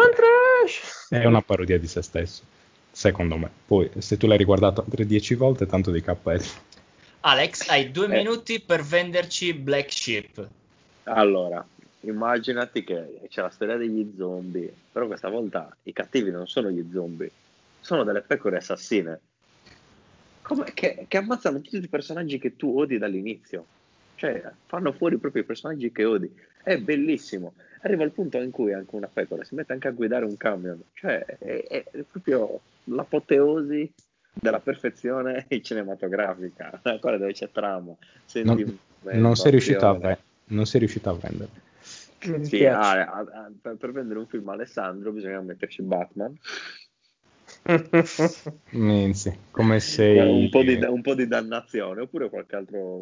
è 1.10 1.26
una 1.26 1.42
parodia 1.42 1.80
di 1.80 1.88
se 1.88 2.04
stesso 2.04 2.44
secondo 3.04 3.36
me. 3.36 3.50
Poi, 3.66 3.90
se 3.98 4.16
tu 4.16 4.28
l'hai 4.28 4.38
riguardato 4.38 4.82
altre 4.82 5.06
10 5.06 5.36
volte, 5.36 5.66
tanto 5.66 5.92
di 5.92 6.02
cappello. 6.02 6.44
Alex, 7.22 7.68
hai 7.68 7.92
due 7.92 8.06
eh. 8.06 8.18
minuti 8.18 8.62
per 8.62 8.82
venderci 8.82 9.54
Black 9.54 9.92
Sheep. 9.92 10.48
Allora, 11.04 11.66
immaginati 12.02 12.84
che 12.86 13.20
c'è 13.28 13.42
la 13.42 13.50
storia 13.50 13.76
degli 13.76 14.14
zombie, 14.18 14.74
però 14.90 15.08
questa 15.08 15.30
volta 15.30 15.76
i 15.84 15.92
cattivi 15.92 16.32
non 16.32 16.48
sono 16.48 16.70
gli 16.70 16.86
zombie, 16.94 17.30
sono 17.82 18.04
delle 18.04 18.22
pecore 18.22 18.58
assassine. 18.58 19.20
Come, 20.42 20.72
che, 20.74 21.06
che 21.08 21.18
ammazzano 21.18 21.60
tutti 21.60 21.78
i 21.78 21.88
personaggi 21.90 22.40
che 22.40 22.56
tu 22.56 22.78
odi 22.78 22.98
dall'inizio. 22.98 23.66
Cioè, 24.16 24.50
fanno 24.68 24.94
fuori 24.94 25.18
proprio 25.18 25.42
i 25.42 25.46
personaggi 25.46 25.92
che 25.92 26.06
odi. 26.06 26.34
È 26.64 26.78
bellissimo. 26.78 27.54
Arriva 27.82 28.06
il 28.06 28.12
punto 28.12 28.38
in 28.40 28.52
cui 28.52 28.72
anche 28.72 28.96
una 28.96 29.10
pecora 29.12 29.44
si 29.44 29.56
mette 29.56 29.74
anche 29.74 29.90
a 29.90 29.92
guidare 29.92 30.24
un 30.24 30.38
camion. 30.38 30.82
Cioè, 30.94 31.26
è, 31.26 31.84
è 31.92 32.04
proprio 32.10 32.62
l'apoteosi 32.86 33.92
della 34.34 34.60
perfezione 34.60 35.46
cinematografica, 35.62 36.80
ancora 36.84 37.18
dove 37.18 37.34
c'è 37.34 37.50
trama. 37.52 37.94
Non, 38.44 38.80
non, 39.02 39.36
sei 39.36 39.52
riuscito 39.52 39.88
a 39.88 39.98
ve- 39.98 40.18
non 40.46 40.66
sei 40.66 40.80
riuscito 40.80 41.10
a 41.10 41.14
vendere. 41.14 41.62
Sì, 42.44 42.66
ah, 42.66 42.92
a, 42.92 43.20
a, 43.20 43.52
per, 43.62 43.76
per, 43.76 43.92
vendere 43.92 44.20
un 44.20 44.28
film 44.28 44.48
Alessandro 44.48 45.12
bisogna 45.12 45.42
metterci 45.42 45.82
Batman. 45.82 46.38
Minzi, 48.72 49.38
come 49.52 49.80
sei... 49.82 50.44
Un 50.44 50.50
po, 50.50 50.64
di, 50.64 50.76
un 50.76 51.02
po' 51.02 51.16
di 51.16 51.28
dannazione, 51.28 52.02
oppure 52.02 52.30
qualche 52.30 52.56
altro 52.56 53.02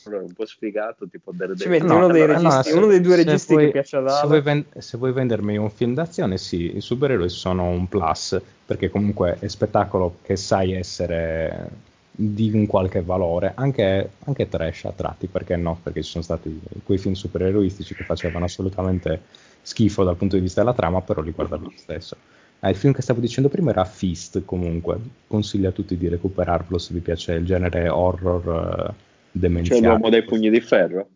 super 0.00 0.22
un 0.22 0.32
po' 0.32 0.46
sfigato, 0.46 1.06
tipo 1.06 1.32
Daredevil. 1.32 1.84
No, 1.84 1.96
uno, 1.96 2.08
dei 2.08 2.26
registi, 2.26 2.70
no, 2.70 2.76
uno 2.78 2.86
dei 2.86 3.00
due 3.00 3.16
registi 3.16 3.52
vuoi, 3.52 3.66
che 3.66 3.72
piace 3.72 3.96
ad 3.96 4.08
se 4.08 4.26
vuoi, 4.26 4.40
ven- 4.40 4.64
se 4.78 4.96
vuoi 4.96 5.12
vendermi 5.12 5.56
un 5.58 5.70
film 5.70 5.94
d'azione, 5.94 6.38
sì, 6.38 6.76
i 6.76 6.80
supereroi 6.80 7.28
sono 7.28 7.68
un 7.68 7.86
plus, 7.88 8.40
perché 8.64 8.88
comunque 8.88 9.36
è 9.38 9.48
spettacolo 9.48 10.16
che 10.22 10.36
sai 10.36 10.72
essere 10.72 11.88
di 12.10 12.50
un 12.52 12.66
qualche 12.66 13.02
valore, 13.02 13.52
anche, 13.54 14.10
anche 14.24 14.48
trash 14.48 14.86
a 14.86 14.92
tratti, 14.92 15.26
perché 15.26 15.56
no? 15.56 15.78
Perché 15.82 16.02
ci 16.02 16.10
sono 16.10 16.24
stati 16.24 16.60
quei 16.82 16.98
film 16.98 17.14
supereroistici 17.14 17.94
che 17.94 18.04
facevano 18.04 18.46
assolutamente 18.46 19.22
schifo 19.62 20.02
dal 20.04 20.16
punto 20.16 20.36
di 20.36 20.42
vista 20.42 20.60
della 20.60 20.74
trama, 20.74 21.02
però 21.02 21.20
li 21.20 21.30
guardavi 21.30 21.64
lo 21.64 21.72
stesso. 21.76 22.16
Ah, 22.60 22.68
il 22.68 22.76
film 22.76 22.92
che 22.92 23.00
stavo 23.00 23.20
dicendo 23.20 23.48
prima 23.48 23.70
era 23.70 23.84
Fist, 23.84 24.44
comunque. 24.44 24.98
Consiglio 25.26 25.70
a 25.70 25.72
tutti 25.72 25.96
di 25.96 26.08
recuperarlo 26.08 26.76
se 26.76 26.92
vi 26.92 27.00
piace 27.00 27.32
il 27.32 27.46
genere 27.46 27.88
horror. 27.88 28.94
Demenziale. 29.30 29.80
C'è 29.80 29.86
l'uomo 29.86 30.10
dei 30.10 30.24
pugni 30.24 30.50
di 30.50 30.60
ferro? 30.60 31.08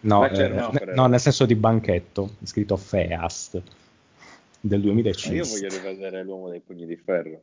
No, 0.00 0.26
eh, 0.28 0.48
no, 0.48 0.72
no, 0.94 1.06
nel 1.06 1.20
senso 1.20 1.44
di 1.44 1.54
banchetto, 1.54 2.36
scritto 2.42 2.76
Feast 2.76 3.60
del 4.60 4.80
2005. 4.80 5.36
io 5.36 5.44
voglio 5.44 5.68
rivedere 5.68 6.22
l'uomo 6.22 6.48
dei 6.48 6.60
pugni 6.60 6.86
di 6.86 6.96
ferro. 6.96 7.42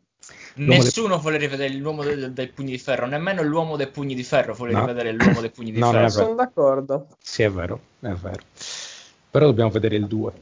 Nessuno 0.56 1.16
dei... 1.16 1.20
vuole 1.20 1.38
rivedere 1.38 1.74
l'uomo 1.76 2.04
dei, 2.04 2.34
dei, 2.34 2.48
pugni 2.48 2.72
di 2.72 2.80
ferro, 2.80 3.06
nemmeno 3.06 3.44
l'uomo 3.44 3.76
dei 3.76 3.88
pugni 3.88 4.16
di 4.16 4.24
ferro 4.24 4.54
vuole 4.54 4.74
no. 4.74 4.80
rivedere 4.82 5.12
l'uomo 5.14 5.42
dei 5.42 5.52
pugni 5.52 5.72
di 5.72 5.80
no, 5.80 5.92
ferro. 5.92 6.10
Sono 6.10 6.36
d'accordo. 6.36 7.08
Sì, 7.22 7.44
è 7.44 7.52
vero, 7.52 7.80
è 8.00 8.14
vero. 8.14 8.42
Però 9.30 9.46
dobbiamo 9.46 9.70
vedere 9.70 9.96
il 9.96 10.08
2. 10.08 10.34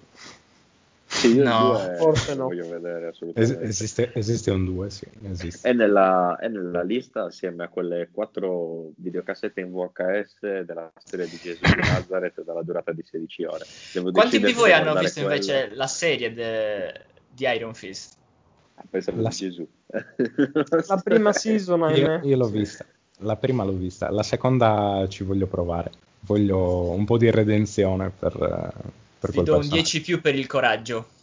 Sì, 1.25 1.35
io 1.35 1.43
no, 1.43 1.77
forse 1.97 2.35
no. 2.35 2.43
voglio 2.45 2.67
vedere 2.67 3.07
assolutamente. 3.07 3.61
Es- 3.61 3.69
esiste, 3.69 4.11
esiste, 4.13 4.51
un 4.51 4.65
2, 4.65 4.89
sì. 4.89 5.07
È 5.61 5.73
nella, 5.73 6.37
è 6.39 6.47
nella, 6.47 6.83
lista 6.83 7.23
assieme 7.23 7.63
a 7.63 7.67
quelle 7.67 8.09
quattro 8.11 8.91
videocassette 8.97 9.61
in 9.61 9.71
VHS 9.71 10.61
della 10.63 10.91
storia 10.97 11.25
di 11.25 11.37
Gesù 11.41 11.61
di 11.61 11.75
Nazareth 11.81 12.43
dalla 12.43 12.61
durata 12.61 12.91
di 12.91 13.03
16 13.03 13.43
ore. 13.45 13.65
Devo 13.93 14.11
Quanti 14.11 14.39
di 14.39 14.53
voi 14.53 14.71
hanno 14.71 14.95
visto 14.95 15.21
quella... 15.21 15.35
invece 15.35 15.75
la 15.75 15.87
serie 15.87 16.33
de... 16.33 17.01
di 17.31 17.45
Iron 17.45 17.73
Fist? 17.73 18.13
Ah, 18.75 18.83
pensavo 18.89 19.21
la... 19.21 19.29
di 19.29 19.35
Gesù. 19.35 19.67
la 20.87 21.01
prima 21.03 21.33
season, 21.33 21.91
io, 21.95 22.19
io 22.23 22.37
l'ho 22.37 22.47
vista. 22.47 22.85
La 23.19 23.37
prima 23.37 23.63
l'ho 23.63 23.71
vista, 23.71 24.11
la 24.11 24.23
seconda 24.23 25.05
ci 25.09 25.23
voglio 25.23 25.47
provare. 25.47 25.91
Voglio 26.21 26.89
un 26.89 27.05
po' 27.05 27.17
di 27.17 27.29
redenzione 27.29 28.09
per, 28.09 28.73
per 29.19 29.29
Ti 29.29 29.43
do 29.43 29.57
un 29.57 29.67
10 29.67 30.01
più 30.01 30.19
per 30.21 30.35
il 30.35 30.47
coraggio. 30.47 31.13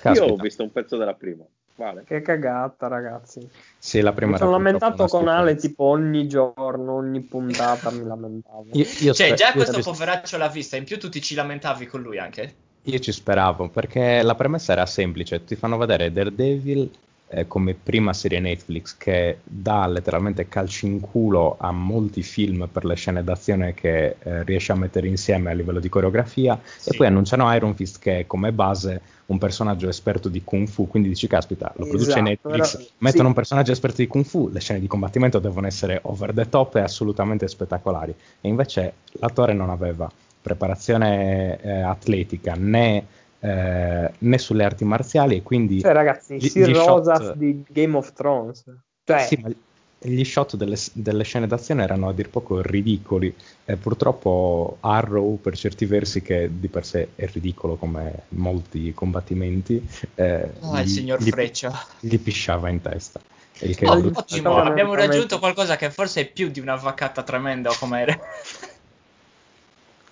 Caspita. 0.00 0.24
Io 0.24 0.32
ho 0.32 0.36
visto 0.36 0.62
un 0.62 0.72
pezzo 0.72 0.96
della 0.96 1.14
prima. 1.14 1.44
Vale. 1.76 2.04
Che 2.06 2.22
cagata, 2.22 2.88
ragazzi. 2.88 3.46
Sì, 3.78 4.00
la 4.00 4.12
prima 4.12 4.32
mi 4.32 4.38
sono 4.38 4.52
lamentato 4.52 5.06
con 5.06 5.28
Ale 5.28 5.56
tipo 5.56 5.84
ogni 5.84 6.26
giorno, 6.26 6.94
ogni 6.94 7.20
puntata 7.20 7.90
mi 7.90 8.02
lamentavo. 8.02 8.68
Io, 8.72 8.86
io 9.00 9.12
cioè, 9.12 9.34
già 9.34 9.52
questo 9.52 9.80
poveraccio 9.80 10.38
l'ha 10.38 10.48
vista, 10.48 10.76
in 10.76 10.84
più 10.84 10.98
tu 10.98 11.10
ti 11.10 11.20
ci 11.20 11.34
lamentavi 11.34 11.86
con 11.86 12.00
lui 12.00 12.18
anche? 12.18 12.54
Io 12.84 12.98
ci 12.98 13.12
speravo, 13.12 13.68
perché 13.68 14.22
la 14.22 14.34
premessa 14.34 14.72
era 14.72 14.86
semplice, 14.86 15.44
ti 15.44 15.54
fanno 15.54 15.76
vedere 15.76 16.10
Daredevil 16.10 16.90
eh, 17.28 17.46
come 17.46 17.74
prima 17.74 18.12
serie 18.12 18.38
Netflix 18.38 18.96
che 18.96 19.38
dà 19.42 19.86
letteralmente 19.86 20.48
calci 20.48 20.86
in 20.86 21.00
culo 21.00 21.56
a 21.58 21.72
molti 21.72 22.22
film 22.22 22.68
per 22.70 22.84
le 22.84 22.94
scene 22.94 23.24
d'azione 23.24 23.74
che 23.74 24.16
eh, 24.22 24.42
riesce 24.44 24.72
a 24.72 24.76
mettere 24.76 25.08
insieme 25.08 25.50
a 25.50 25.54
livello 25.54 25.80
di 25.80 25.88
coreografia 25.88 26.58
sì. 26.76 26.90
e 26.90 26.96
poi 26.96 27.08
annunciano 27.08 27.52
Iron 27.54 27.74
Fist 27.74 27.98
che 27.98 28.20
è 28.20 28.26
come 28.26 28.52
base 28.52 29.00
un 29.26 29.38
personaggio 29.38 29.88
esperto 29.88 30.28
di 30.28 30.42
Kung 30.44 30.68
Fu, 30.68 30.86
quindi 30.86 31.08
dici 31.08 31.26
caspita, 31.26 31.72
lo 31.76 31.86
produce 31.86 32.10
esatto, 32.10 32.22
Netflix, 32.22 32.76
però, 32.76 32.88
mettono 32.98 33.22
sì. 33.22 33.28
un 33.28 33.34
personaggio 33.34 33.72
esperto 33.72 33.96
di 33.96 34.06
Kung 34.06 34.24
Fu, 34.24 34.48
le 34.52 34.60
scene 34.60 34.78
di 34.78 34.86
combattimento 34.86 35.40
devono 35.40 35.66
essere 35.66 35.98
over 36.02 36.32
the 36.32 36.48
top 36.48 36.76
e 36.76 36.80
assolutamente 36.80 37.48
spettacolari 37.48 38.14
e 38.40 38.48
invece 38.48 38.92
l'attore 39.12 39.52
non 39.52 39.70
aveva 39.70 40.08
preparazione 40.40 41.60
eh, 41.60 41.80
atletica 41.80 42.54
né 42.56 43.04
eh, 43.40 44.12
né 44.18 44.38
sulle 44.38 44.64
arti 44.64 44.84
marziali 44.84 45.36
e 45.36 45.42
quindi... 45.42 45.80
Cioè 45.80 45.92
ragazzi, 45.92 46.36
gli, 46.36 46.48
Sir 46.48 46.70
Rosas 46.70 47.18
shot... 47.18 47.36
di 47.36 47.62
Game 47.68 47.96
of 47.96 48.12
Thrones. 48.12 48.64
Cioè... 49.04 49.20
Sì, 49.20 49.38
ma 49.42 49.50
gli 49.98 50.24
shot 50.24 50.56
delle, 50.56 50.76
delle, 50.92 51.24
scene 51.24 51.46
d'azione 51.46 51.82
erano 51.82 52.08
a 52.08 52.12
dir 52.12 52.28
poco 52.28 52.60
ridicoli. 52.60 53.34
E 53.64 53.76
purtroppo 53.76 54.76
Arrow 54.80 55.38
per 55.40 55.56
certi 55.56 55.86
versi 55.86 56.22
che 56.22 56.50
di 56.52 56.68
per 56.68 56.84
sé 56.84 57.08
è 57.14 57.28
ridicolo 57.32 57.76
come 57.76 58.24
molti 58.30 58.92
combattimenti 58.94 59.84
eh, 60.14 60.50
oh, 60.60 60.76
gli, 60.76 60.80
il 60.80 60.88
signor 60.88 61.22
gli, 61.22 61.30
Freccia. 61.30 61.86
gli 62.00 62.18
pisciava 62.18 62.68
in 62.68 62.80
testa. 62.80 63.20
Il 63.60 63.74
che 63.74 63.86
oh, 63.86 64.10
ottimo, 64.12 64.56
abbiamo 64.56 64.94
raggiunto 64.94 65.38
qualcosa 65.38 65.76
che 65.76 65.90
forse 65.90 66.20
è 66.20 66.26
più 66.26 66.50
di 66.50 66.60
una 66.60 66.76
vaccata 66.76 67.22
tremenda 67.22 67.70
come 67.78 68.00
era 68.02 68.18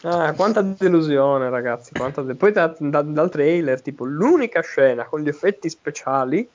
Ah, 0.04 0.34
quanta 0.34 0.60
delusione, 0.60 1.48
ragazzi. 1.48 1.92
Quanta 1.94 2.20
de- 2.20 2.34
Poi 2.34 2.52
da, 2.52 2.74
da, 2.78 3.00
dal 3.02 3.30
trailer, 3.30 3.80
tipo, 3.80 4.04
l'unica 4.04 4.60
scena 4.60 5.04
con 5.04 5.20
gli 5.20 5.28
effetti 5.28 5.70
speciali 5.70 6.46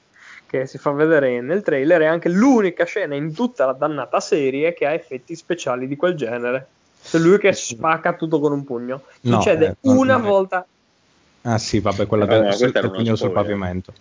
che 0.46 0.66
si 0.66 0.78
fa 0.78 0.92
vedere 0.92 1.42
nel 1.42 1.62
trailer 1.62 2.02
è 2.02 2.06
anche 2.06 2.30
l'unica 2.30 2.84
scena 2.86 3.16
in 3.16 3.34
tutta 3.34 3.66
la 3.66 3.74
dannata 3.74 4.20
serie 4.20 4.74
che 4.74 4.86
ha 4.86 4.94
effetti 4.94 5.36
speciali 5.36 5.88
di 5.88 5.96
quel 5.96 6.16
genere. 6.16 6.68
C'è 7.04 7.18
lui 7.18 7.38
che 7.40 7.54
spacca 7.54 8.14
tutto 8.14 8.40
con 8.40 8.52
un 8.52 8.64
pugno. 8.64 9.04
Succede 9.22 9.78
no, 9.82 9.94
eh, 9.94 9.96
una 9.96 10.18
volta. 10.18 10.66
Ah, 11.44 11.58
sì, 11.58 11.80
vabbè, 11.80 12.06
quella 12.06 12.26
eh, 12.26 12.58
del, 12.58 12.72
del 12.72 12.92
pugno 12.92 13.16
sul 13.16 13.32
pavimento. 13.32 13.94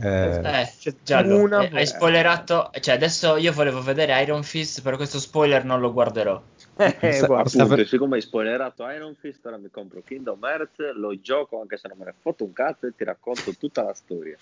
Eh, 0.00 0.40
eh 0.42 0.94
Giallo, 1.02 1.38
una... 1.38 1.62
eh, 1.62 1.70
hai 1.72 1.86
spoilerato. 1.86 2.70
Cioè, 2.78 2.94
adesso 2.94 3.36
io 3.36 3.52
volevo 3.52 3.82
vedere 3.82 4.20
Iron 4.22 4.42
Fist, 4.42 4.82
però 4.82 4.96
questo 4.96 5.18
spoiler 5.18 5.64
non 5.64 5.80
lo 5.80 5.92
guarderò. 5.92 6.40
Eh, 6.76 7.18
appunto, 7.22 7.84
siccome 7.84 8.16
hai 8.16 8.20
spoilerato 8.20 8.88
Iron 8.90 9.14
Fist, 9.14 9.44
ora 9.46 9.56
mi 9.56 9.68
compro 9.70 10.02
Kingdom 10.04 10.42
Hearts, 10.42 10.94
lo 10.94 11.18
gioco 11.20 11.60
anche 11.60 11.76
se 11.76 11.86
non 11.88 11.98
me 11.98 12.06
ne 12.06 12.14
foto 12.20 12.44
un 12.44 12.52
cazzo 12.52 12.86
e 12.86 12.94
ti 12.96 13.04
racconto 13.04 13.54
tutta 13.56 13.84
la 13.84 13.94
storia. 13.94 14.36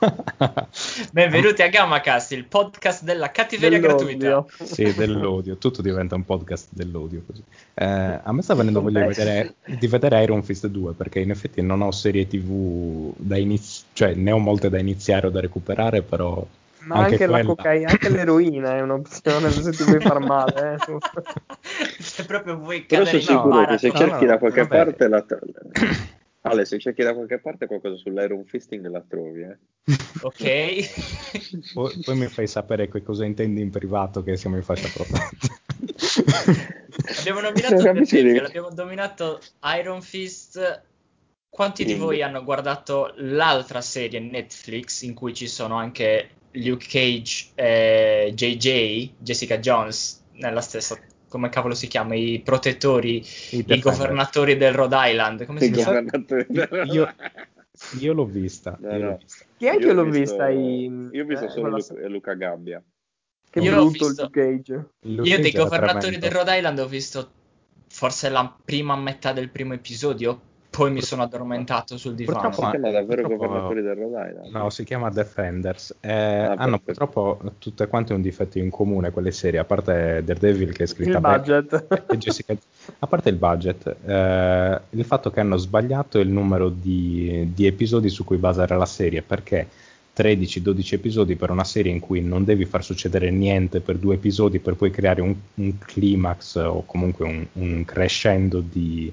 Benvenuti 1.12 1.62
a 1.62 1.68
Gamacast, 1.68 2.32
il 2.32 2.44
podcast 2.44 3.02
della 3.04 3.30
cattiveria 3.30 3.80
dell'odio. 3.80 4.16
gratuita. 4.18 4.64
Sì, 4.64 4.92
dell'odio, 4.94 5.56
tutto 5.56 5.80
diventa 5.80 6.14
un 6.14 6.24
podcast 6.24 6.68
dell'odio 6.70 7.22
così. 7.24 7.42
Eh, 7.74 7.84
a 8.22 8.32
me 8.32 8.42
sta 8.42 8.54
venendo 8.54 8.82
voglia 8.82 9.00
di 9.00 9.08
vedere, 9.08 9.54
di 9.64 9.86
vedere, 9.86 10.22
Iron 10.22 10.42
Fist 10.42 10.66
2 10.66 10.92
perché 10.92 11.20
in 11.20 11.30
effetti 11.30 11.62
non 11.62 11.80
ho 11.80 11.90
serie 11.92 12.26
tv 12.26 13.12
da 13.16 13.38
iniziare, 13.38 13.88
cioè 13.94 14.14
ne 14.14 14.32
ho 14.32 14.38
molte 14.38 14.68
da 14.68 14.78
iniziare 14.78 15.28
o 15.28 15.30
da 15.30 15.40
recuperare, 15.40 16.02
però 16.02 16.46
ma 16.80 16.96
anche, 16.96 17.12
anche 17.12 17.26
la 17.26 17.44
cocaina, 17.44 17.90
anche 17.90 18.08
l'eroina 18.08 18.76
è 18.76 18.80
un'opzione 18.80 19.50
se 19.50 19.70
ti 19.72 19.84
vuoi 19.84 20.00
far 20.00 20.18
male. 20.20 20.74
Eh. 20.74 20.98
se 21.98 22.24
proprio 22.26 22.56
vuoi 22.56 22.82
Però 22.82 23.04
sono 23.04 23.20
sicuro 23.20 23.66
che 23.66 23.78
se 23.78 23.92
cerchi 23.92 24.24
no, 24.24 24.30
da 24.30 24.38
qualche 24.38 24.62
vabbè. 24.62 24.84
parte 24.84 25.08
la... 25.08 25.24
Ale, 26.42 26.64
se 26.64 26.78
cerchi 26.78 27.02
da 27.02 27.12
qualche 27.12 27.38
parte 27.38 27.66
qualcosa 27.66 27.96
sull'Iron 27.96 28.44
Fisting 28.46 28.86
la 28.88 29.04
trovi, 29.06 29.42
eh? 29.42 29.58
Ok. 30.22 31.72
poi, 31.74 32.00
poi, 32.02 32.16
mi 32.16 32.26
fai 32.28 32.46
sapere 32.46 32.88
che 32.88 33.02
cosa 33.02 33.26
intendi 33.26 33.60
in 33.60 33.70
privato 33.70 34.22
che 34.22 34.36
siamo 34.36 34.56
in 34.56 34.62
fascia 34.62 34.88
protetta. 34.88 35.48
abbiamo 37.18 37.40
nominato 37.40 38.46
abbiamo 38.46 38.70
dominato 38.70 39.40
Iron 39.78 40.00
Fist. 40.00 40.82
Quanti 41.50 41.84
di 41.84 41.94
voi 41.94 42.22
hanno 42.22 42.44
guardato 42.44 43.12
l'altra 43.16 43.80
serie 43.80 44.20
Netflix 44.20 45.02
in 45.02 45.14
cui 45.14 45.34
ci 45.34 45.48
sono 45.48 45.74
anche 45.74 46.28
Luke 46.52 46.86
Cage 46.88 47.50
e 47.54 48.32
JJ, 48.34 49.12
Jessica 49.18 49.58
Jones, 49.58 50.24
nella 50.32 50.60
stessa 50.60 50.98
come 51.30 51.48
cavolo 51.48 51.74
si 51.74 51.86
chiama, 51.86 52.16
i 52.16 52.42
protettori, 52.44 53.24
i, 53.50 53.64
i 53.66 53.78
governatori 53.78 54.56
del 54.56 54.74
Rhode 54.74 54.96
Island. 54.98 55.46
Come 55.46 55.60
si 55.60 55.70
chiama? 55.70 56.02
Io, 56.92 57.14
io, 58.00 58.12
l'ho 58.12 58.24
vista. 58.24 58.76
No, 58.80 58.90
io 58.90 58.98
l'ho 58.98 59.16
vista. 59.16 59.46
Chi 59.56 59.66
è 59.66 59.76
che 59.78 59.92
l'ho 59.92 60.04
vista? 60.04 60.48
I, 60.48 61.08
io 61.12 61.22
ho 61.22 61.26
visto 61.26 61.44
eh, 61.44 61.50
solo 61.50 61.68
Luca, 61.68 62.08
Luca 62.08 62.34
Gabbia. 62.34 62.82
Che 63.48 63.60
io 63.60 63.72
brutto 63.72 64.06
visto, 64.06 64.22
Luke 64.24 64.40
Cage. 64.40 64.88
Luke 65.02 65.28
io 65.28 65.40
dei 65.40 65.52
governatori 65.52 66.18
del 66.18 66.30
Rhode 66.32 66.56
Island 66.56 66.78
ho 66.80 66.86
visto 66.86 67.30
forse 67.88 68.28
la 68.28 68.56
prima 68.64 68.96
metà 68.96 69.32
del 69.32 69.50
primo 69.50 69.74
episodio, 69.74 70.40
poi 70.80 70.92
mi 70.92 71.02
sono 71.02 71.24
addormentato 71.24 71.98
sul 71.98 72.14
divano. 72.14 72.40
Purtroppo 72.40 72.64
si 72.64 72.70
chiama 72.70 72.90
davvero 72.90 73.28
governatori 73.28 73.82
del 73.82 73.94
Rhode 73.96 74.28
Island. 74.30 74.50
No, 74.50 74.70
si 74.70 74.84
chiama 74.84 75.10
Defenders. 75.10 75.94
Eh, 76.00 76.10
ah, 76.10 76.54
hanno 76.54 76.78
purtroppo 76.78 77.38
tutte 77.58 77.86
quante 77.86 78.14
un 78.14 78.22
difetto 78.22 78.56
in 78.56 78.70
comune 78.70 79.10
quelle 79.10 79.30
serie, 79.30 79.58
a 79.58 79.64
parte 79.64 80.22
Daredevil 80.24 80.72
che 80.72 80.84
è 80.84 80.86
scritta 80.86 81.18
il 81.18 81.20
budget. 81.20 82.06
e 82.10 82.16
Jessica, 82.16 82.56
a 82.98 83.06
parte 83.06 83.28
il 83.28 83.36
budget, 83.36 83.94
eh, 84.06 84.80
il 84.88 85.04
fatto 85.04 85.30
che 85.30 85.40
hanno 85.40 85.58
sbagliato 85.58 86.18
il 86.18 86.30
numero 86.30 86.70
di, 86.70 87.50
di 87.52 87.66
episodi 87.66 88.08
su 88.08 88.24
cui 88.24 88.38
basare 88.38 88.74
la 88.74 88.86
serie, 88.86 89.20
perché 89.20 89.68
13-12 90.16 90.94
episodi 90.94 91.36
per 91.36 91.50
una 91.50 91.64
serie 91.64 91.92
in 91.92 92.00
cui 92.00 92.22
non 92.22 92.42
devi 92.42 92.64
far 92.64 92.82
succedere 92.82 93.30
niente 93.30 93.80
per 93.80 93.98
due 93.98 94.14
episodi 94.14 94.60
per 94.60 94.76
poi 94.76 94.90
creare 94.90 95.20
un, 95.20 95.34
un 95.56 95.78
climax 95.78 96.54
o 96.56 96.84
comunque 96.86 97.26
un, 97.26 97.46
un 97.52 97.84
crescendo 97.84 98.60
di 98.60 99.12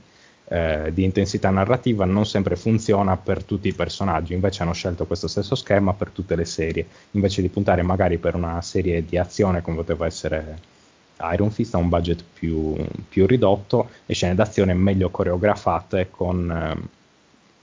eh, 0.50 0.91
di 0.93 1.04
intensità 1.04 1.50
narrativa 1.50 2.06
non 2.06 2.26
sempre 2.26 2.56
funziona 2.56 3.18
per 3.18 3.43
tutti 3.43 3.68
i 3.68 3.74
personaggi, 3.74 4.34
invece 4.34 4.64
hanno 4.64 4.74
scelto 4.74 5.06
questo 5.06 5.28
stesso 5.28 5.56
schema 5.56 5.93
per 5.93 6.10
tutte 6.10 6.36
le 6.36 6.45
serie, 6.45 6.86
invece 7.12 7.41
di 7.41 7.50
puntare 7.50 7.82
magari 7.82 8.18
per 8.18 8.36
una 8.36 8.62
serie 8.62 9.04
di 9.06 9.18
azione 9.18 9.62
come 9.62 9.78
poteva 9.78 10.06
essere 10.06 10.76
Iron 11.34 11.52
Fist 11.52 11.74
a 11.74 11.80
un 11.80 11.89
budget 11.89 12.24
più, 12.34 12.76
più 13.10 13.26
ridotto 13.26 13.89
e 14.06 14.14
scene 14.14 14.36
d'azione 14.36 14.74
meglio 14.74 15.10
coreografate 15.10 16.10
con 16.10 16.50
eh, 16.50 16.88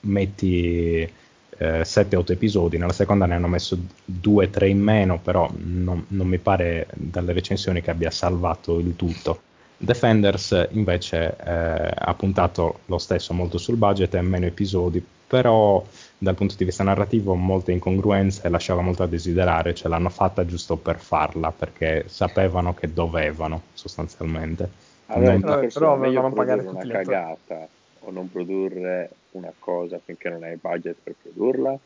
metti 0.01 1.09
eh, 1.57 1.81
7-8 1.81 2.31
episodi, 2.31 2.77
nella 2.77 2.91
seconda 2.91 3.25
ne 3.25 3.35
hanno 3.35 3.47
messo 3.47 3.77
2-3 4.21 4.67
in 4.67 4.79
meno, 4.79 5.19
però 5.19 5.49
non, 5.57 6.05
non 6.09 6.27
mi 6.27 6.37
pare 6.37 6.87
dalle 6.93 7.33
recensioni 7.33 7.81
che 7.81 7.91
abbia 7.91 8.11
salvato 8.11 8.77
il 8.79 8.95
tutto. 8.95 9.41
Defenders 9.77 10.67
invece 10.71 11.35
eh, 11.35 11.91
ha 11.93 12.13
puntato 12.13 12.79
lo 12.85 12.97
stesso 12.97 13.33
molto 13.33 13.57
sul 13.57 13.75
budget 13.75 14.13
e 14.15 14.21
meno 14.21 14.45
episodi, 14.45 15.05
però 15.27 15.83
dal 16.17 16.35
punto 16.35 16.55
di 16.57 16.63
vista 16.63 16.83
narrativo 16.83 17.35
molte 17.35 17.71
incongruenze 17.71 18.45
e 18.45 18.49
lasciava 18.49 18.81
molto 18.81 19.03
a 19.03 19.07
desiderare, 19.07 19.75
ce 19.75 19.87
l'hanno 19.87 20.09
fatta 20.09 20.45
giusto 20.45 20.77
per 20.77 20.99
farla, 20.99 21.51
perché 21.51 22.05
sapevano 22.07 22.73
che 22.73 22.93
dovevano 22.93 23.63
sostanzialmente. 23.73 24.69
Allora, 25.07 25.31
non... 25.31 25.41
però, 25.41 25.67
però 25.67 25.93
avevano 25.93 26.33
pagare 26.33 26.61
una 26.61 26.85
cagata 26.87 27.67
o 27.99 28.11
non 28.11 28.31
produrre 28.31 29.09
una 29.31 29.51
cosa 29.59 29.99
finché 30.03 30.29
non 30.29 30.43
hai 30.43 30.55
budget 30.55 30.95
per 31.03 31.15
produrla 31.21 31.77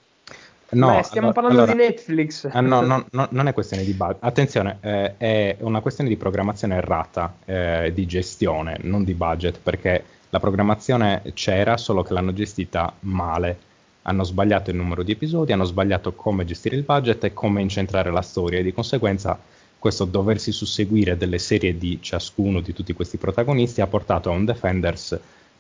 No, 0.71 0.95
Beh, 0.95 1.03
stiamo 1.03 1.27
allora, 1.27 1.41
parlando 1.41 1.61
allora, 1.63 1.71
di 1.71 1.89
Netflix. 1.89 2.49
Eh, 2.51 2.61
no, 2.61 2.81
no, 2.85 3.05
no, 3.09 3.27
non 3.31 3.47
è 3.47 3.53
questione 3.53 3.83
di 3.83 3.93
budget. 3.93 4.23
Attenzione, 4.23 4.77
eh, 4.81 5.17
è 5.17 5.55
una 5.59 5.79
questione 5.79 6.09
di 6.09 6.17
programmazione 6.17 6.75
errata, 6.75 7.35
eh, 7.45 7.91
di 7.93 8.05
gestione, 8.05 8.77
non 8.83 9.03
di 9.03 9.13
budget, 9.13 9.59
perché 9.61 10.03
la 10.29 10.39
programmazione 10.39 11.21
c'era, 11.33 11.77
solo 11.77 12.03
che 12.03 12.13
l'hanno 12.13 12.33
gestita 12.33 12.93
male. 13.01 13.67
Hanno 14.03 14.23
sbagliato 14.23 14.69
il 14.69 14.75
numero 14.75 15.03
di 15.03 15.11
episodi, 15.11 15.51
hanno 15.51 15.65
sbagliato 15.65 16.13
come 16.13 16.45
gestire 16.45 16.75
il 16.75 16.83
budget 16.83 17.23
e 17.25 17.33
come 17.33 17.61
incentrare 17.61 18.11
la 18.11 18.21
storia 18.21 18.59
e 18.59 18.63
di 18.63 18.73
conseguenza 18.73 19.37
questo 19.77 20.05
doversi 20.05 20.51
susseguire 20.51 21.17
delle 21.17 21.39
serie 21.39 21.77
di 21.77 21.99
ciascuno 22.01 22.59
di 22.59 22.73
tutti 22.73 22.93
questi 22.93 23.17
protagonisti 23.17 23.81
ha 23.81 23.87
portato 23.87 24.29
a 24.29 24.33
un 24.33 24.45
Defenders 24.45 25.17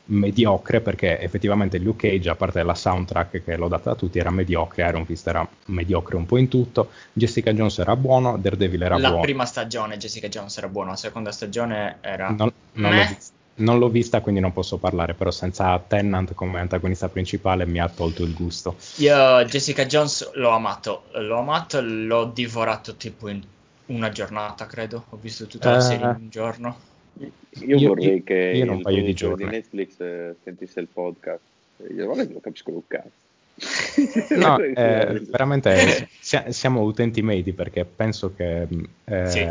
mediocre 0.09 0.81
perché 0.81 1.19
effettivamente 1.19 1.77
Luke 1.77 2.09
Cage, 2.09 2.29
a 2.29 2.35
parte 2.35 2.63
la 2.63 2.75
soundtrack 2.75 3.43
che 3.43 3.55
l'ho 3.55 3.67
data 3.67 3.91
a 3.91 3.95
tutti, 3.95 4.19
era 4.19 4.29
mediocre, 4.29 4.87
Iron 4.87 5.05
Fist 5.05 5.27
era 5.27 5.47
mediocre 5.65 6.15
un 6.15 6.25
po' 6.25 6.37
in 6.37 6.47
tutto, 6.47 6.91
Jessica 7.13 7.53
Jones 7.53 7.79
era 7.79 7.95
buono, 7.95 8.37
Daredevil 8.37 8.81
era 8.81 8.95
la 8.95 9.01
buono. 9.01 9.15
La 9.15 9.21
prima 9.21 9.45
stagione 9.45 9.97
Jessica 9.97 10.27
Jones 10.27 10.57
era 10.57 10.67
buono, 10.67 10.91
la 10.91 10.95
seconda 10.95 11.31
stagione 11.31 11.97
era... 12.01 12.29
Non, 12.29 12.51
non, 12.73 12.95
l'ho, 12.95 13.05
vista, 13.05 13.33
non 13.55 13.79
l'ho 13.79 13.89
vista, 13.89 14.21
quindi 14.21 14.41
non 14.41 14.53
posso 14.53 14.77
parlare, 14.77 15.13
però 15.13 15.31
senza 15.31 15.77
Tennant 15.79 16.33
come 16.33 16.59
antagonista 16.59 17.09
principale 17.09 17.65
mi 17.65 17.79
ha 17.79 17.89
tolto 17.89 18.23
il 18.23 18.33
gusto. 18.33 18.75
Io 18.97 19.43
Jessica 19.45 19.85
Jones 19.85 20.31
l'ho 20.33 20.49
amato, 20.49 21.03
l'ho 21.13 21.39
amato, 21.39 21.81
l'ho 21.81 22.25
divorato 22.25 22.95
tipo 22.95 23.27
in 23.27 23.41
una 23.87 24.09
giornata, 24.09 24.65
credo. 24.65 25.05
Ho 25.09 25.17
visto 25.21 25.45
tutta 25.45 25.71
la 25.71 25.77
uh, 25.77 25.81
serie 25.81 26.05
in 26.05 26.15
un 26.19 26.29
giorno. 26.29 26.77
Io, 27.17 27.77
io 27.77 27.87
vorrei 27.89 28.23
che 28.23 28.51
io 28.55 28.71
un 28.71 28.81
paio 28.81 29.03
di 29.03 29.13
giorni. 29.13 29.43
di 29.43 29.49
Netflix 29.49 29.99
eh, 29.99 30.35
sentisse 30.43 30.79
il 30.79 30.87
podcast. 30.91 31.41
Io 31.93 32.05
non 32.05 32.17
lo 32.31 32.39
capisco 32.39 32.71
un 32.71 32.81
cazzo. 32.87 33.09
no, 34.35 34.59
eh, 34.59 35.21
veramente 35.29 36.07
siamo 36.19 36.81
utenti 36.81 37.21
medi 37.21 37.51
perché 37.51 37.83
penso 37.83 38.33
che 38.35 38.67
eh, 39.05 39.27
sì. 39.27 39.47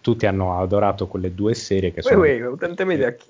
tutti 0.00 0.26
hanno 0.26 0.60
adorato 0.60 1.06
quelle 1.08 1.34
due 1.34 1.54
serie 1.54 1.92
che 1.92 2.00
wait, 2.00 2.08
sono... 2.08 2.20
Wait, 2.20 2.42
utente 2.42 2.84
medio 2.84 3.06
a 3.06 3.12
chi? 3.12 3.26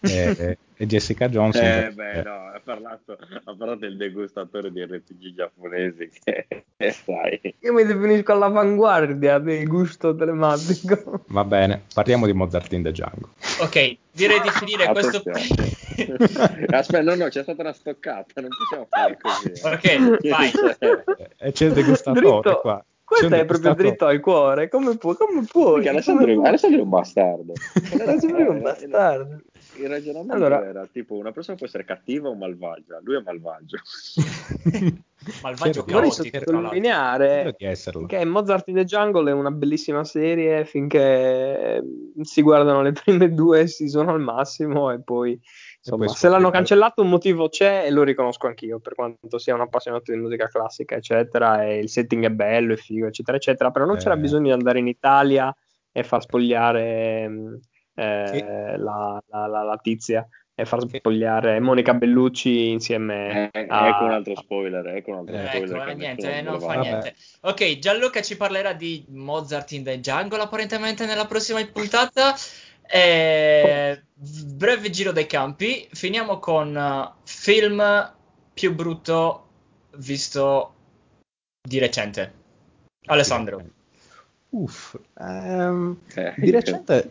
e, 0.00 0.58
e 0.80 0.86
Jessica 0.86 1.28
Jones. 1.28 1.56
Eh, 1.56 1.90
beh, 1.92 2.22
no, 2.22 2.52
ha 2.54 2.60
parlato, 2.64 3.12
ha 3.12 3.54
parlato 3.54 3.80
del 3.80 3.98
degustatore 3.98 4.72
di 4.72 4.82
RPG 4.82 5.34
giapponesi. 5.34 6.10
Che, 6.80 6.92
sai. 6.92 7.38
Io 7.58 7.74
mi 7.74 7.84
definisco 7.84 8.32
all'avanguardia 8.32 9.38
del 9.38 9.68
gusto 9.68 10.16
telematico. 10.16 11.24
Va 11.26 11.44
bene, 11.44 11.82
parliamo 11.92 12.24
di 12.24 12.32
Mozart 12.32 12.72
in 12.72 12.82
the 12.82 12.90
Jungle. 12.90 13.28
Ok, 13.60 13.96
direi 14.12 14.40
di 14.40 14.48
finire 14.48 14.86
ah, 14.86 14.92
questo. 14.92 15.20
Aspetta, 16.70 17.02
no, 17.02 17.14
no, 17.16 17.28
c'è 17.28 17.42
stata 17.42 17.60
una 17.60 17.74
stoccata, 17.74 18.40
non 18.40 18.48
possiamo 18.48 18.86
fare 18.88 19.18
così. 19.20 19.52
Ok, 19.62 20.28
vai. 20.30 20.50
E 21.36 21.52
c'è 21.52 21.66
il 21.66 21.72
degustatore 21.74 22.40
Dritto. 22.40 22.60
qua. 22.60 22.82
Questo 23.04 23.34
è 23.34 23.44
proprio 23.44 23.74
dritto 23.74 24.06
al 24.06 24.20
cuore. 24.20 24.70
Come, 24.70 24.96
pu- 24.96 25.16
come 25.16 25.44
puoi? 25.44 25.86
Alessandro, 25.86 26.42
Alessandro 26.42 26.78
è 26.78 26.82
un 26.82 26.88
bastardo. 26.88 27.52
Alessandro 27.92 28.38
è 28.38 28.48
un 28.48 28.62
bastardo 28.62 29.42
il 29.76 29.88
ragionamento 29.88 30.34
allora, 30.34 30.64
era 30.64 30.86
tipo 30.86 31.14
una 31.14 31.32
persona 31.32 31.56
può 31.56 31.66
essere 31.66 31.84
cattiva 31.84 32.28
o 32.28 32.34
malvagia, 32.34 33.00
lui 33.02 33.16
è 33.16 33.20
malvagio. 33.20 33.78
malvagio 35.42 35.84
Vorrei 35.86 36.10
sottolineare 36.10 37.54
che 38.06 38.24
Mozart 38.24 38.68
in 38.68 38.76
the 38.76 38.84
Jungle 38.84 39.30
è 39.30 39.34
una 39.34 39.50
bellissima 39.50 40.02
serie 40.04 40.64
finché 40.64 41.82
si 42.22 42.42
guardano 42.42 42.82
le 42.82 42.92
prime 42.92 43.32
due 43.32 43.66
season 43.66 44.08
al 44.08 44.20
massimo 44.20 44.90
e 44.90 45.00
poi 45.02 45.38
insomma, 45.82 46.08
se 46.08 46.28
l'hanno 46.28 46.50
cancellato 46.50 47.02
un 47.02 47.10
motivo 47.10 47.48
c'è 47.48 47.84
e 47.84 47.90
lo 47.90 48.02
riconosco 48.02 48.46
anch'io 48.46 48.80
per 48.80 48.94
quanto 48.94 49.38
sia 49.38 49.54
un 49.54 49.60
appassionato 49.60 50.10
di 50.10 50.18
musica 50.18 50.48
classica 50.48 50.96
eccetera 50.96 51.64
e 51.64 51.78
il 51.78 51.90
setting 51.90 52.24
è 52.24 52.30
bello, 52.30 52.72
è 52.72 52.76
figo 52.76 53.06
eccetera 53.06 53.36
eccetera 53.36 53.70
però 53.70 53.84
non 53.84 53.96
eh. 53.96 53.98
c'era 53.98 54.16
bisogno 54.16 54.46
di 54.46 54.52
andare 54.52 54.78
in 54.78 54.88
Italia 54.88 55.54
e 55.92 56.02
far 56.02 56.22
spogliare 56.22 57.60
eh, 58.00 58.26
sì. 58.32 58.40
la, 58.82 59.22
la, 59.28 59.46
la, 59.46 59.62
la, 59.62 59.76
tizia 59.76 60.26
e 60.54 60.64
far 60.64 60.80
spogliare 60.80 61.60
Monica 61.60 61.92
Bellucci 61.92 62.70
insieme 62.70 63.50
eh, 63.52 63.66
a... 63.68 63.88
Ecco 63.88 64.04
un 64.04 64.10
altro 64.12 64.34
spoiler, 64.36 64.86
ecco 64.88 65.10
un 65.10 65.16
altro 65.18 65.36
eh, 65.36 65.46
spoiler. 65.46 65.88
Ecco, 65.88 65.96
niente, 65.98 66.42
non 66.42 66.60
fa 66.60 66.74
niente. 66.74 67.14
Ok, 67.42 67.78
Gianluca 67.78 68.22
ci 68.22 68.36
parlerà 68.36 68.72
di 68.72 69.04
Mozart 69.08 69.72
in 69.72 69.84
the 69.84 70.00
Jungle 70.00 70.40
apparentemente 70.40 71.04
nella 71.04 71.26
prossima 71.26 71.62
puntata. 71.66 72.34
Eh, 72.82 74.02
breve 74.14 74.90
giro 74.90 75.12
dei 75.12 75.26
campi. 75.26 75.86
Finiamo 75.92 76.38
con 76.38 76.74
uh, 76.74 77.20
film 77.24 78.12
più 78.54 78.74
brutto 78.74 79.48
visto 79.96 80.74
di 81.60 81.78
recente. 81.78 82.32
Alessandro. 83.06 83.62
Uff, 84.50 84.98
um, 85.18 85.96
di 86.36 86.50
recente 86.50 87.10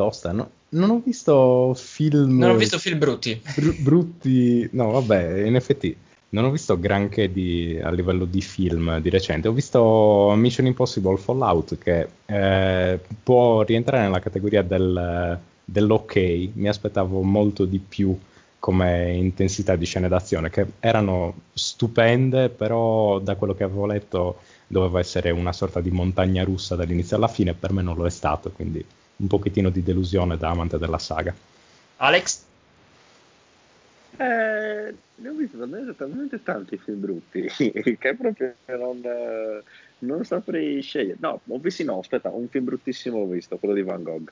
tosta. 0.00 0.32
No? 0.32 0.50
Non 0.70 0.90
ho 0.90 1.02
visto 1.04 1.74
film. 1.74 2.38
Non 2.38 2.50
ho 2.50 2.56
visto 2.56 2.78
film 2.78 2.98
brutti. 2.98 3.38
Br- 3.54 3.80
brutti. 3.80 4.68
No, 4.72 4.90
vabbè, 4.92 5.42
in 5.42 5.56
effetti 5.56 5.94
non 6.30 6.44
ho 6.44 6.50
visto 6.50 6.78
granché 6.78 7.30
di, 7.30 7.78
a 7.82 7.90
livello 7.90 8.24
di 8.24 8.40
film 8.40 8.98
di 9.00 9.10
recente. 9.10 9.48
Ho 9.48 9.52
visto 9.52 10.32
Mission 10.36 10.66
Impossible 10.66 11.18
Fallout 11.18 11.76
che 11.76 12.08
eh, 12.24 12.98
può 13.22 13.62
rientrare 13.62 14.04
nella 14.04 14.20
categoria 14.20 14.62
del, 14.62 15.38
dell'ok. 15.64 16.16
Mi 16.54 16.68
aspettavo 16.68 17.20
molto 17.22 17.66
di 17.66 17.78
più 17.78 18.16
come 18.58 19.12
intensità 19.12 19.74
di 19.74 19.86
scene 19.86 20.06
d'azione, 20.06 20.50
che 20.50 20.66
erano 20.80 21.34
stupende, 21.52 22.50
però 22.50 23.18
da 23.18 23.34
quello 23.34 23.54
che 23.54 23.64
avevo 23.64 23.86
letto 23.86 24.40
doveva 24.66 25.00
essere 25.00 25.30
una 25.30 25.52
sorta 25.52 25.80
di 25.80 25.90
montagna 25.90 26.44
russa 26.44 26.76
dall'inizio 26.76 27.16
alla 27.16 27.26
fine, 27.26 27.54
per 27.54 27.72
me 27.72 27.82
non 27.82 27.96
lo 27.96 28.04
è 28.04 28.10
stato, 28.10 28.50
quindi 28.50 28.84
un 29.20 29.26
pochettino 29.26 29.70
di 29.70 29.82
delusione 29.82 30.36
da 30.36 30.50
amante 30.50 30.78
della 30.78 30.98
saga. 30.98 31.34
Alex? 31.96 32.44
Eh, 34.16 34.94
ne 35.14 35.28
ho 35.28 35.32
visto 35.34 35.58
talmente, 35.58 35.94
talmente 35.94 36.42
tanti 36.42 36.76
film 36.76 37.00
brutti 37.00 37.42
che 37.98 38.14
proprio 38.14 38.54
non, 38.66 39.00
non, 39.98 40.24
saprei 40.24 40.80
scegliere. 40.82 41.18
No, 41.20 41.40
ho 41.46 41.58
visto, 41.58 41.84
no, 41.84 41.98
aspetta, 41.98 42.30
un 42.30 42.48
film 42.48 42.64
bruttissimo 42.64 43.18
ho 43.18 43.26
visto, 43.26 43.56
quello 43.58 43.74
di 43.74 43.82
Van 43.82 44.02
Gogh. 44.02 44.30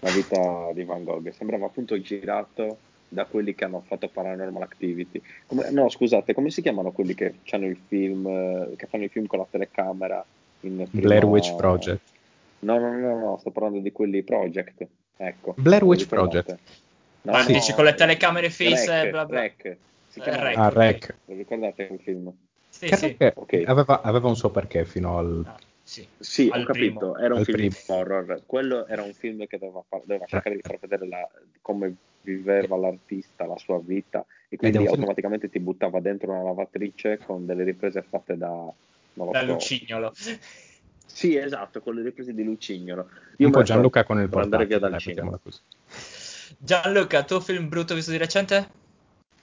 La 0.00 0.10
vita 0.10 0.72
di 0.74 0.84
Van 0.84 1.04
Gogh. 1.04 1.30
Sembrava 1.30 1.66
appunto 1.66 2.00
girato 2.00 2.78
da 3.08 3.26
quelli 3.26 3.54
che 3.54 3.64
hanno 3.64 3.82
fatto 3.86 4.08
Paranormal 4.08 4.62
Activity. 4.62 5.20
Come, 5.46 5.70
no, 5.70 5.88
scusate, 5.88 6.34
come 6.34 6.50
si 6.50 6.62
chiamano 6.62 6.92
quelli 6.92 7.14
che 7.14 7.34
fanno 7.44 7.66
il 7.66 7.78
film, 7.86 8.74
che 8.74 8.86
fanno 8.86 9.04
i 9.04 9.08
film 9.08 9.26
con 9.26 9.38
la 9.38 9.46
telecamera? 9.48 10.24
In 10.60 10.86
prima... 10.90 11.06
Blair 11.06 11.24
Witch 11.26 11.54
Project. 11.56 12.11
No, 12.62 12.78
no, 12.78 12.96
no, 12.96 13.18
no, 13.18 13.36
sto 13.38 13.50
parlando 13.50 13.80
di 13.80 13.92
quelli 13.92 14.22
Project. 14.22 14.86
Ecco. 15.16 15.54
Blair 15.56 15.84
Witch 15.84 16.06
Project. 16.06 16.58
No, 17.22 17.32
ah, 17.32 17.42
no, 17.42 17.46
dici 17.46 17.72
con 17.72 17.84
le 17.84 17.94
telecamere 17.94 18.50
fisse 18.50 19.02
e 19.02 19.10
bla 19.10 19.24
bla. 19.24 19.40
Rec. 19.40 19.76
Si 20.08 20.20
chiama 20.20 20.42
Rec. 20.42 20.56
Ah, 20.56 20.68
Rec. 20.68 21.14
Lo 21.26 21.34
ricordate 21.34 21.86
quel 21.86 22.00
film? 22.00 22.32
Sì, 22.68 22.88
sì. 22.88 23.16
Okay. 23.18 23.64
Aveva, 23.64 24.00
aveva, 24.02 24.28
un 24.28 24.36
suo 24.36 24.50
perché 24.50 24.84
fino 24.84 25.18
al... 25.18 25.44
Ah, 25.46 25.58
sì, 25.82 26.06
sì 26.18 26.48
ho 26.52 26.62
capito, 26.64 26.72
primo. 26.72 27.18
era 27.18 27.34
un 27.34 27.40
al 27.40 27.44
film 27.44 27.68
primo. 27.68 27.74
horror. 27.86 28.42
Quello 28.46 28.86
era 28.86 29.02
un 29.02 29.12
film 29.12 29.46
che 29.46 29.58
doveva, 29.58 29.82
far, 29.86 30.00
doveva 30.00 30.26
cercare 30.26 30.56
di 30.56 30.62
far 30.62 30.78
vedere 30.80 31.06
la, 31.06 31.28
come 31.60 31.94
viveva 32.22 32.76
l'artista, 32.76 33.46
la 33.46 33.58
sua 33.58 33.80
vita, 33.80 34.24
e 34.48 34.56
quindi 34.56 34.78
automaticamente 34.78 35.48
film... 35.48 35.64
ti 35.64 35.70
buttava 35.70 36.00
dentro 36.00 36.30
una 36.30 36.42
lavatrice 36.42 37.18
con 37.24 37.44
delle 37.44 37.64
riprese 37.64 38.02
fatte 38.02 38.36
da... 38.36 38.48
Non 38.48 39.26
lo 39.26 39.32
da 39.32 39.40
so, 39.40 39.46
Lucignolo. 39.46 40.12
Sì, 41.12 41.36
esatto, 41.36 41.80
con 41.82 41.94
le 41.94 42.02
riprese 42.02 42.32
di 42.32 42.42
Lucignolo. 42.42 43.08
Io 43.36 43.46
un 43.46 43.52
po' 43.52 43.62
Gianluca 43.62 44.02
con 44.02 44.18
il 44.18 44.30
andare 44.32 44.66
via 44.66 44.78
dal. 44.78 44.96
Così. 45.42 45.60
Gianluca, 46.58 47.22
tuo 47.24 47.40
film 47.40 47.68
brutto 47.68 47.94
visto 47.94 48.10
di 48.10 48.16
recente? 48.16 48.80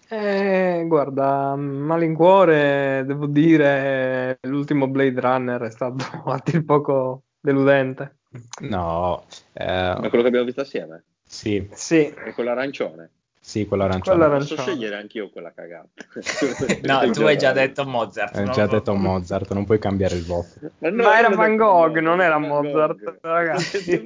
Eh, 0.09 0.83
guarda, 0.87 1.55
malincuore, 1.55 3.03
devo 3.05 3.27
dire, 3.27 4.39
l'ultimo 4.41 4.87
Blade 4.87 5.21
Runner 5.21 5.61
è 5.61 5.69
stato 5.69 6.03
a 6.25 6.41
dir 6.43 6.65
poco 6.65 7.23
deludente. 7.39 8.17
No, 8.61 9.25
eh... 9.53 9.65
ma 9.65 10.09
quello 10.09 10.21
che 10.21 10.27
abbiamo 10.27 10.45
visto 10.45 10.61
assieme? 10.61 11.03
Sì. 11.23 11.67
sì. 11.71 12.07
È 12.07 12.33
quello 12.33 12.49
arancione? 12.49 13.11
Sì, 13.49 13.65
quella 13.65 13.85
arancione. 13.85 14.17
Quella 14.17 14.37
Posso 14.37 14.57
scegliere 14.57 14.95
anch'io 14.97 15.31
quella 15.31 15.51
cagata. 15.51 15.89
no, 16.83 17.09
tu 17.09 17.23
hai 17.23 17.35
già 17.35 17.51
detto 17.51 17.83
Mozart. 17.83 18.37
Hai 18.37 18.47
già 18.51 18.67
detto 18.67 18.93
Mozart, 18.93 19.53
non 19.53 19.65
puoi 19.65 19.79
cambiare 19.79 20.13
il 20.13 20.23
voto. 20.23 20.49
Ma, 20.77 20.89
no, 20.91 21.01
Ma 21.01 21.17
era 21.17 21.29
Van 21.29 21.55
Gogh, 21.55 21.97
non 21.97 22.21
era 22.21 22.37
Mozart, 22.37 23.03
Gogh. 23.03 23.17
ragazzi. 23.21 24.05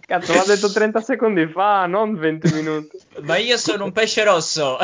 Cazzo, 0.00 0.32
l'ha 0.32 0.44
detto 0.46 0.72
30 0.72 1.02
secondi 1.02 1.46
fa, 1.48 1.84
non 1.84 2.14
20 2.14 2.54
minuti. 2.54 2.98
Ma 3.20 3.36
io 3.36 3.58
sono 3.58 3.84
un 3.84 3.92
pesce 3.92 4.24
rosso. 4.24 4.78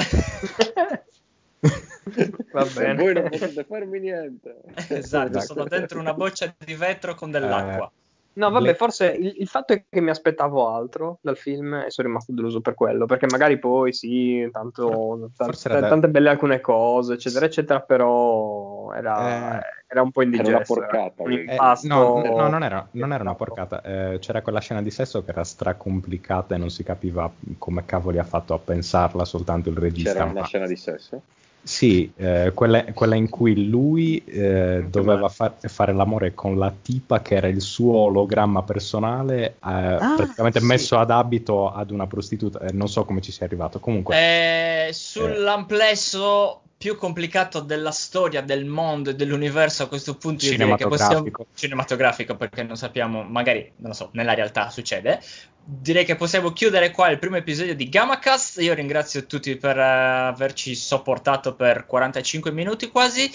Va 2.53 2.67
bene. 2.75 3.03
voi 3.03 3.15
non 3.15 3.31
potete 3.31 3.65
farmi 3.65 4.01
niente. 4.01 4.57
Esatto, 4.89 5.41
sono 5.41 5.65
dentro 5.65 5.99
una 5.99 6.13
boccia 6.13 6.55
di 6.59 6.75
vetro 6.75 7.15
con 7.15 7.31
dell'acqua. 7.31 7.91
No, 8.33 8.51
vabbè, 8.51 8.67
Le... 8.67 8.75
forse 8.75 9.07
il, 9.07 9.35
il, 9.39 9.49
fatto 9.49 9.73
è 9.73 9.85
che 9.89 10.01
mi 10.01 10.11
aspettavo 10.11 10.69
altro 10.69 11.19
dal 11.21 11.37
film 11.37 11.75
e 11.75 11.91
sono 11.91 12.07
rimasto 12.07 12.33
deluso 12.33 12.61
per 12.61 12.75
quello, 12.75 13.05
perché 13.07 13.27
magari 13.29 13.59
poi 13.59 13.93
sì, 13.93 14.49
tanto, 14.53 15.31
t- 15.37 15.51
t- 15.51 15.69
tante 15.69 16.09
belle 16.09 16.29
alcune 16.29 16.61
cose, 16.61 17.15
eccetera, 17.15 17.47
eccetera, 17.47 17.81
però 17.81 18.93
era, 18.93 19.59
eh, 19.59 19.67
era 19.89 20.03
un 20.03 20.13
po' 20.13 20.23
indigesto. 20.23 20.49
Era 20.51 20.59
una 20.59 20.65
porcata. 20.65 21.23
Un 21.25 21.33
impasto, 21.33 22.23
eh, 22.23 22.29
no, 22.29 22.37
no, 22.37 22.49
non 22.49 22.63
era, 22.63 22.87
non 22.93 23.13
era 23.13 23.23
una 23.23 23.35
porcata, 23.35 23.83
eh, 23.83 24.19
c'era 24.21 24.43
quella 24.43 24.61
scena 24.61 24.81
di 24.81 24.91
sesso 24.91 25.25
che 25.25 25.31
era 25.33 25.43
stracomplicata 25.43 26.55
e 26.55 26.59
non 26.59 26.71
si 26.71 26.85
capiva 26.85 27.29
come 27.59 27.85
cavoli 27.85 28.19
ha 28.19 28.25
fatto 28.25 28.55
a 28.55 28.59
pensarla 28.59 29.25
soltanto 29.25 29.71
il 29.71 29.77
regista. 29.77 30.13
C'era 30.13 30.25
una 30.25 30.41
ma... 30.41 30.47
scena 30.47 30.67
di 30.67 30.77
sesso? 30.77 31.21
Sì, 31.63 32.11
eh, 32.17 32.53
quella, 32.55 32.85
quella, 32.95 33.15
in 33.17 33.29
cui 33.29 33.69
lui 33.69 34.23
eh, 34.25 34.85
doveva 34.89 35.29
far, 35.29 35.57
fare 35.61 35.93
l'amore 35.93 36.35
con 36.35 36.59
la 36.59 36.73
tipa 36.73 37.21
che 37.21 37.35
era 37.35 37.49
il 37.49 37.61
suo 37.61 37.97
ologramma 37.97 38.63
personale, 38.63 39.47
eh, 39.47 39.55
ah, 39.61 40.15
praticamente 40.17 40.61
sì. 40.61 40.65
messo 40.65 40.99
ad 40.99 41.11
abito 41.11 41.71
ad 41.71 41.91
una 41.91 42.07
prostituta. 42.07 42.61
Eh, 42.61 42.73
non 42.73 42.89
so 42.89 43.05
come 43.05 43.21
ci 43.21 43.31
sia 43.31 43.45
arrivato. 43.45 43.79
Comunque, 43.79 44.17
eh, 44.17 44.93
sull'amplesso 44.93 46.63
più 46.81 46.97
complicato 46.97 47.61
della 47.61 47.91
storia, 47.91 48.41
del 48.41 48.65
mondo 48.65 49.11
e 49.11 49.15
dell'universo 49.15 49.83
a 49.83 49.87
questo 49.87 50.17
punto 50.17 50.47
cinematografico. 50.47 51.31
Possiamo, 51.31 51.47
cinematografico 51.55 52.37
perché 52.37 52.63
non 52.63 52.77
sappiamo, 52.77 53.23
magari, 53.23 53.71
non 53.77 53.91
lo 53.91 53.95
so, 53.95 54.09
nella 54.13 54.33
realtà 54.33 54.71
succede, 54.71 55.21
direi 55.63 56.05
che 56.05 56.17
possiamo 56.17 56.53
chiudere 56.53 56.91
qua 56.91 57.11
il 57.11 57.19
primo 57.19 57.37
episodio 57.37 57.75
di 57.75 57.89
GammaCast. 57.89 58.61
Io 58.61 58.75
ringrazio 58.75 59.27
tutti 59.27 59.57
per 59.57 59.77
uh, 59.77 60.29
averci 60.33 60.75
sopportato 60.75 61.55
per 61.55 61.87
45 61.87 62.51
minuti 62.53 62.91
quasi. 62.91 63.31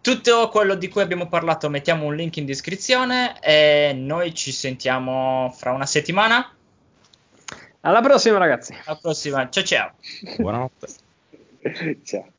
Tutto 0.00 0.48
quello 0.50 0.76
di 0.76 0.88
cui 0.88 1.02
abbiamo 1.02 1.28
parlato 1.28 1.68
mettiamo 1.68 2.04
un 2.04 2.14
link 2.14 2.36
in 2.36 2.46
descrizione 2.46 3.40
e 3.40 3.92
noi 3.92 4.32
ci 4.34 4.52
sentiamo 4.52 5.52
fra 5.56 5.72
una 5.72 5.86
settimana. 5.86 6.48
Alla 7.80 8.00
prossima 8.00 8.38
ragazzi. 8.38 8.74
Alla 8.84 8.98
prossima, 9.00 9.48
ciao 9.48 9.64
ciao. 9.64 9.94
Buonanotte. 10.38 10.86
ciao. 12.04 12.34